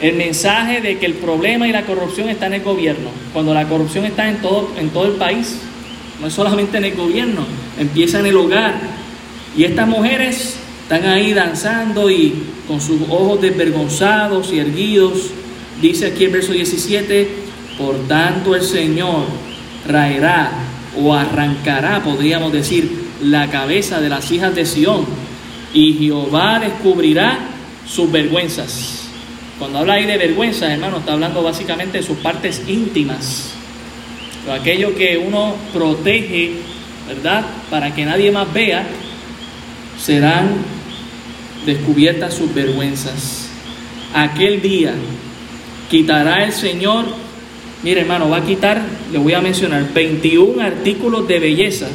el 0.00 0.14
mensaje 0.14 0.80
de 0.80 0.98
que 0.98 1.06
el 1.06 1.14
problema 1.14 1.66
y 1.66 1.72
la 1.72 1.84
corrupción 1.84 2.28
está 2.28 2.46
en 2.46 2.54
el 2.54 2.62
gobierno, 2.62 3.10
cuando 3.32 3.52
la 3.54 3.68
corrupción 3.68 4.04
está 4.04 4.28
en 4.28 4.36
todo, 4.40 4.70
en 4.78 4.90
todo 4.90 5.06
el 5.06 5.12
país, 5.12 5.60
no 6.20 6.26
es 6.26 6.32
solamente 6.32 6.78
en 6.78 6.84
el 6.84 6.94
gobierno, 6.94 7.44
empieza 7.78 8.20
en 8.20 8.26
el 8.26 8.36
hogar. 8.36 8.74
Y 9.56 9.64
estas 9.64 9.88
mujeres 9.88 10.56
están 10.82 11.04
ahí 11.06 11.32
danzando 11.32 12.10
y 12.10 12.42
con 12.66 12.80
sus 12.80 13.02
ojos 13.08 13.40
desvergonzados 13.40 14.52
y 14.52 14.58
erguidos, 14.58 15.32
Dice 15.80 16.06
aquí 16.06 16.24
el 16.24 16.32
verso 16.32 16.52
17, 16.52 17.28
por 17.78 17.96
tanto 18.08 18.56
el 18.56 18.62
Señor 18.62 19.26
raerá 19.86 20.50
o 21.00 21.14
arrancará, 21.14 22.02
podríamos 22.02 22.52
decir, 22.52 23.06
la 23.22 23.48
cabeza 23.48 24.00
de 24.00 24.08
las 24.08 24.30
hijas 24.32 24.54
de 24.56 24.66
Sión 24.66 25.04
y 25.74 25.94
Jehová 25.94 26.60
descubrirá 26.60 27.38
sus 27.86 28.10
vergüenzas. 28.10 29.08
Cuando 29.58 29.78
habla 29.78 29.94
ahí 29.94 30.06
de 30.06 30.16
vergüenza, 30.16 30.72
hermano, 30.72 30.98
está 30.98 31.14
hablando 31.14 31.42
básicamente 31.42 31.98
de 31.98 32.04
sus 32.04 32.18
partes 32.18 32.62
íntimas. 32.68 33.54
aquello 34.50 34.94
que 34.94 35.18
uno 35.18 35.54
protege, 35.74 36.52
¿verdad? 37.06 37.44
Para 37.68 37.94
que 37.94 38.04
nadie 38.04 38.30
más 38.30 38.50
vea, 38.52 38.86
serán 40.00 40.48
descubiertas 41.66 42.34
sus 42.34 42.54
vergüenzas. 42.54 43.50
Aquel 44.14 44.62
día 44.62 44.94
quitará 45.90 46.44
el 46.44 46.52
Señor, 46.52 47.04
mire 47.82 48.02
hermano, 48.02 48.30
va 48.30 48.38
a 48.38 48.44
quitar, 48.44 48.80
le 49.12 49.18
voy 49.18 49.34
a 49.34 49.40
mencionar, 49.40 49.92
21 49.92 50.62
artículos 50.62 51.28
de 51.28 51.40
belleza 51.40 51.88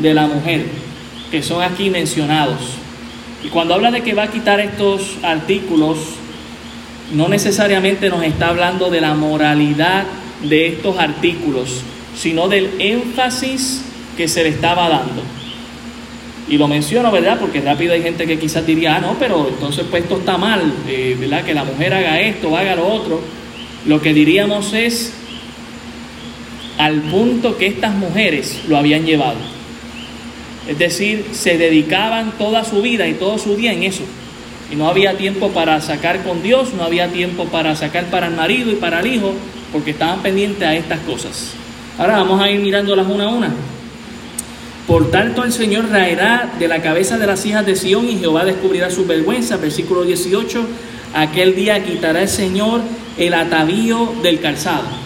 de 0.00 0.14
la 0.14 0.26
mujer, 0.26 0.64
que 1.30 1.42
son 1.42 1.62
aquí 1.62 1.90
mencionados. 1.90 2.85
Y 3.46 3.48
cuando 3.48 3.74
habla 3.74 3.92
de 3.92 4.02
que 4.02 4.12
va 4.12 4.24
a 4.24 4.30
quitar 4.32 4.58
estos 4.58 5.18
artículos, 5.22 5.98
no 7.14 7.28
necesariamente 7.28 8.10
nos 8.10 8.24
está 8.24 8.48
hablando 8.48 8.90
de 8.90 9.00
la 9.00 9.14
moralidad 9.14 10.04
de 10.42 10.66
estos 10.66 10.98
artículos, 10.98 11.82
sino 12.16 12.48
del 12.48 12.68
énfasis 12.80 13.84
que 14.16 14.26
se 14.26 14.42
le 14.42 14.48
estaba 14.48 14.88
dando. 14.88 15.22
Y 16.48 16.58
lo 16.58 16.66
menciono, 16.66 17.12
¿verdad? 17.12 17.38
Porque 17.38 17.60
rápido 17.60 17.92
hay 17.92 18.02
gente 18.02 18.26
que 18.26 18.36
quizás 18.36 18.66
diría, 18.66 18.96
ah, 18.96 19.00
no, 19.00 19.16
pero 19.16 19.46
entonces 19.48 19.86
pues 19.88 20.02
esto 20.02 20.16
está 20.16 20.36
mal, 20.36 20.62
eh, 20.88 21.16
¿verdad? 21.16 21.44
Que 21.44 21.54
la 21.54 21.62
mujer 21.62 21.94
haga 21.94 22.20
esto, 22.20 22.56
haga 22.56 22.74
lo 22.74 22.88
otro. 22.88 23.20
Lo 23.86 24.02
que 24.02 24.12
diríamos 24.12 24.72
es 24.72 25.12
al 26.78 27.00
punto 27.02 27.56
que 27.56 27.68
estas 27.68 27.94
mujeres 27.94 28.62
lo 28.66 28.76
habían 28.76 29.06
llevado. 29.06 29.55
Es 30.68 30.78
decir, 30.78 31.26
se 31.32 31.58
dedicaban 31.58 32.32
toda 32.38 32.64
su 32.64 32.82
vida 32.82 33.06
y 33.06 33.14
todo 33.14 33.38
su 33.38 33.56
día 33.56 33.72
en 33.72 33.84
eso. 33.84 34.02
Y 34.70 34.76
no 34.76 34.88
había 34.88 35.16
tiempo 35.16 35.50
para 35.50 35.80
sacar 35.80 36.24
con 36.24 36.42
Dios, 36.42 36.74
no 36.74 36.82
había 36.82 37.08
tiempo 37.08 37.44
para 37.46 37.76
sacar 37.76 38.06
para 38.06 38.26
el 38.26 38.34
marido 38.34 38.72
y 38.72 38.76
para 38.76 39.00
el 39.00 39.06
hijo, 39.06 39.32
porque 39.72 39.92
estaban 39.92 40.22
pendientes 40.22 40.66
a 40.66 40.74
estas 40.74 41.00
cosas. 41.00 41.52
Ahora 41.98 42.18
vamos 42.18 42.40
a 42.42 42.50
ir 42.50 42.60
mirándolas 42.60 43.06
una 43.06 43.24
a 43.24 43.28
una. 43.28 43.54
Por 44.86 45.10
tanto, 45.10 45.44
el 45.44 45.52
Señor 45.52 45.88
raerá 45.88 46.52
de 46.58 46.68
la 46.68 46.82
cabeza 46.82 47.18
de 47.18 47.26
las 47.26 47.44
hijas 47.46 47.66
de 47.66 47.74
Sión 47.74 48.08
y 48.08 48.18
Jehová 48.18 48.44
descubrirá 48.44 48.90
su 48.90 49.06
vergüenza. 49.06 49.56
Versículo 49.56 50.02
18. 50.02 50.64
Aquel 51.14 51.54
día 51.56 51.82
quitará 51.82 52.22
el 52.22 52.28
Señor 52.28 52.82
el 53.18 53.34
atavío 53.34 54.12
del 54.22 54.40
calzado. 54.40 55.05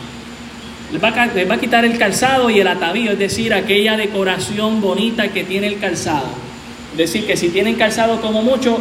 Les 0.93 1.03
va, 1.03 1.09
a, 1.55 1.59
quitar 1.59 1.85
el 1.85 1.97
calzado 1.99 2.51
y 2.51 2.59
el 2.59 2.67
atavío, 2.67 3.13
es 3.13 3.19
decir, 3.19 3.55
aquella 3.55 3.97
decoración 3.97 4.81
bonita 4.81 5.29
que 5.29 5.45
tiene 5.45 5.69
el 5.69 5.79
calzado. 5.79 6.29
Es 6.93 6.99
decir, 6.99 7.27
que 7.27 7.37
si 7.37 7.51
tienen 7.51 7.77
calzado 7.77 8.21
como 8.21 8.43
mucho, 8.43 8.79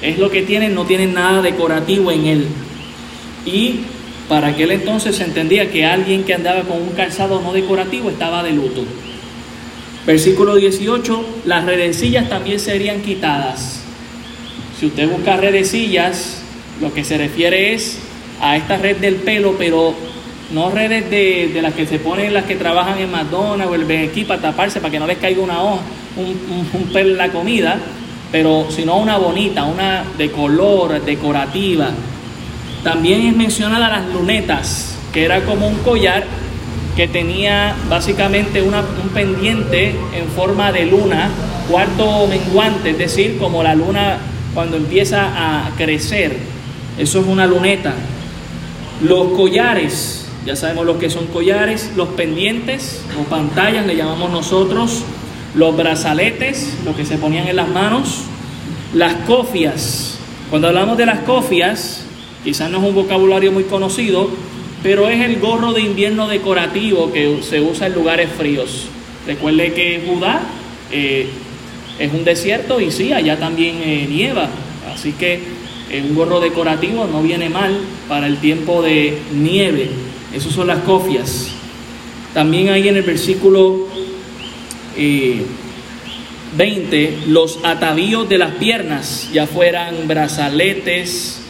es 0.00 0.18
lo 0.18 0.30
que 0.30 0.42
tienen, 0.42 0.74
no 0.74 0.86
tienen 0.86 1.12
nada 1.12 1.42
decorativo 1.42 2.10
en 2.10 2.26
él. 2.26 2.46
Y 3.44 3.80
para 4.28 4.48
aquel 4.48 4.70
entonces 4.70 5.16
se 5.16 5.24
entendía 5.24 5.70
que 5.70 5.84
alguien 5.84 6.24
que 6.24 6.32
andaba 6.32 6.62
con 6.62 6.80
un 6.80 6.90
calzado 6.90 7.42
no 7.42 7.52
decorativo 7.52 8.08
estaba 8.08 8.42
de 8.42 8.52
luto. 8.52 8.82
Versículo 10.06 10.56
18, 10.56 11.42
las 11.44 11.66
redecillas 11.66 12.28
también 12.30 12.58
serían 12.58 13.02
quitadas. 13.02 13.82
Si 14.80 14.86
usted 14.86 15.08
busca 15.08 15.36
redecillas, 15.36 16.42
lo 16.80 16.92
que 16.94 17.04
se 17.04 17.18
refiere 17.18 17.74
es 17.74 17.98
a 18.40 18.56
esta 18.56 18.78
red 18.78 18.96
del 18.96 19.16
pelo, 19.16 19.54
pero 19.58 19.94
no 20.52 20.70
redes 20.70 21.10
de, 21.10 21.60
las 21.62 21.74
que 21.74 21.86
se 21.86 21.98
ponen 21.98 22.34
las 22.34 22.44
que 22.44 22.56
trabajan 22.56 22.98
en 22.98 23.10
McDonald's 23.10 23.66
o 23.70 23.74
el 23.74 24.08
aquí 24.08 24.24
para 24.24 24.40
taparse, 24.40 24.80
para 24.80 24.92
que 24.92 24.98
no 24.98 25.06
les 25.06 25.18
caiga 25.18 25.42
una 25.42 25.62
hoja, 25.62 25.80
un, 26.16 26.90
pelo 26.92 27.10
en 27.10 27.18
la 27.18 27.30
comida, 27.30 27.78
pero 28.30 28.66
sino 28.70 28.98
una 28.98 29.16
bonita, 29.16 29.64
una 29.64 30.04
de 30.18 30.30
color, 30.30 31.02
decorativa. 31.02 31.90
También 32.84 33.26
es 33.26 33.36
mencionada 33.36 33.88
las 33.88 34.12
lunetas, 34.12 34.98
que 35.12 35.24
era 35.24 35.42
como 35.44 35.68
un 35.68 35.76
collar 35.78 36.24
que 36.96 37.08
tenía 37.08 37.74
básicamente 37.88 38.60
una, 38.60 38.80
un 38.80 39.08
pendiente 39.10 39.94
en 40.14 40.28
forma 40.36 40.70
de 40.72 40.84
luna, 40.84 41.30
cuarto 41.70 42.26
menguante, 42.26 42.90
es 42.90 42.98
decir, 42.98 43.38
como 43.38 43.62
la 43.62 43.74
luna 43.74 44.18
cuando 44.52 44.76
empieza 44.76 45.66
a 45.66 45.70
crecer. 45.76 46.36
Eso 46.98 47.20
es 47.20 47.26
una 47.26 47.46
luneta. 47.46 47.94
Los 49.02 49.28
collares, 49.32 50.21
ya 50.44 50.56
sabemos 50.56 50.86
lo 50.86 50.98
que 50.98 51.08
son 51.08 51.26
collares, 51.26 51.92
los 51.96 52.08
pendientes 52.08 53.04
o 53.20 53.24
pantallas 53.24 53.86
le 53.86 53.96
llamamos 53.96 54.30
nosotros, 54.30 55.02
los 55.54 55.76
brazaletes, 55.76 56.78
lo 56.84 56.96
que 56.96 57.04
se 57.04 57.18
ponían 57.18 57.46
en 57.46 57.56
las 57.56 57.68
manos, 57.68 58.22
las 58.94 59.14
cofias. 59.26 60.18
Cuando 60.50 60.68
hablamos 60.68 60.98
de 60.98 61.06
las 61.06 61.20
cofias, 61.20 62.04
quizás 62.42 62.70
no 62.70 62.78
es 62.78 62.84
un 62.84 62.94
vocabulario 62.94 63.52
muy 63.52 63.64
conocido, 63.64 64.30
pero 64.82 65.08
es 65.08 65.20
el 65.20 65.38
gorro 65.38 65.72
de 65.72 65.82
invierno 65.82 66.26
decorativo 66.26 67.12
que 67.12 67.40
se 67.42 67.60
usa 67.60 67.86
en 67.86 67.94
lugares 67.94 68.28
fríos. 68.36 68.86
Recuerde 69.26 69.72
que 69.72 70.02
Judá 70.06 70.42
eh, 70.90 71.28
es 71.98 72.12
un 72.12 72.24
desierto 72.24 72.80
y 72.80 72.90
sí, 72.90 73.12
allá 73.12 73.38
también 73.38 73.76
eh, 73.82 74.06
nieva, 74.10 74.48
así 74.92 75.12
que 75.12 75.34
eh, 75.90 76.04
un 76.08 76.16
gorro 76.16 76.40
decorativo 76.40 77.06
no 77.06 77.22
viene 77.22 77.48
mal 77.48 77.78
para 78.08 78.26
el 78.26 78.38
tiempo 78.38 78.82
de 78.82 79.18
nieve. 79.32 79.90
Esas 80.34 80.52
son 80.52 80.66
las 80.66 80.80
cofias. 80.80 81.48
También 82.34 82.70
ahí 82.70 82.88
en 82.88 82.96
el 82.96 83.02
versículo 83.02 83.88
20, 86.56 87.18
los 87.28 87.60
atavíos 87.64 88.28
de 88.28 88.38
las 88.38 88.54
piernas, 88.54 89.28
ya 89.32 89.46
fueran 89.46 90.06
brazaletes, 90.06 91.40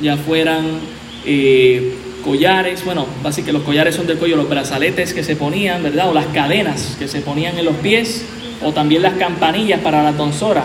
ya 0.00 0.16
fueran 0.16 0.80
eh, 1.24 1.94
collares, 2.24 2.84
bueno, 2.84 3.06
básicamente 3.22 3.52
los 3.52 3.62
collares 3.62 3.94
son 3.94 4.06
del 4.06 4.18
cuello, 4.18 4.36
los 4.36 4.48
brazaletes 4.48 5.12
que 5.12 5.22
se 5.22 5.36
ponían, 5.36 5.82
¿verdad? 5.82 6.10
O 6.10 6.14
las 6.14 6.26
cadenas 6.26 6.96
que 6.98 7.08
se 7.08 7.20
ponían 7.20 7.58
en 7.58 7.64
los 7.64 7.76
pies, 7.76 8.24
o 8.62 8.72
también 8.72 9.02
las 9.02 9.14
campanillas 9.14 9.80
para 9.80 10.02
la 10.02 10.12
tonsora, 10.12 10.64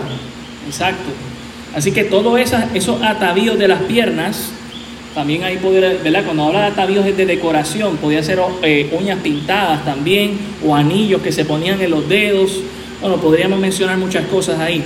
exacto. 0.66 1.10
Así 1.74 1.92
que 1.92 2.04
todos 2.04 2.38
esos 2.74 3.02
atavíos 3.02 3.58
de 3.58 3.68
las 3.68 3.82
piernas, 3.82 4.52
también 5.14 5.44
ahí 5.44 5.58
poder, 5.58 6.00
¿verdad? 6.02 6.24
Cuando 6.24 6.44
habla 6.44 6.60
de 6.60 6.66
atavíos 6.66 7.06
es 7.06 7.16
de 7.16 7.26
decoración, 7.26 7.96
podía 7.98 8.22
ser 8.22 8.40
eh, 8.62 8.90
uñas 8.98 9.18
pintadas 9.22 9.84
también, 9.84 10.38
o 10.66 10.74
anillos 10.74 11.22
que 11.22 11.32
se 11.32 11.44
ponían 11.44 11.80
en 11.80 11.90
los 11.90 12.08
dedos, 12.08 12.60
bueno, 13.00 13.16
podríamos 13.16 13.58
mencionar 13.58 13.98
muchas 13.98 14.26
cosas 14.26 14.60
ahí. 14.60 14.82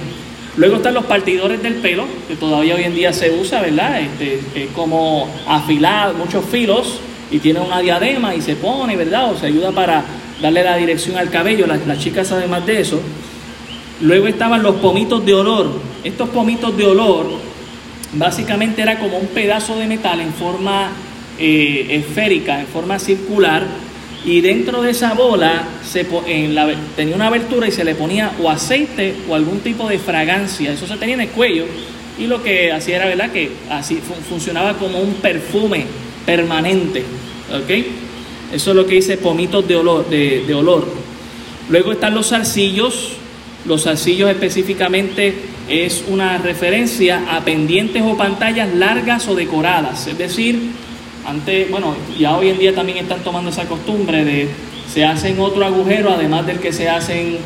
Luego 0.56 0.76
están 0.76 0.94
los 0.94 1.04
partidores 1.04 1.62
del 1.62 1.74
pelo, 1.74 2.06
que 2.26 2.34
todavía 2.34 2.76
hoy 2.76 2.84
en 2.84 2.94
día 2.94 3.12
se 3.12 3.30
usa, 3.30 3.60
¿verdad? 3.60 4.00
Este, 4.00 4.40
es 4.54 4.70
como 4.74 5.28
afilar 5.46 6.14
muchos 6.14 6.44
filos 6.46 6.98
y 7.30 7.38
tiene 7.38 7.60
una 7.60 7.80
diadema 7.80 8.34
y 8.34 8.40
se 8.40 8.56
pone, 8.56 8.96
¿verdad? 8.96 9.32
O 9.32 9.38
se 9.38 9.46
ayuda 9.46 9.72
para 9.72 10.02
darle 10.40 10.64
la 10.64 10.76
dirección 10.76 11.18
al 11.18 11.28
cabello. 11.28 11.66
Las, 11.66 11.86
las 11.86 11.98
chicas 11.98 12.28
saben 12.28 12.48
más 12.48 12.64
de 12.64 12.80
eso. 12.80 12.98
Luego 14.00 14.28
estaban 14.28 14.62
los 14.62 14.76
pomitos 14.76 15.26
de 15.26 15.34
olor. 15.34 15.68
Estos 16.02 16.30
pomitos 16.30 16.74
de 16.74 16.86
olor 16.86 17.26
básicamente 18.12 18.82
era 18.82 18.98
como 18.98 19.18
un 19.18 19.28
pedazo 19.28 19.78
de 19.78 19.86
metal 19.86 20.20
en 20.20 20.32
forma 20.32 20.90
eh, 21.38 21.86
esférica, 21.90 22.60
en 22.60 22.66
forma 22.66 22.98
circular, 22.98 23.64
y 24.24 24.40
dentro 24.40 24.82
de 24.82 24.90
esa 24.90 25.14
bola 25.14 25.68
se, 25.84 26.04
en 26.26 26.54
la, 26.54 26.68
tenía 26.96 27.14
una 27.14 27.28
abertura 27.28 27.68
y 27.68 27.70
se 27.70 27.84
le 27.84 27.94
ponía 27.94 28.32
o 28.42 28.50
aceite 28.50 29.14
o 29.28 29.36
algún 29.36 29.60
tipo 29.60 29.88
de 29.88 30.00
fragancia. 30.00 30.72
Eso 30.72 30.86
se 30.86 30.96
tenía 30.96 31.14
en 31.14 31.20
el 31.20 31.28
cuello 31.28 31.64
y 32.18 32.26
lo 32.26 32.42
que 32.42 32.72
hacía 32.72 32.96
era, 32.96 33.06
¿verdad? 33.06 33.30
Que 33.30 33.52
así 33.70 34.00
funcionaba 34.28 34.74
como 34.78 34.98
un 34.98 35.14
perfume 35.14 35.86
permanente. 36.24 37.04
¿Ok? 37.52 37.70
Eso 38.52 38.70
es 38.70 38.76
lo 38.76 38.84
que 38.84 38.96
dice 38.96 39.16
pomitos 39.16 39.68
de 39.68 39.76
olor. 39.76 40.08
De, 40.08 40.44
de 40.44 40.54
olor. 40.54 40.88
Luego 41.68 41.92
están 41.92 42.14
los 42.14 42.30
zarcillos. 42.30 43.12
Los 43.64 43.84
zarcillos 43.84 44.28
específicamente 44.28 45.34
es 45.68 46.04
una 46.08 46.38
referencia 46.38 47.24
a 47.36 47.44
pendientes 47.44 48.02
o 48.02 48.16
pantallas 48.16 48.72
largas 48.74 49.26
o 49.28 49.34
decoradas. 49.34 50.06
Es 50.06 50.16
decir, 50.16 50.70
antes, 51.26 51.70
bueno, 51.70 51.96
ya 52.18 52.36
hoy 52.36 52.50
en 52.50 52.58
día 52.58 52.74
también 52.74 52.98
están 52.98 53.20
tomando 53.20 53.50
esa 53.50 53.64
costumbre 53.64 54.24
de 54.24 54.48
se 54.92 55.04
hacen 55.04 55.40
otro 55.40 55.64
agujero 55.64 56.10
además 56.10 56.46
del 56.46 56.60
que 56.60 56.72
se 56.72 56.88
hacen 56.88 57.38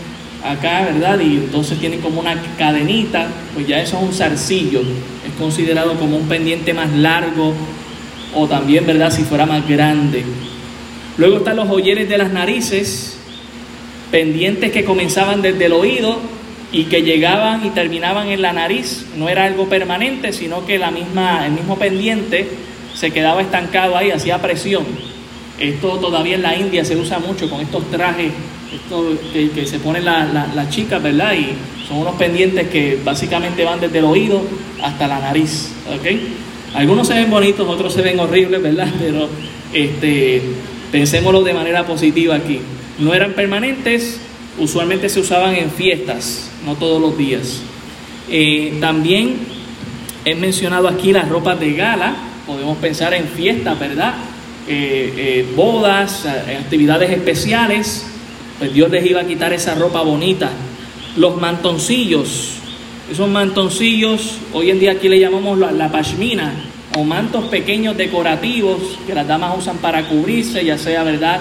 acá, 0.44 0.82
¿verdad? 0.82 1.18
Y 1.20 1.36
entonces 1.36 1.78
tienen 1.78 2.00
como 2.00 2.20
una 2.20 2.36
cadenita, 2.58 3.28
pues 3.54 3.66
ya 3.66 3.80
eso 3.80 3.96
es 3.96 4.02
un 4.02 4.12
zarcillo, 4.12 4.80
es 4.80 5.32
considerado 5.38 5.94
como 5.94 6.16
un 6.16 6.28
pendiente 6.28 6.74
más 6.74 6.92
largo 6.92 7.54
o 8.34 8.46
también, 8.46 8.86
¿verdad? 8.86 9.10
Si 9.10 9.22
fuera 9.22 9.46
más 9.46 9.66
grande. 9.66 10.24
Luego 11.16 11.38
están 11.38 11.56
los 11.56 11.68
joyeres 11.68 12.08
de 12.08 12.18
las 12.18 12.32
narices, 12.32 13.18
pendientes 14.10 14.72
que 14.72 14.84
comenzaban 14.84 15.42
desde 15.42 15.66
el 15.66 15.72
oído 15.72 16.18
y 16.72 16.84
que 16.84 17.02
llegaban 17.02 17.66
y 17.66 17.70
terminaban 17.70 18.28
en 18.28 18.42
la 18.42 18.52
nariz. 18.52 19.06
No 19.16 19.28
era 19.28 19.44
algo 19.44 19.68
permanente, 19.68 20.32
sino 20.32 20.66
que 20.66 20.78
la 20.78 20.90
misma, 20.90 21.46
el 21.46 21.52
mismo 21.52 21.76
pendiente 21.76 22.48
se 22.94 23.10
quedaba 23.10 23.42
estancado 23.42 23.96
ahí, 23.96 24.10
hacía 24.10 24.40
presión. 24.40 24.84
Esto 25.58 25.98
todavía 25.98 26.36
en 26.36 26.42
la 26.42 26.56
India 26.56 26.84
se 26.84 26.96
usa 26.96 27.18
mucho 27.18 27.48
con 27.50 27.60
estos 27.60 27.90
trajes 27.90 28.32
que, 29.54 29.66
se 29.66 29.78
ponen 29.78 30.04
las 30.04 30.70
chicas, 30.70 31.02
¿verdad? 31.02 31.34
Y 31.34 31.54
son 31.86 31.98
unos 31.98 32.14
pendientes 32.14 32.68
que 32.68 32.98
básicamente 33.04 33.64
van 33.64 33.80
desde 33.80 33.98
el 33.98 34.04
oído 34.04 34.42
hasta 34.82 35.08
la 35.08 35.18
nariz, 35.18 35.70
¿ok? 35.88 36.06
Algunos 36.74 37.08
se 37.08 37.14
ven 37.14 37.30
bonitos, 37.30 37.68
otros 37.68 37.92
se 37.92 38.02
ven 38.02 38.20
horribles, 38.20 38.62
¿verdad? 38.62 38.88
Pero 38.98 39.28
este, 39.72 40.40
pensémoslo 40.92 41.42
de 41.42 41.52
manera 41.52 41.84
positiva 41.84 42.36
aquí. 42.36 42.60
No 42.98 43.12
eran 43.12 43.32
permanentes, 43.32 44.20
usualmente 44.58 45.08
se 45.08 45.20
usaban 45.20 45.56
en 45.56 45.70
fiestas, 45.70 46.49
no 46.64 46.74
todos 46.74 47.00
los 47.00 47.16
días. 47.16 47.62
Eh, 48.28 48.78
también 48.80 49.36
he 50.24 50.34
mencionado 50.34 50.88
aquí 50.88 51.12
las 51.12 51.28
ropas 51.28 51.58
de 51.58 51.72
gala, 51.72 52.14
podemos 52.46 52.78
pensar 52.78 53.14
en 53.14 53.26
fiestas, 53.26 53.78
¿verdad? 53.78 54.14
Eh, 54.68 55.12
eh, 55.16 55.46
bodas, 55.56 56.26
actividades 56.26 57.10
especiales, 57.10 58.06
pues 58.58 58.72
Dios 58.72 58.90
les 58.90 59.04
iba 59.06 59.22
a 59.22 59.26
quitar 59.26 59.52
esa 59.52 59.74
ropa 59.74 60.02
bonita. 60.02 60.50
Los 61.16 61.36
mantoncillos, 61.40 62.52
esos 63.10 63.28
mantoncillos, 63.28 64.38
hoy 64.52 64.70
en 64.70 64.78
día 64.78 64.92
aquí 64.92 65.08
le 65.08 65.18
llamamos 65.18 65.58
la, 65.58 65.90
pashmina, 65.90 66.52
o 66.96 67.04
mantos 67.04 67.44
pequeños 67.46 67.96
decorativos 67.96 68.98
que 69.06 69.14
las 69.14 69.26
damas 69.26 69.56
usan 69.58 69.78
para 69.78 70.06
cubrirse, 70.08 70.64
ya 70.64 70.76
sea, 70.78 71.02
¿verdad?, 71.02 71.40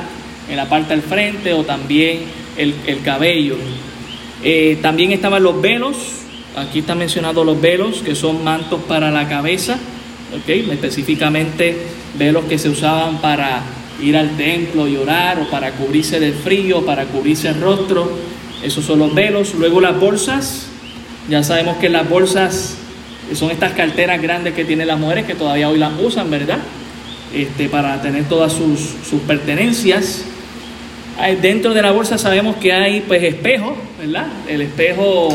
en 0.50 0.58
la 0.58 0.68
parte 0.68 0.94
del 0.94 1.04
frente 1.04 1.54
o 1.54 1.64
también 1.64 2.22
el 2.58 3.02
cabello. 3.04 3.56
También 4.82 5.12
estaban 5.12 5.44
los 5.44 5.62
velos, 5.62 5.98
aquí 6.56 6.80
están 6.80 6.98
mencionados 6.98 7.46
los 7.46 7.60
velos, 7.60 8.02
que 8.02 8.16
son 8.16 8.44
mantos 8.44 8.82
para 8.88 9.12
la 9.12 9.28
cabeza 9.28 9.80
específicamente 10.72 11.76
velos 12.18 12.46
que 12.46 12.58
se 12.58 12.70
usaban 12.70 13.20
para 13.20 13.62
ir 14.02 14.16
al 14.16 14.38
templo 14.38 14.88
y 14.88 14.96
orar 14.98 15.40
o 15.40 15.50
para 15.50 15.72
cubrirse 15.72 16.20
del 16.20 16.34
frío, 16.34 16.86
para 16.86 17.06
cubrirse 17.06 17.50
el 17.50 17.60
rostro, 17.60 18.10
esos 18.64 18.86
son 18.86 19.00
los 19.00 19.14
velos. 19.14 19.54
Luego 19.56 19.82
las 19.82 20.00
bolsas, 20.00 20.68
ya 21.30 21.44
sabemos 21.44 21.78
que 21.78 21.90
las 21.90 22.08
bolsas 22.08 22.78
son 23.34 23.52
estas 23.52 23.74
carteras 23.74 24.22
grandes 24.22 24.54
que 24.54 24.66
tienen 24.66 24.88
las 24.88 25.00
mujeres 25.00 25.26
que 25.26 25.36
todavía 25.36 25.70
hoy 25.70 25.78
las 25.78 25.92
usan, 26.02 26.30
¿verdad? 26.30 26.60
Este, 27.34 27.70
para 27.70 28.02
tener 28.02 28.28
todas 28.28 28.54
sus, 28.54 28.80
sus 29.08 29.22
pertenencias. 29.22 30.26
Dentro 31.42 31.74
de 31.74 31.82
la 31.82 31.92
bolsa 31.92 32.18
sabemos 32.18 32.56
que 32.58 32.72
hay 32.72 33.02
pues 33.02 33.22
espejos, 33.24 33.74
¿verdad? 34.00 34.28
El 34.48 34.62
espejo 34.62 35.30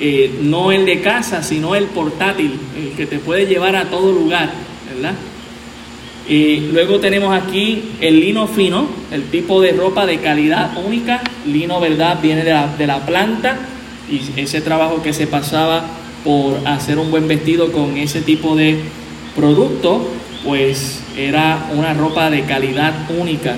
eh, 0.00 0.38
no 0.42 0.72
el 0.72 0.86
de 0.86 1.00
casa, 1.00 1.42
sino 1.42 1.74
el 1.74 1.84
portátil, 1.84 2.58
el 2.76 2.92
que 2.96 3.06
te 3.06 3.18
puede 3.18 3.46
llevar 3.46 3.76
a 3.76 3.84
todo 3.84 4.10
lugar, 4.10 4.50
¿verdad? 4.92 5.14
Y 6.28 6.60
luego 6.72 6.98
tenemos 6.98 7.34
aquí 7.34 7.90
el 8.00 8.20
lino 8.20 8.46
fino, 8.46 8.86
el 9.10 9.24
tipo 9.24 9.60
de 9.60 9.72
ropa 9.72 10.06
de 10.06 10.18
calidad 10.18 10.76
única. 10.84 11.20
Lino, 11.46 11.80
¿verdad? 11.80 12.18
Viene 12.22 12.42
de 12.42 12.52
la, 12.52 12.68
de 12.76 12.86
la 12.86 13.04
planta 13.04 13.58
y 14.10 14.40
ese 14.40 14.60
trabajo 14.60 15.02
que 15.02 15.12
se 15.12 15.26
pasaba 15.26 15.84
por 16.24 16.66
hacer 16.66 16.98
un 16.98 17.10
buen 17.10 17.28
vestido 17.28 17.72
con 17.72 17.96
ese 17.96 18.22
tipo 18.22 18.54
de 18.54 18.78
producto, 19.34 20.08
pues 20.44 21.02
era 21.16 21.68
una 21.74 21.94
ropa 21.94 22.30
de 22.30 22.42
calidad 22.42 23.10
única. 23.18 23.56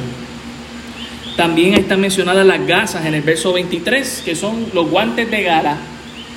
También 1.36 1.74
están 1.74 2.00
mencionadas 2.00 2.46
las 2.46 2.66
gasas 2.66 3.06
en 3.06 3.14
el 3.14 3.22
verso 3.22 3.52
23, 3.52 4.22
que 4.24 4.36
son 4.36 4.66
los 4.72 4.88
guantes 4.88 5.30
de 5.30 5.42
gala 5.42 5.78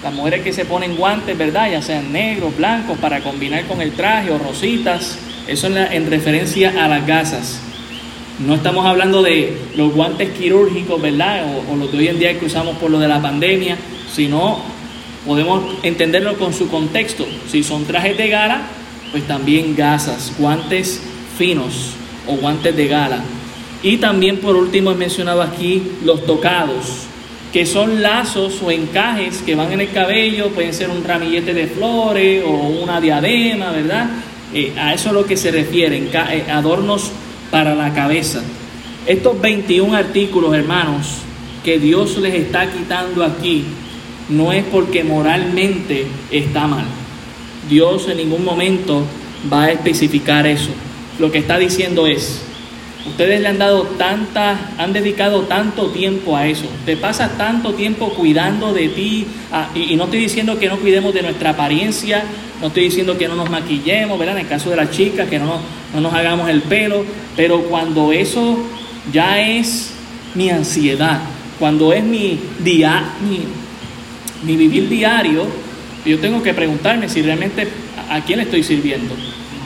las 0.04 0.14
mujeres 0.14 0.42
que 0.42 0.54
se 0.54 0.66
ponen 0.66 0.96
guantes, 0.96 1.38
¿verdad? 1.38 1.72
Ya 1.72 1.82
sean 1.82 2.12
negros, 2.12 2.56
blancos, 2.56 2.98
para 3.00 3.22
combinar 3.22 3.66
con 3.66 3.82
el 3.82 3.92
traje 3.94 4.32
o 4.32 4.38
rositas. 4.38 5.18
Eso 5.48 5.68
en, 5.68 6.10
referencia 6.10 6.84
a 6.84 6.88
las 6.88 7.06
gasas. 7.08 7.60
No 8.40 8.54
estamos 8.54 8.86
hablando 8.86 9.24
de 9.24 9.58
los 9.76 9.94
guantes 9.94 10.30
quirúrgicos, 10.32 11.02
¿verdad? 11.02 11.46
O, 11.70 11.76
los 11.76 11.92
de 11.92 11.98
hoy 11.98 12.08
en 12.10 12.20
día 12.20 12.40
que 12.40 12.46
usamos 12.46 12.78
por 12.78 12.92
lo 12.92 13.00
de 13.00 13.08
la 13.08 13.22
pandemia, 13.22 13.78
sino 14.14 14.60
podemos 15.26 15.64
entenderlo 15.84 16.38
con 16.38 16.54
su 16.54 16.70
contexto. 16.70 17.26
Si 17.50 17.64
son 17.64 17.86
trajes 17.86 18.18
de 18.18 18.28
gala, 18.30 18.62
pues 19.12 19.26
también 19.26 19.76
gasas, 19.76 20.34
guantes 20.38 21.02
finos 21.38 21.94
o 22.28 22.36
guantes 22.36 22.76
de 22.76 22.88
gala. 22.88 23.24
Y 23.88 23.96
también 23.96 24.40
por 24.40 24.58
último 24.58 24.92
he 24.92 24.96
mencionado 24.96 25.42
aquí 25.42 25.82
los 26.04 26.26
tocados, 26.26 27.04
que 27.54 27.66
son 27.66 28.02
lazos 28.02 28.62
o 28.62 28.70
encajes 28.70 29.38
que 29.38 29.56
van 29.56 29.72
en 29.72 29.80
el 29.80 29.92
cabello, 29.92 30.50
pueden 30.50 30.74
ser 30.74 30.90
un 30.90 31.06
ramillete 31.06 31.54
de 31.54 31.68
flores 31.68 32.44
o 32.46 32.50
una 32.50 33.00
diadema, 33.00 33.72
¿verdad? 33.72 34.10
Eh, 34.54 34.74
a 34.78 34.94
eso 34.94 35.08
es 35.08 35.14
lo 35.14 35.26
que 35.26 35.38
se 35.38 35.52
refieren, 35.52 36.10
eh, 36.14 36.44
adornos 36.52 37.12
para 37.50 37.76
la 37.76 37.94
cabeza. 37.94 38.44
Estos 39.06 39.40
21 39.40 39.96
artículos, 39.96 40.54
hermanos, 40.54 41.20
que 41.64 41.80
Dios 41.80 42.18
les 42.18 42.34
está 42.34 42.70
quitando 42.70 43.24
aquí, 43.24 43.64
no 44.28 44.52
es 44.52 44.66
porque 44.66 45.06
moralmente 45.06 46.08
está 46.30 46.68
mal. 46.68 46.84
Dios 47.70 48.10
en 48.10 48.18
ningún 48.18 48.44
momento 48.44 49.06
va 49.50 49.64
a 49.64 49.72
especificar 49.72 50.46
eso. 50.46 50.72
Lo 51.20 51.32
que 51.32 51.38
está 51.38 51.58
diciendo 51.58 52.06
es, 52.06 52.42
ustedes 53.08 53.42
le 53.42 53.48
han 53.48 53.58
dado 53.58 53.84
tanta, 53.98 54.72
han 54.78 54.94
dedicado 54.94 55.42
tanto 55.44 55.88
tiempo 55.88 56.36
a 56.36 56.48
eso, 56.48 56.66
te 56.86 56.98
pasas 56.98 57.38
tanto 57.38 57.74
tiempo 57.74 58.10
cuidando 58.10 58.74
de 58.74 58.90
ti, 58.90 59.26
ah, 59.52 59.70
y, 59.74 59.96
no 59.96 60.06
estoy 60.06 60.20
diciendo 60.20 60.60
que 60.60 60.68
no 60.68 60.78
cuidemos 60.78 61.14
de 61.14 61.22
nuestra 61.22 61.52
apariencia, 61.52 62.24
no 62.62 62.68
estoy 62.68 62.84
diciendo 62.84 63.18
que 63.18 63.28
no 63.28 63.36
nos 63.36 63.50
maquillemos, 63.50 64.18
¿verdad? 64.18 64.38
En 64.38 64.44
el 64.44 64.48
caso 64.48 64.70
de 64.70 64.76
las 64.76 64.92
chicas, 64.92 65.28
que 65.30 65.40
no, 65.40 65.60
no 65.94 66.02
nos 66.02 66.14
hagamos 66.14 66.50
el 66.50 66.62
pelo, 66.62 67.04
pero 67.36 67.64
cuando 67.64 68.12
eso 68.12 68.58
ya 69.12 69.40
es 69.40 69.94
mi 70.36 70.50
ansiedad, 70.50 71.20
cuando 71.60 71.94
es 71.94 72.04
mi 72.04 72.40
día, 72.60 73.04
mi, 74.44 74.56
vivir 74.56 74.88
diario, 74.90 75.46
yo 76.06 76.20
tengo 76.20 76.42
que 76.42 76.54
preguntarme 76.54 77.10
si 77.10 77.22
realmente 77.22 77.68
a 78.10 78.22
quién 78.22 78.38
le 78.40 78.46
estoy 78.46 78.64
sirviendo. 78.64 79.16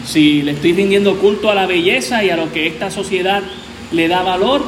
Si 0.06 0.42
le 0.42 0.52
estoy 0.52 0.74
rindiendo 0.74 1.18
culto 1.18 1.50
a 1.50 1.56
la 1.56 1.68
belleza 1.68 2.24
y 2.24 2.30
a 2.30 2.38
lo 2.38 2.52
que 2.52 2.68
esta 2.68 2.90
sociedad 2.92 3.44
le 3.92 4.08
da 4.08 4.24
valor 4.24 4.64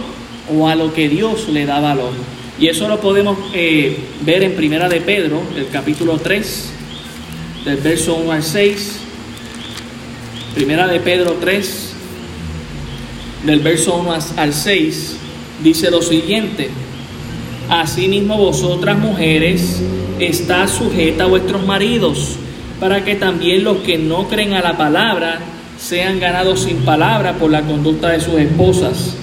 o 0.56 0.68
a 0.68 0.76
lo 0.76 0.94
que 0.94 1.10
Dios 1.10 1.50
le 1.50 1.66
da 1.66 1.80
valor. 1.80 2.12
Y 2.60 2.68
eso 2.68 2.88
lo 2.88 3.02
podemos 3.02 3.38
eh, 3.54 3.98
ver 4.22 4.44
en 4.44 4.56
Primera 4.56 4.88
de 4.88 5.02
Pedro, 5.02 5.42
el 5.56 5.70
capítulo 5.70 6.18
3, 6.20 6.72
del 7.66 7.78
verso 7.78 8.16
1 8.16 8.32
al 8.32 8.44
6. 8.44 9.00
Primera 10.54 10.88
de 10.88 11.00
Pedro 11.00 11.38
3, 11.42 11.94
del 13.46 13.60
verso 13.62 13.96
1 13.96 14.14
al 14.38 14.54
6, 14.54 15.18
dice 15.64 15.90
lo 15.90 16.02
siguiente. 16.02 16.70
Asimismo 17.70 18.38
vosotras 18.38 19.00
mujeres, 19.00 19.82
está 20.20 20.68
sujeta 20.68 21.24
a 21.24 21.28
vuestros 21.28 21.66
maridos, 21.66 22.36
para 22.84 23.06
que 23.06 23.16
también 23.16 23.64
los 23.64 23.78
que 23.78 23.98
no 23.98 24.28
creen 24.28 24.52
a 24.56 24.62
la 24.62 24.76
palabra 24.76 25.40
sean 25.80 26.20
ganados 26.20 26.64
sin 26.64 26.80
palabra 26.80 27.32
por 27.36 27.50
la 27.50 27.62
conducta 27.62 28.10
de 28.10 28.20
sus 28.20 28.34
esposas, 28.34 29.16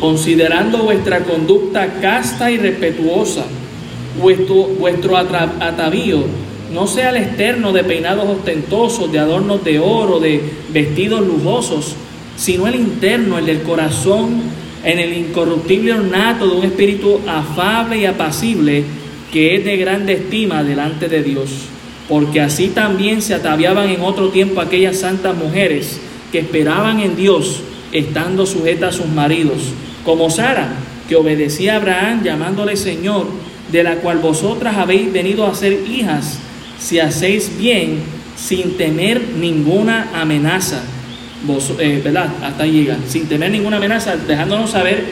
considerando 0.00 0.78
vuestra 0.78 1.20
conducta 1.20 2.00
casta 2.00 2.50
y 2.50 2.56
respetuosa, 2.56 3.44
vuestro, 4.20 4.54
vuestro 4.76 5.16
atavío 5.16 6.24
no 6.74 6.88
sea 6.88 7.10
el 7.10 7.18
externo 7.18 7.72
de 7.72 7.84
peinados 7.84 8.28
ostentosos, 8.28 9.12
de 9.12 9.20
adornos 9.20 9.62
de 9.62 9.78
oro, 9.78 10.18
de 10.18 10.42
vestidos 10.70 11.20
lujosos, 11.20 11.94
sino 12.36 12.66
el 12.66 12.74
interno, 12.74 13.38
el 13.38 13.46
del 13.46 13.62
corazón, 13.62 14.30
en 14.82 14.98
el 14.98 15.12
incorruptible 15.12 15.92
ornato 15.92 16.48
de 16.48 16.56
un 16.56 16.64
espíritu 16.64 17.20
afable 17.24 17.98
y 17.98 18.06
apacible 18.06 18.82
que 19.32 19.54
es 19.54 19.64
de 19.64 19.76
grande 19.76 20.14
estima 20.14 20.64
delante 20.64 21.08
de 21.08 21.22
Dios. 21.22 21.77
Porque 22.08 22.40
así 22.40 22.68
también 22.68 23.20
se 23.20 23.34
ataviaban 23.34 23.88
en 23.90 24.02
otro 24.02 24.30
tiempo 24.30 24.60
aquellas 24.60 24.98
santas 24.98 25.36
mujeres 25.36 26.00
que 26.32 26.40
esperaban 26.40 27.00
en 27.00 27.16
Dios, 27.16 27.60
estando 27.92 28.46
sujetas 28.46 28.94
a 28.94 28.98
sus 28.98 29.06
maridos, 29.06 29.58
como 30.04 30.30
Sara, 30.30 30.70
que 31.08 31.16
obedecía 31.16 31.74
a 31.74 31.76
Abraham 31.76 32.22
llamándole 32.22 32.76
Señor, 32.76 33.26
de 33.70 33.82
la 33.82 33.96
cual 33.96 34.18
vosotras 34.18 34.76
habéis 34.76 35.12
venido 35.12 35.46
a 35.46 35.54
ser 35.54 35.84
hijas, 35.88 36.38
si 36.78 36.98
hacéis 36.98 37.58
bien 37.58 38.02
sin 38.36 38.76
temer 38.76 39.20
ninguna 39.38 40.10
amenaza. 40.14 40.82
Eh, 41.78 42.00
¿verdad? 42.02 42.28
Hasta 42.42 42.66
llega, 42.66 42.96
sin 43.06 43.26
temer 43.26 43.50
ninguna 43.50 43.76
amenaza, 43.76 44.16
dejándonos 44.16 44.70
saber, 44.70 45.04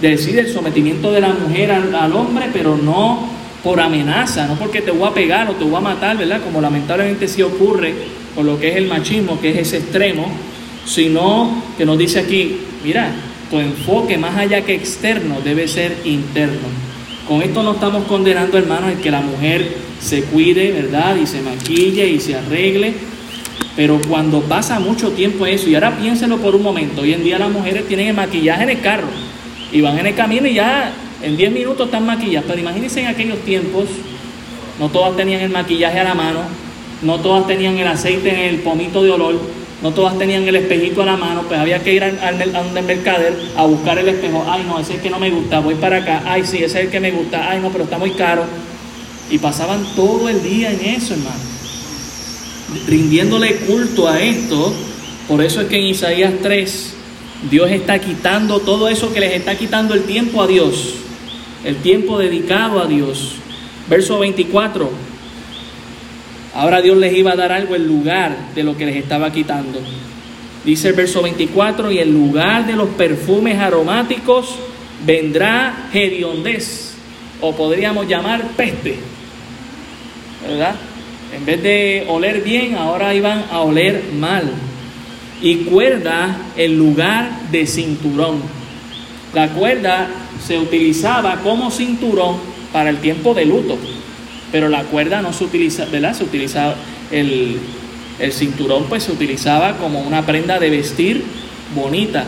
decir 0.00 0.38
el 0.38 0.48
sometimiento 0.48 1.12
de 1.12 1.20
la 1.20 1.28
mujer 1.28 1.70
al, 1.70 2.12
hombre, 2.12 2.46
pero 2.52 2.76
no 2.76 3.28
por 3.62 3.80
amenaza, 3.80 4.46
no 4.46 4.54
porque 4.54 4.80
te 4.80 4.90
voy 4.90 5.08
a 5.08 5.14
pegar 5.14 5.48
o 5.50 5.54
te 5.54 5.64
voy 5.64 5.76
a 5.76 5.80
matar, 5.80 6.16
¿verdad? 6.16 6.40
Como 6.42 6.60
lamentablemente 6.60 7.28
sí 7.28 7.42
ocurre 7.42 7.94
con 8.34 8.46
lo 8.46 8.58
que 8.58 8.70
es 8.70 8.76
el 8.76 8.86
machismo, 8.86 9.40
que 9.40 9.50
es 9.50 9.58
ese 9.58 9.78
extremo, 9.78 10.30
sino 10.84 11.62
que 11.76 11.84
nos 11.84 11.98
dice 11.98 12.20
aquí, 12.20 12.58
mira, 12.84 13.10
tu 13.50 13.58
enfoque 13.58 14.16
más 14.16 14.36
allá 14.36 14.62
que 14.62 14.74
externo 14.74 15.40
debe 15.44 15.68
ser 15.68 15.96
interno. 16.04 16.68
Con 17.28 17.42
esto 17.42 17.62
no 17.62 17.72
estamos 17.72 18.04
condenando, 18.04 18.56
hermanos, 18.58 18.92
el 18.92 18.98
que 18.98 19.10
la 19.10 19.20
mujer 19.20 19.76
se 20.00 20.22
cuide, 20.24 20.72
¿verdad? 20.72 21.16
Y 21.16 21.26
se 21.26 21.42
maquille 21.42 22.08
y 22.08 22.20
se 22.20 22.36
arregle. 22.36 22.94
Pero 23.76 24.00
cuando 24.08 24.40
pasa 24.42 24.80
mucho 24.80 25.10
tiempo 25.10 25.46
eso, 25.46 25.68
y 25.68 25.74
ahora 25.74 25.96
piénselo 25.96 26.38
por 26.38 26.56
un 26.56 26.62
momento, 26.62 27.02
hoy 27.02 27.12
en 27.12 27.22
día 27.22 27.38
las 27.38 27.50
mujeres 27.50 27.86
tienen 27.86 28.08
el 28.08 28.14
maquillaje 28.14 28.64
en 28.64 28.70
el 28.70 28.80
carro 28.80 29.08
y 29.72 29.80
van 29.80 29.98
en 29.98 30.06
el 30.06 30.14
camino 30.14 30.46
y 30.46 30.54
ya 30.54 30.92
en 31.22 31.36
10 31.36 31.52
minutos 31.52 31.86
están 31.86 32.06
maquilladas. 32.06 32.46
Pero 32.48 32.60
imagínense 32.60 33.00
en 33.00 33.06
aquellos 33.06 33.38
tiempos, 33.40 33.86
no 34.78 34.88
todas 34.88 35.16
tenían 35.16 35.40
el 35.40 35.50
maquillaje 35.50 36.00
a 36.00 36.04
la 36.04 36.14
mano, 36.14 36.40
no 37.02 37.18
todas 37.20 37.46
tenían 37.46 37.78
el 37.78 37.88
aceite 37.88 38.30
en 38.30 38.54
el 38.54 38.60
pomito 38.60 39.02
de 39.02 39.10
olor, 39.10 39.40
no 39.82 39.92
todas 39.92 40.18
tenían 40.18 40.46
el 40.46 40.56
espejito 40.56 41.02
a 41.02 41.06
la 41.06 41.16
mano, 41.16 41.42
pues 41.48 41.58
había 41.58 41.82
que 41.82 41.94
ir 41.94 42.04
al, 42.04 42.18
al, 42.18 42.72
mercader 42.84 43.34
a 43.56 43.64
buscar 43.64 43.98
el 43.98 44.08
espejo. 44.08 44.44
Ay, 44.46 44.64
no, 44.66 44.78
ese 44.78 44.92
es 44.92 44.96
el 44.98 45.02
que 45.02 45.10
no 45.10 45.18
me 45.18 45.30
gusta, 45.30 45.60
voy 45.60 45.74
para 45.74 45.98
acá. 45.98 46.22
Ay, 46.26 46.44
sí, 46.44 46.58
ese 46.58 46.78
es 46.78 46.84
el 46.86 46.90
que 46.90 47.00
me 47.00 47.10
gusta. 47.10 47.50
Ay, 47.50 47.60
no, 47.60 47.70
pero 47.70 47.84
está 47.84 47.98
muy 47.98 48.10
caro. 48.10 48.44
Y 49.30 49.38
pasaban 49.38 49.84
todo 49.94 50.28
el 50.28 50.42
día 50.42 50.70
en 50.70 50.80
eso, 50.96 51.14
hermano. 51.14 51.40
Rindiéndole 52.86 53.56
culto 53.56 54.08
a 54.08 54.20
esto. 54.20 54.74
Por 55.28 55.42
eso 55.42 55.60
es 55.60 55.68
que 55.68 55.76
en 55.76 55.84
Isaías 55.84 56.34
3 56.42 56.94
Dios 57.50 57.70
está 57.70 57.98
quitando 58.00 58.58
todo 58.60 58.88
eso 58.88 59.12
que 59.12 59.20
les 59.20 59.32
está 59.32 59.56
quitando 59.56 59.94
el 59.94 60.02
tiempo 60.02 60.42
a 60.42 60.46
Dios. 60.46 60.94
El 61.64 61.76
tiempo 61.76 62.18
dedicado 62.18 62.80
a 62.80 62.86
Dios. 62.86 63.36
Verso 63.88 64.18
24. 64.18 64.90
Ahora 66.54 66.80
Dios 66.80 66.96
les 66.96 67.16
iba 67.16 67.32
a 67.32 67.36
dar 67.36 67.52
algo 67.52 67.76
en 67.76 67.86
lugar 67.86 68.36
de 68.54 68.62
lo 68.62 68.76
que 68.76 68.86
les 68.86 68.96
estaba 68.96 69.32
quitando. 69.32 69.80
Dice 70.64 70.88
el 70.88 70.94
verso 70.94 71.22
24, 71.22 71.90
y 71.90 71.98
en 71.98 72.12
lugar 72.12 72.66
de 72.66 72.74
los 72.74 72.88
perfumes 72.90 73.58
aromáticos 73.58 74.56
vendrá 75.06 75.88
hediondez, 75.92 76.94
o 77.40 77.54
podríamos 77.54 78.06
llamar 78.06 78.42
peste. 78.56 78.98
¿verdad? 80.46 80.74
En 81.34 81.46
vez 81.46 81.62
de 81.62 82.04
oler 82.08 82.42
bien, 82.42 82.74
ahora 82.74 83.14
iban 83.14 83.44
a 83.50 83.60
oler 83.60 84.02
mal. 84.18 84.50
Y 85.40 85.56
cuerda 85.64 86.36
en 86.56 86.76
lugar 86.76 87.30
de 87.50 87.66
cinturón. 87.66 88.42
La 89.32 89.48
cuerda 89.48 90.08
se 90.46 90.58
utilizaba 90.58 91.36
como 91.42 91.70
cinturón 91.70 92.36
para 92.72 92.90
el 92.90 92.98
tiempo 92.98 93.34
de 93.34 93.44
luto, 93.44 93.76
pero 94.52 94.68
la 94.68 94.84
cuerda 94.84 95.22
no 95.22 95.32
se 95.32 95.44
utiliza, 95.44 95.84
¿verdad? 95.86 96.14
Se 96.14 96.24
utilizaba 96.24 96.74
el, 97.10 97.58
el 98.18 98.32
cinturón, 98.32 98.84
pues 98.88 99.04
se 99.04 99.12
utilizaba 99.12 99.76
como 99.76 100.00
una 100.00 100.24
prenda 100.24 100.58
de 100.58 100.70
vestir 100.70 101.24
bonita, 101.74 102.24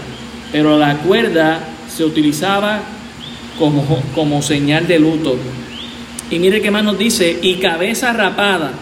pero 0.51 0.79
la 0.79 0.97
cuerda 0.99 1.61
se 1.89 2.05
utilizaba 2.05 2.81
como, 3.59 4.03
como 4.15 4.43
señal 4.43 4.87
de 4.87 4.99
luto. 4.99 5.37
Y 6.31 6.39
mire 6.39 6.63
qué 6.63 6.71
más 6.71 6.85
nos 6.85 6.99
dice, 6.99 7.39
y 7.43 7.57
cabeza 7.57 8.13
rapada. 8.13 8.73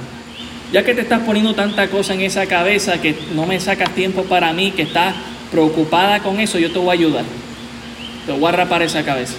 Ya 0.73 0.85
que 0.85 0.95
te 0.95 1.01
estás 1.01 1.21
poniendo 1.23 1.53
tanta 1.55 1.89
cosa 1.89 2.15
en 2.15 2.21
esa 2.21 2.47
cabeza 2.47 3.01
que 3.01 3.17
no 3.35 3.45
me 3.45 3.59
sacas 3.59 3.91
tiempo 3.91 4.23
para 4.25 4.53
mí, 4.53 4.71
que 4.71 4.83
estás 4.83 5.15
preocupada 5.51 6.21
con 6.21 6.39
eso, 6.39 6.61
yo 6.61 6.71
te 6.71 6.79
voy 6.79 6.91
a 6.91 6.93
ayudar. 6.93 7.25
Te 8.31 8.39
voy 8.39 8.53
a 8.55 8.85
esa 8.85 9.05
cabeza. 9.05 9.35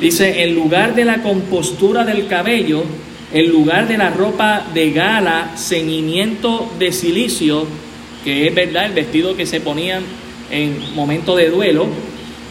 Dice, 0.00 0.44
en 0.44 0.54
lugar 0.54 0.94
de 0.94 1.04
la 1.04 1.20
compostura 1.20 2.04
del 2.04 2.28
cabello, 2.28 2.84
en 3.32 3.48
lugar 3.48 3.88
de 3.88 3.98
la 3.98 4.10
ropa 4.10 4.64
de 4.72 4.92
gala, 4.92 5.50
ceñimiento 5.56 6.70
de 6.78 6.92
silicio, 6.92 7.66
que 8.22 8.46
es 8.46 8.54
verdad 8.54 8.86
el 8.86 8.92
vestido 8.92 9.36
que 9.36 9.46
se 9.46 9.60
ponían 9.60 10.04
en 10.52 10.94
momento 10.94 11.34
de 11.34 11.50
duelo, 11.50 11.88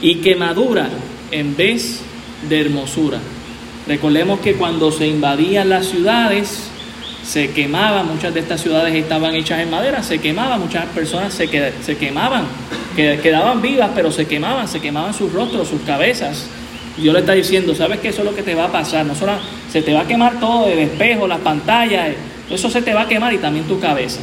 y 0.02 0.16
quemadura 0.16 0.90
en 1.32 1.56
vez 1.56 2.02
de 2.50 2.60
hermosura. 2.60 3.20
Recordemos 3.88 4.42
que 4.42 4.56
cuando 4.56 4.92
se 4.92 5.08
invadían 5.08 5.70
las 5.70 5.86
ciudades, 5.86 6.64
se 7.24 7.52
quemaba, 7.52 8.04
muchas 8.04 8.34
de 8.34 8.42
estas 8.42 8.60
ciudades 8.60 8.94
estaban 8.94 9.34
hechas 9.34 9.62
en 9.62 9.72
madera, 9.72 10.04
se 10.04 10.20
quemaba, 10.20 10.58
muchas 10.58 10.88
personas 10.88 11.34
se, 11.34 11.48
se 11.82 11.96
quemaban, 11.96 12.48
quedaban 12.98 13.62
vivas, 13.62 13.92
pero 13.94 14.12
se 14.12 14.26
quemaban, 14.26 14.68
se 14.68 14.80
quemaban 14.80 15.14
sus 15.14 15.32
rostros, 15.32 15.68
sus 15.68 15.82
cabezas. 15.82 16.48
Dios 16.98 17.14
le 17.14 17.20
está 17.20 17.34
diciendo, 17.34 17.76
¿sabes 17.76 18.00
que 18.00 18.10
eso 18.10 18.20
es 18.20 18.26
lo 18.26 18.36
que 18.36 18.42
te 18.42 18.56
va 18.56 18.66
a 18.66 18.72
pasar? 18.72 19.06
No 19.06 19.14
solo 19.14 19.34
se 19.72 19.82
te 19.82 19.94
va 19.94 20.02
a 20.02 20.08
quemar 20.08 20.40
todo, 20.40 20.68
el 20.68 20.80
espejo, 20.80 21.28
las 21.28 21.40
pantallas, 21.40 22.16
eso 22.50 22.70
se 22.70 22.82
te 22.82 22.94
va 22.94 23.02
a 23.02 23.08
quemar 23.08 23.34
y 23.34 23.38
también 23.38 23.66
tu 23.66 23.80
cabeza. 23.80 24.20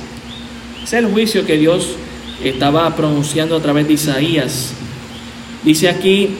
Es 0.82 0.92
el 0.92 1.06
juicio 1.06 1.46
que 1.46 1.56
Dios 1.56 1.96
estaba 2.42 2.94
pronunciando 2.96 3.56
a 3.56 3.60
través 3.60 3.86
de 3.86 3.94
Isaías. 3.94 4.72
Dice 5.62 5.88
aquí, 5.88 6.30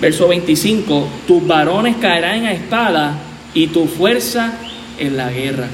verso 0.00 0.28
25, 0.28 1.08
tus 1.26 1.46
varones 1.46 1.96
caerán 2.00 2.46
a 2.46 2.52
espada 2.52 3.18
y 3.54 3.68
tu 3.68 3.86
fuerza 3.86 4.54
en 4.98 5.16
la 5.16 5.30
guerra. 5.30 5.68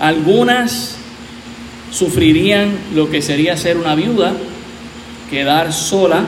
Algunas 0.00 0.96
sufrirían 1.90 2.70
lo 2.94 3.10
que 3.10 3.22
sería 3.22 3.56
ser 3.56 3.76
una 3.76 3.94
viuda, 3.94 4.32
quedar 5.30 5.72
sola, 5.72 6.24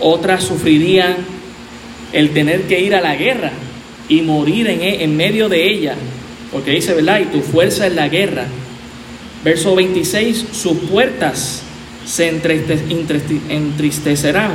otras 0.00 0.44
sufrirían 0.44 1.16
el 2.12 2.30
tener 2.30 2.62
que 2.62 2.80
ir 2.80 2.94
a 2.94 3.00
la 3.00 3.16
guerra 3.16 3.50
y 4.08 4.22
morir 4.22 4.68
en, 4.68 4.80
e, 4.80 5.04
en 5.04 5.16
medio 5.16 5.48
de 5.48 5.68
ella, 5.68 5.94
porque 6.52 6.72
dice, 6.72 6.94
¿verdad? 6.94 7.20
Y 7.20 7.24
tu 7.26 7.40
fuerza 7.40 7.86
en 7.86 7.96
la 7.96 8.08
guerra. 8.08 8.46
Verso 9.44 9.74
26, 9.74 10.46
sus 10.52 10.78
puertas 10.78 11.62
se 12.04 12.28
entristecerán 12.28 14.52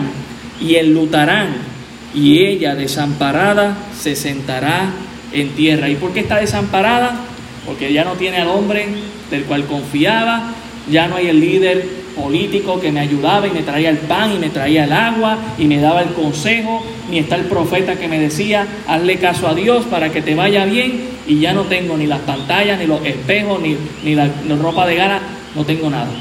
y 0.60 0.76
enlutarán, 0.76 1.74
y 2.16 2.39
ella 2.39 2.76
desamparada 2.76 3.78
se 4.00 4.16
sentará 4.16 4.89
en 5.32 5.50
tierra. 5.50 5.89
¿Y 5.89 5.96
por 5.96 6.14
qué 6.14 6.22
está 6.22 6.38
desamparada? 6.38 7.20
Porque 7.66 7.94
ya 7.94 8.04
no 8.04 8.14
tiene 8.14 8.38
al 8.38 8.50
hombre 8.50 8.88
del 9.30 9.44
cual 9.44 9.66
confiaba, 9.66 10.54
ya 10.91 11.08
no 11.08 11.16
hay 11.16 11.28
el 11.28 11.39
líder 11.39 12.03
político 12.16 12.80
que 12.80 12.91
me 12.91 12.99
ayudaba 12.99 13.47
y 13.47 13.51
me 13.51 13.61
traía 13.61 13.89
el 13.89 13.97
pan 13.97 14.34
y 14.34 14.39
me 14.39 14.49
traía 14.49 14.86
el 14.86 14.93
agua 14.93 15.38
y 15.57 15.66
me 15.66 15.80
daba 15.80 16.01
el 16.01 16.09
consejo, 16.09 16.84
ni 17.09 17.20
está 17.20 17.36
el 17.36 17.45
profeta 17.45 17.95
que 17.95 18.07
me 18.07 18.20
decía, 18.20 18.68
hazle 18.88 19.18
caso 19.18 19.47
a 19.47 19.55
Dios 19.55 19.86
para 19.86 20.11
que 20.11 20.22
te 20.22 20.36
vaya 20.36 20.66
bien 20.66 21.14
y 21.28 21.39
ya 21.39 21.53
no 21.53 21.64
tengo 21.64 21.97
ni 21.97 22.07
las 22.07 22.20
pantallas, 22.20 22.80
ni 22.80 22.88
los 22.88 23.05
espejos, 23.05 23.61
ni, 23.61 23.78
ni 24.03 24.16
la, 24.16 24.30
ropa 24.61 24.86
de 24.86 24.95
gana, 24.95 25.20
no 25.55 25.66
tengo 25.66 25.89
nada. 25.89 26.11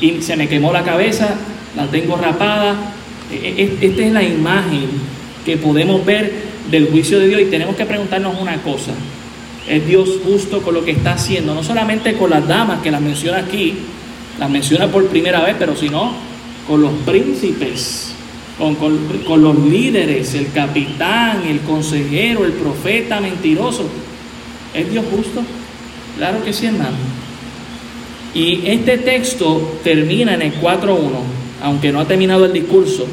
Y 0.00 0.22
se 0.22 0.36
me 0.36 0.48
quemó 0.48 0.72
la 0.72 0.82
cabeza, 0.82 1.36
la 1.76 1.86
tengo 1.86 2.16
rapada. 2.16 2.74
E, 3.32 3.78
e, 3.80 3.86
esta 3.86 4.02
es 4.02 4.12
la 4.12 4.22
imagen 4.22 4.88
que 5.44 5.56
podemos 5.56 6.04
ver 6.04 6.32
del 6.70 6.88
juicio 6.90 7.18
de 7.18 7.28
Dios 7.28 7.40
y 7.40 7.46
tenemos 7.46 7.76
que 7.76 7.86
preguntarnos 7.86 8.40
una 8.40 8.56
cosa. 8.62 8.92
¿Es 9.68 9.84
Dios 9.86 10.20
justo 10.24 10.62
con 10.62 10.74
lo 10.74 10.84
que 10.84 10.92
está 10.92 11.12
haciendo? 11.12 11.54
No 11.54 11.62
solamente 11.62 12.14
con 12.14 12.30
las 12.30 12.46
damas 12.46 12.82
que 12.82 12.90
las 12.90 13.00
menciona 13.00 13.38
aquí, 13.38 13.74
las 14.38 14.50
menciona 14.50 14.88
por 14.88 15.06
primera 15.08 15.40
vez, 15.42 15.56
pero 15.58 15.76
sino 15.76 16.12
con 16.66 16.82
los 16.82 16.92
príncipes, 17.06 18.12
con, 18.58 18.74
con 18.74 19.42
los 19.42 19.58
líderes, 19.58 20.34
el 20.34 20.50
capitán, 20.52 21.42
el 21.46 21.60
consejero, 21.60 22.44
el 22.44 22.52
profeta 22.52 23.20
mentiroso. 23.20 23.88
¿Es 24.74 24.90
Dios 24.90 25.04
justo? 25.10 25.42
Claro 26.16 26.44
que 26.44 26.52
sí, 26.52 26.66
hermano. 26.66 26.96
Y 28.34 28.66
este 28.66 28.98
texto 28.98 29.78
termina 29.82 30.34
en 30.34 30.42
el 30.42 30.60
4.1, 30.60 30.98
aunque 31.62 31.92
no 31.92 32.00
ha 32.00 32.06
terminado 32.06 32.44
el 32.44 32.52
discurso, 32.52 33.06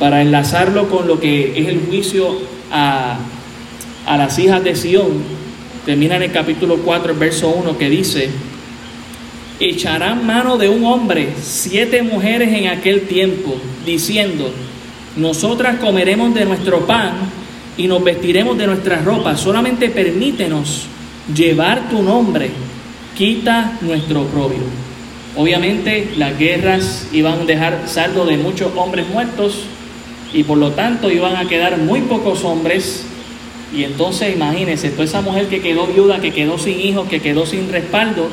para 0.00 0.22
enlazarlo 0.22 0.88
con 0.88 1.06
lo 1.06 1.20
que 1.20 1.60
es 1.60 1.68
el 1.68 1.80
juicio 1.86 2.38
a, 2.72 3.18
a 4.06 4.16
las 4.16 4.38
hijas 4.38 4.64
de 4.64 4.74
Sión, 4.74 5.22
termina 5.84 6.16
en 6.16 6.24
el 6.24 6.32
capítulo 6.32 6.78
4, 6.78 7.14
verso 7.16 7.50
1, 7.50 7.78
que 7.78 7.90
dice, 7.90 8.30
echarán 9.60 10.26
mano 10.26 10.56
de 10.56 10.68
un 10.68 10.84
hombre 10.84 11.34
siete 11.40 12.02
mujeres 12.02 12.52
en 12.52 12.68
aquel 12.68 13.02
tiempo, 13.02 13.56
diciendo, 13.84 14.50
nosotras 15.16 15.78
comeremos 15.78 16.34
de 16.34 16.46
nuestro 16.46 16.86
pan 16.86 17.12
y 17.76 17.86
nos 17.86 18.02
vestiremos 18.02 18.56
de 18.56 18.66
nuestras 18.66 19.04
ropas, 19.04 19.40
solamente 19.40 19.90
permítenos 19.90 20.86
llevar 21.34 21.88
tu 21.90 22.02
nombre, 22.02 22.50
quita 23.16 23.78
nuestro 23.82 24.22
oprobio. 24.22 24.62
Obviamente 25.36 26.10
las 26.16 26.38
guerras 26.38 27.06
iban 27.12 27.40
a 27.40 27.44
dejar 27.44 27.82
saldo 27.86 28.24
de 28.24 28.36
muchos 28.36 28.72
hombres 28.76 29.06
muertos 29.08 29.64
y 30.32 30.42
por 30.42 30.58
lo 30.58 30.72
tanto 30.72 31.10
iban 31.10 31.36
a 31.36 31.48
quedar 31.48 31.78
muy 31.78 32.00
pocos 32.00 32.44
hombres. 32.44 33.04
Y 33.74 33.84
entonces 33.84 34.34
imagínense, 34.34 34.90
toda 34.90 35.04
esa 35.04 35.20
mujer 35.20 35.46
que 35.46 35.60
quedó 35.60 35.86
viuda, 35.86 36.20
que 36.20 36.32
quedó 36.32 36.58
sin 36.58 36.80
hijos, 36.80 37.08
que 37.08 37.20
quedó 37.20 37.46
sin 37.46 37.70
respaldo, 37.70 38.28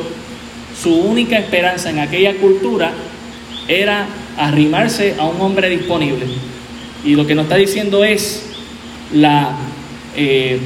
su 0.82 0.94
única 0.94 1.38
esperanza 1.38 1.90
en 1.90 2.00
aquella 2.00 2.36
cultura 2.36 2.92
era 3.68 4.08
arrimarse 4.38 5.16
a 5.18 5.26
un 5.26 5.42
hombre 5.42 5.70
disponible. 5.70 6.26
Y 7.04 7.16
lo 7.16 7.26
que 7.26 7.36
nos 7.36 7.44
está 7.44 7.56
diciendo 7.56 8.04
es, 8.04 8.44
la, 9.14 9.52
eh, 10.16 10.60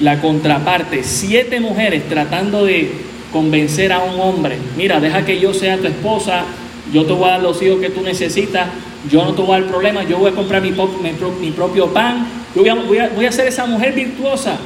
la 0.00 0.20
contraparte, 0.20 1.02
siete 1.04 1.60
mujeres 1.60 2.08
tratando 2.08 2.64
de 2.64 2.90
convencer 3.32 3.92
a 3.92 4.00
un 4.00 4.20
hombre, 4.20 4.58
mira, 4.76 5.00
deja 5.00 5.24
que 5.24 5.40
yo 5.40 5.52
sea 5.52 5.76
tu 5.78 5.88
esposa, 5.88 6.44
yo 6.92 7.04
te 7.04 7.12
voy 7.12 7.28
a 7.28 7.32
dar 7.32 7.42
los 7.42 7.60
hijos 7.62 7.80
que 7.80 7.90
tú 7.90 8.02
necesitas, 8.02 8.68
yo 9.10 9.24
no 9.24 9.34
te 9.34 9.42
voy 9.42 9.56
a 9.56 9.60
dar 9.60 9.68
problema, 9.68 10.04
yo 10.04 10.18
voy 10.18 10.30
a 10.30 10.34
comprar 10.34 10.62
mi, 10.62 10.70
mi, 10.70 11.50
propio 11.50 11.88
pan, 11.88 12.26
yo 12.54 12.60
voy 12.60 12.68
a, 12.68 12.74
voy, 12.74 12.98
a, 12.98 13.08
voy 13.08 13.26
a 13.26 13.32
ser 13.32 13.48
esa 13.48 13.66
mujer 13.66 13.92
virtuosa, 13.94 14.56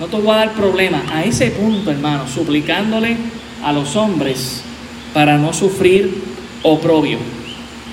no 0.00 0.06
te 0.06 0.16
voy 0.16 0.30
a 0.30 0.38
dar 0.38 0.54
problema. 0.54 1.04
A 1.12 1.24
ese 1.24 1.50
punto, 1.50 1.90
hermano, 1.90 2.26
suplicándole 2.26 3.16
a 3.62 3.72
los 3.72 3.94
hombres 3.96 4.62
para 5.12 5.36
no 5.36 5.52
sufrir 5.52 6.22
oprobio. 6.62 7.18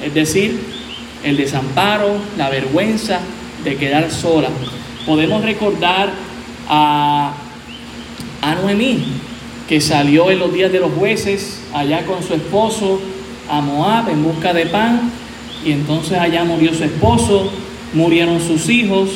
Es 0.02 0.14
decir, 0.14 0.58
el 1.24 1.36
desamparo, 1.36 2.16
la 2.38 2.50
vergüenza 2.50 3.20
de 3.66 3.76
quedar 3.76 4.10
sola. 4.10 4.48
Podemos 5.06 5.44
recordar 5.44 6.12
a, 6.70 7.34
a 8.42 8.56
Noemí, 8.56 9.04
que 9.68 9.82
salió 9.82 10.32
en 10.32 10.40
los 10.40 10.54
días 10.54 10.72
de 10.72 10.80
los 10.80 10.94
jueces 10.94 11.60
allá 11.74 12.06
con 12.06 12.24
su 12.24 12.34
esposo 12.34 13.02
a 13.50 13.60
Moab 13.60 14.10
en 14.10 14.24
busca 14.24 14.54
de 14.54 14.66
pan, 14.66 15.12
y 15.66 15.72
entonces 15.72 16.18
allá 16.18 16.46
murió 16.46 16.74
su 16.74 16.86
esposo, 16.86 17.52
murieron 17.94 18.40
sus 18.40 18.70
hijos, 18.70 19.10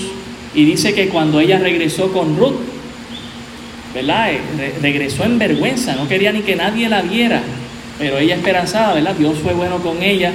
y 0.54 0.66
dice 0.66 0.94
que 0.94 1.08
cuando 1.08 1.40
ella 1.40 1.60
regresó 1.60 2.12
con 2.12 2.38
Ruth, 2.38 2.71
¿verdad? 3.94 4.32
Eh, 4.32 4.74
regresó 4.82 5.24
en 5.24 5.40
vergüenza, 5.40 5.96
no 5.96 6.08
quería 6.08 6.32
ni 6.32 6.42
que 6.42 6.56
nadie 6.56 6.90
la 6.90 7.02
viera, 7.02 7.42
pero 8.00 8.18
ella 8.18 8.36
esperanzaba, 8.36 8.94
¿verdad? 8.94 9.16
Dios 9.16 9.38
fue 9.42 9.54
bueno 9.54 9.78
con 9.78 10.02
ella 10.02 10.32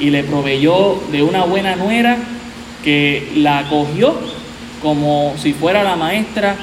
y 0.00 0.10
le 0.10 0.22
proveyó 0.22 1.00
de 1.10 1.22
una 1.22 1.44
buena 1.44 1.76
nuera 1.76 2.16
que 2.84 3.32
la 3.36 3.58
acogió 3.58 4.14
como 4.82 5.34
si 5.40 5.52
fuera 5.52 5.82
la 5.82 5.96
maestra 5.96 6.56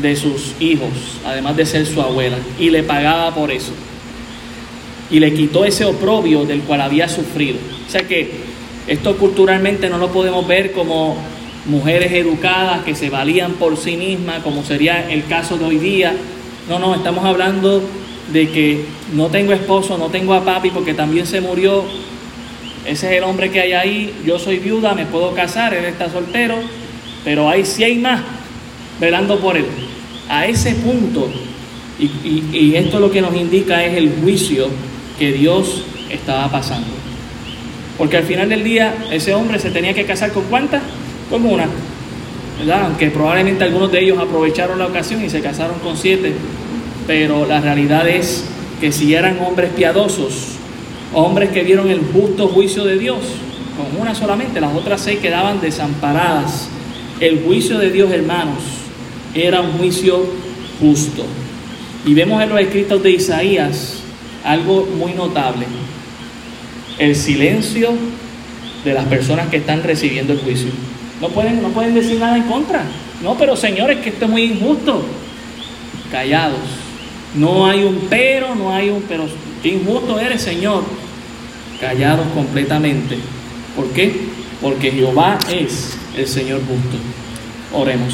de 0.00 0.14
sus 0.14 0.54
hijos, 0.60 0.88
además 1.24 1.56
de 1.56 1.66
ser 1.66 1.86
su 1.86 2.00
abuela, 2.00 2.36
y 2.58 2.70
le 2.70 2.82
pagaba 2.82 3.34
por 3.34 3.50
eso. 3.50 3.72
Y 5.10 5.18
le 5.18 5.34
quitó 5.34 5.64
ese 5.64 5.84
oprobio 5.84 6.44
del 6.44 6.60
cual 6.60 6.80
había 6.80 7.08
sufrido. 7.08 7.58
O 7.86 7.90
sea 7.90 8.02
que 8.02 8.30
esto 8.86 9.16
culturalmente 9.16 9.90
no 9.90 9.98
lo 9.98 10.12
podemos 10.12 10.46
ver 10.46 10.72
como 10.72 11.16
mujeres 11.66 12.12
educadas 12.12 12.82
que 12.84 12.94
se 12.94 13.10
valían 13.10 13.52
por 13.52 13.76
sí 13.76 13.96
mismas, 13.96 14.42
como 14.42 14.64
sería 14.64 15.10
el 15.10 15.26
caso 15.26 15.58
de 15.58 15.64
hoy 15.64 15.78
día. 15.78 16.14
No, 16.68 16.78
no, 16.78 16.94
estamos 16.94 17.24
hablando 17.24 17.82
de 18.32 18.48
que 18.48 18.84
no 19.14 19.28
tengo 19.28 19.52
esposo, 19.52 19.98
no 19.98 20.06
tengo 20.06 20.34
a 20.34 20.44
papi 20.44 20.70
porque 20.70 20.94
también 20.94 21.26
se 21.26 21.40
murió, 21.40 21.84
ese 22.86 23.08
es 23.08 23.18
el 23.18 23.24
hombre 23.24 23.50
que 23.50 23.60
hay 23.60 23.72
ahí. 23.72 24.14
Yo 24.24 24.38
soy 24.38 24.58
viuda, 24.58 24.94
me 24.94 25.06
puedo 25.06 25.34
casar, 25.34 25.74
él 25.74 25.84
está 25.84 26.10
soltero, 26.10 26.56
pero 27.24 27.48
hay 27.48 27.64
cien 27.64 28.02
más 28.02 28.22
velando 29.00 29.38
por 29.38 29.56
él. 29.56 29.66
A 30.28 30.46
ese 30.46 30.74
punto, 30.74 31.28
y, 31.98 32.44
y 32.52 32.76
esto 32.76 33.00
lo 33.00 33.10
que 33.10 33.20
nos 33.20 33.34
indica 33.34 33.84
es 33.84 33.96
el 33.96 34.12
juicio 34.22 34.68
que 35.18 35.32
Dios 35.32 35.84
estaba 36.08 36.50
pasando. 36.50 36.88
Porque 37.98 38.16
al 38.16 38.24
final 38.24 38.48
del 38.48 38.64
día, 38.64 38.94
ese 39.10 39.34
hombre 39.34 39.58
se 39.58 39.70
tenía 39.70 39.92
que 39.92 40.06
casar 40.06 40.32
con 40.32 40.44
cuántas? 40.44 40.82
Con 41.30 41.46
una. 41.46 41.66
¿verdad? 42.60 42.86
Aunque 42.86 43.10
probablemente 43.10 43.64
algunos 43.64 43.90
de 43.90 44.02
ellos 44.02 44.18
aprovecharon 44.18 44.78
la 44.78 44.86
ocasión 44.86 45.24
y 45.24 45.30
se 45.30 45.40
casaron 45.40 45.78
con 45.80 45.96
siete. 45.96 46.34
Pero 47.06 47.46
la 47.46 47.60
realidad 47.60 48.06
es 48.08 48.44
que 48.80 48.92
si 48.92 49.14
eran 49.14 49.38
hombres 49.40 49.70
piadosos, 49.70 50.56
hombres 51.14 51.50
que 51.50 51.62
vieron 51.62 51.88
el 51.88 52.00
justo 52.00 52.48
juicio 52.48 52.84
de 52.84 52.98
Dios, 52.98 53.18
con 53.76 54.00
una 54.00 54.14
solamente, 54.14 54.60
las 54.60 54.74
otras 54.74 55.00
seis 55.00 55.18
quedaban 55.20 55.60
desamparadas. 55.60 56.68
El 57.18 57.42
juicio 57.42 57.78
de 57.78 57.90
Dios, 57.90 58.10
hermanos, 58.12 58.58
era 59.34 59.60
un 59.60 59.72
juicio 59.72 60.24
justo. 60.80 61.24
Y 62.06 62.14
vemos 62.14 62.42
en 62.42 62.50
los 62.50 62.60
escritos 62.60 63.02
de 63.02 63.10
Isaías 63.10 64.00
algo 64.44 64.86
muy 64.96 65.12
notable. 65.12 65.66
El 66.98 67.16
silencio 67.16 67.90
de 68.84 68.94
las 68.94 69.04
personas 69.06 69.48
que 69.48 69.58
están 69.58 69.82
recibiendo 69.82 70.32
el 70.32 70.40
juicio. 70.40 70.70
No 71.20 71.28
pueden, 71.28 71.62
no 71.62 71.68
pueden 71.68 71.94
decir 71.94 72.18
nada 72.18 72.36
en 72.36 72.44
contra. 72.44 72.82
No, 73.22 73.36
pero 73.36 73.56
señores, 73.56 73.98
que 74.00 74.10
esto 74.10 74.24
es 74.24 74.30
muy 74.30 74.44
injusto. 74.44 75.02
Callados. 76.10 76.58
No 77.34 77.66
hay 77.66 77.84
un 77.84 78.06
pero, 78.08 78.54
no 78.54 78.72
hay 78.72 78.88
un 78.90 79.02
pero. 79.02 79.26
Qué 79.62 79.68
injusto 79.68 80.18
eres, 80.18 80.42
Señor 80.42 80.82
callados 81.80 82.26
completamente. 82.34 83.16
¿Por 83.74 83.88
qué? 83.88 84.12
Porque 84.60 84.92
Jehová 84.92 85.38
es 85.50 85.96
el 86.16 86.28
Señor 86.28 86.60
justo. 86.60 86.98
Oremos. 87.72 88.08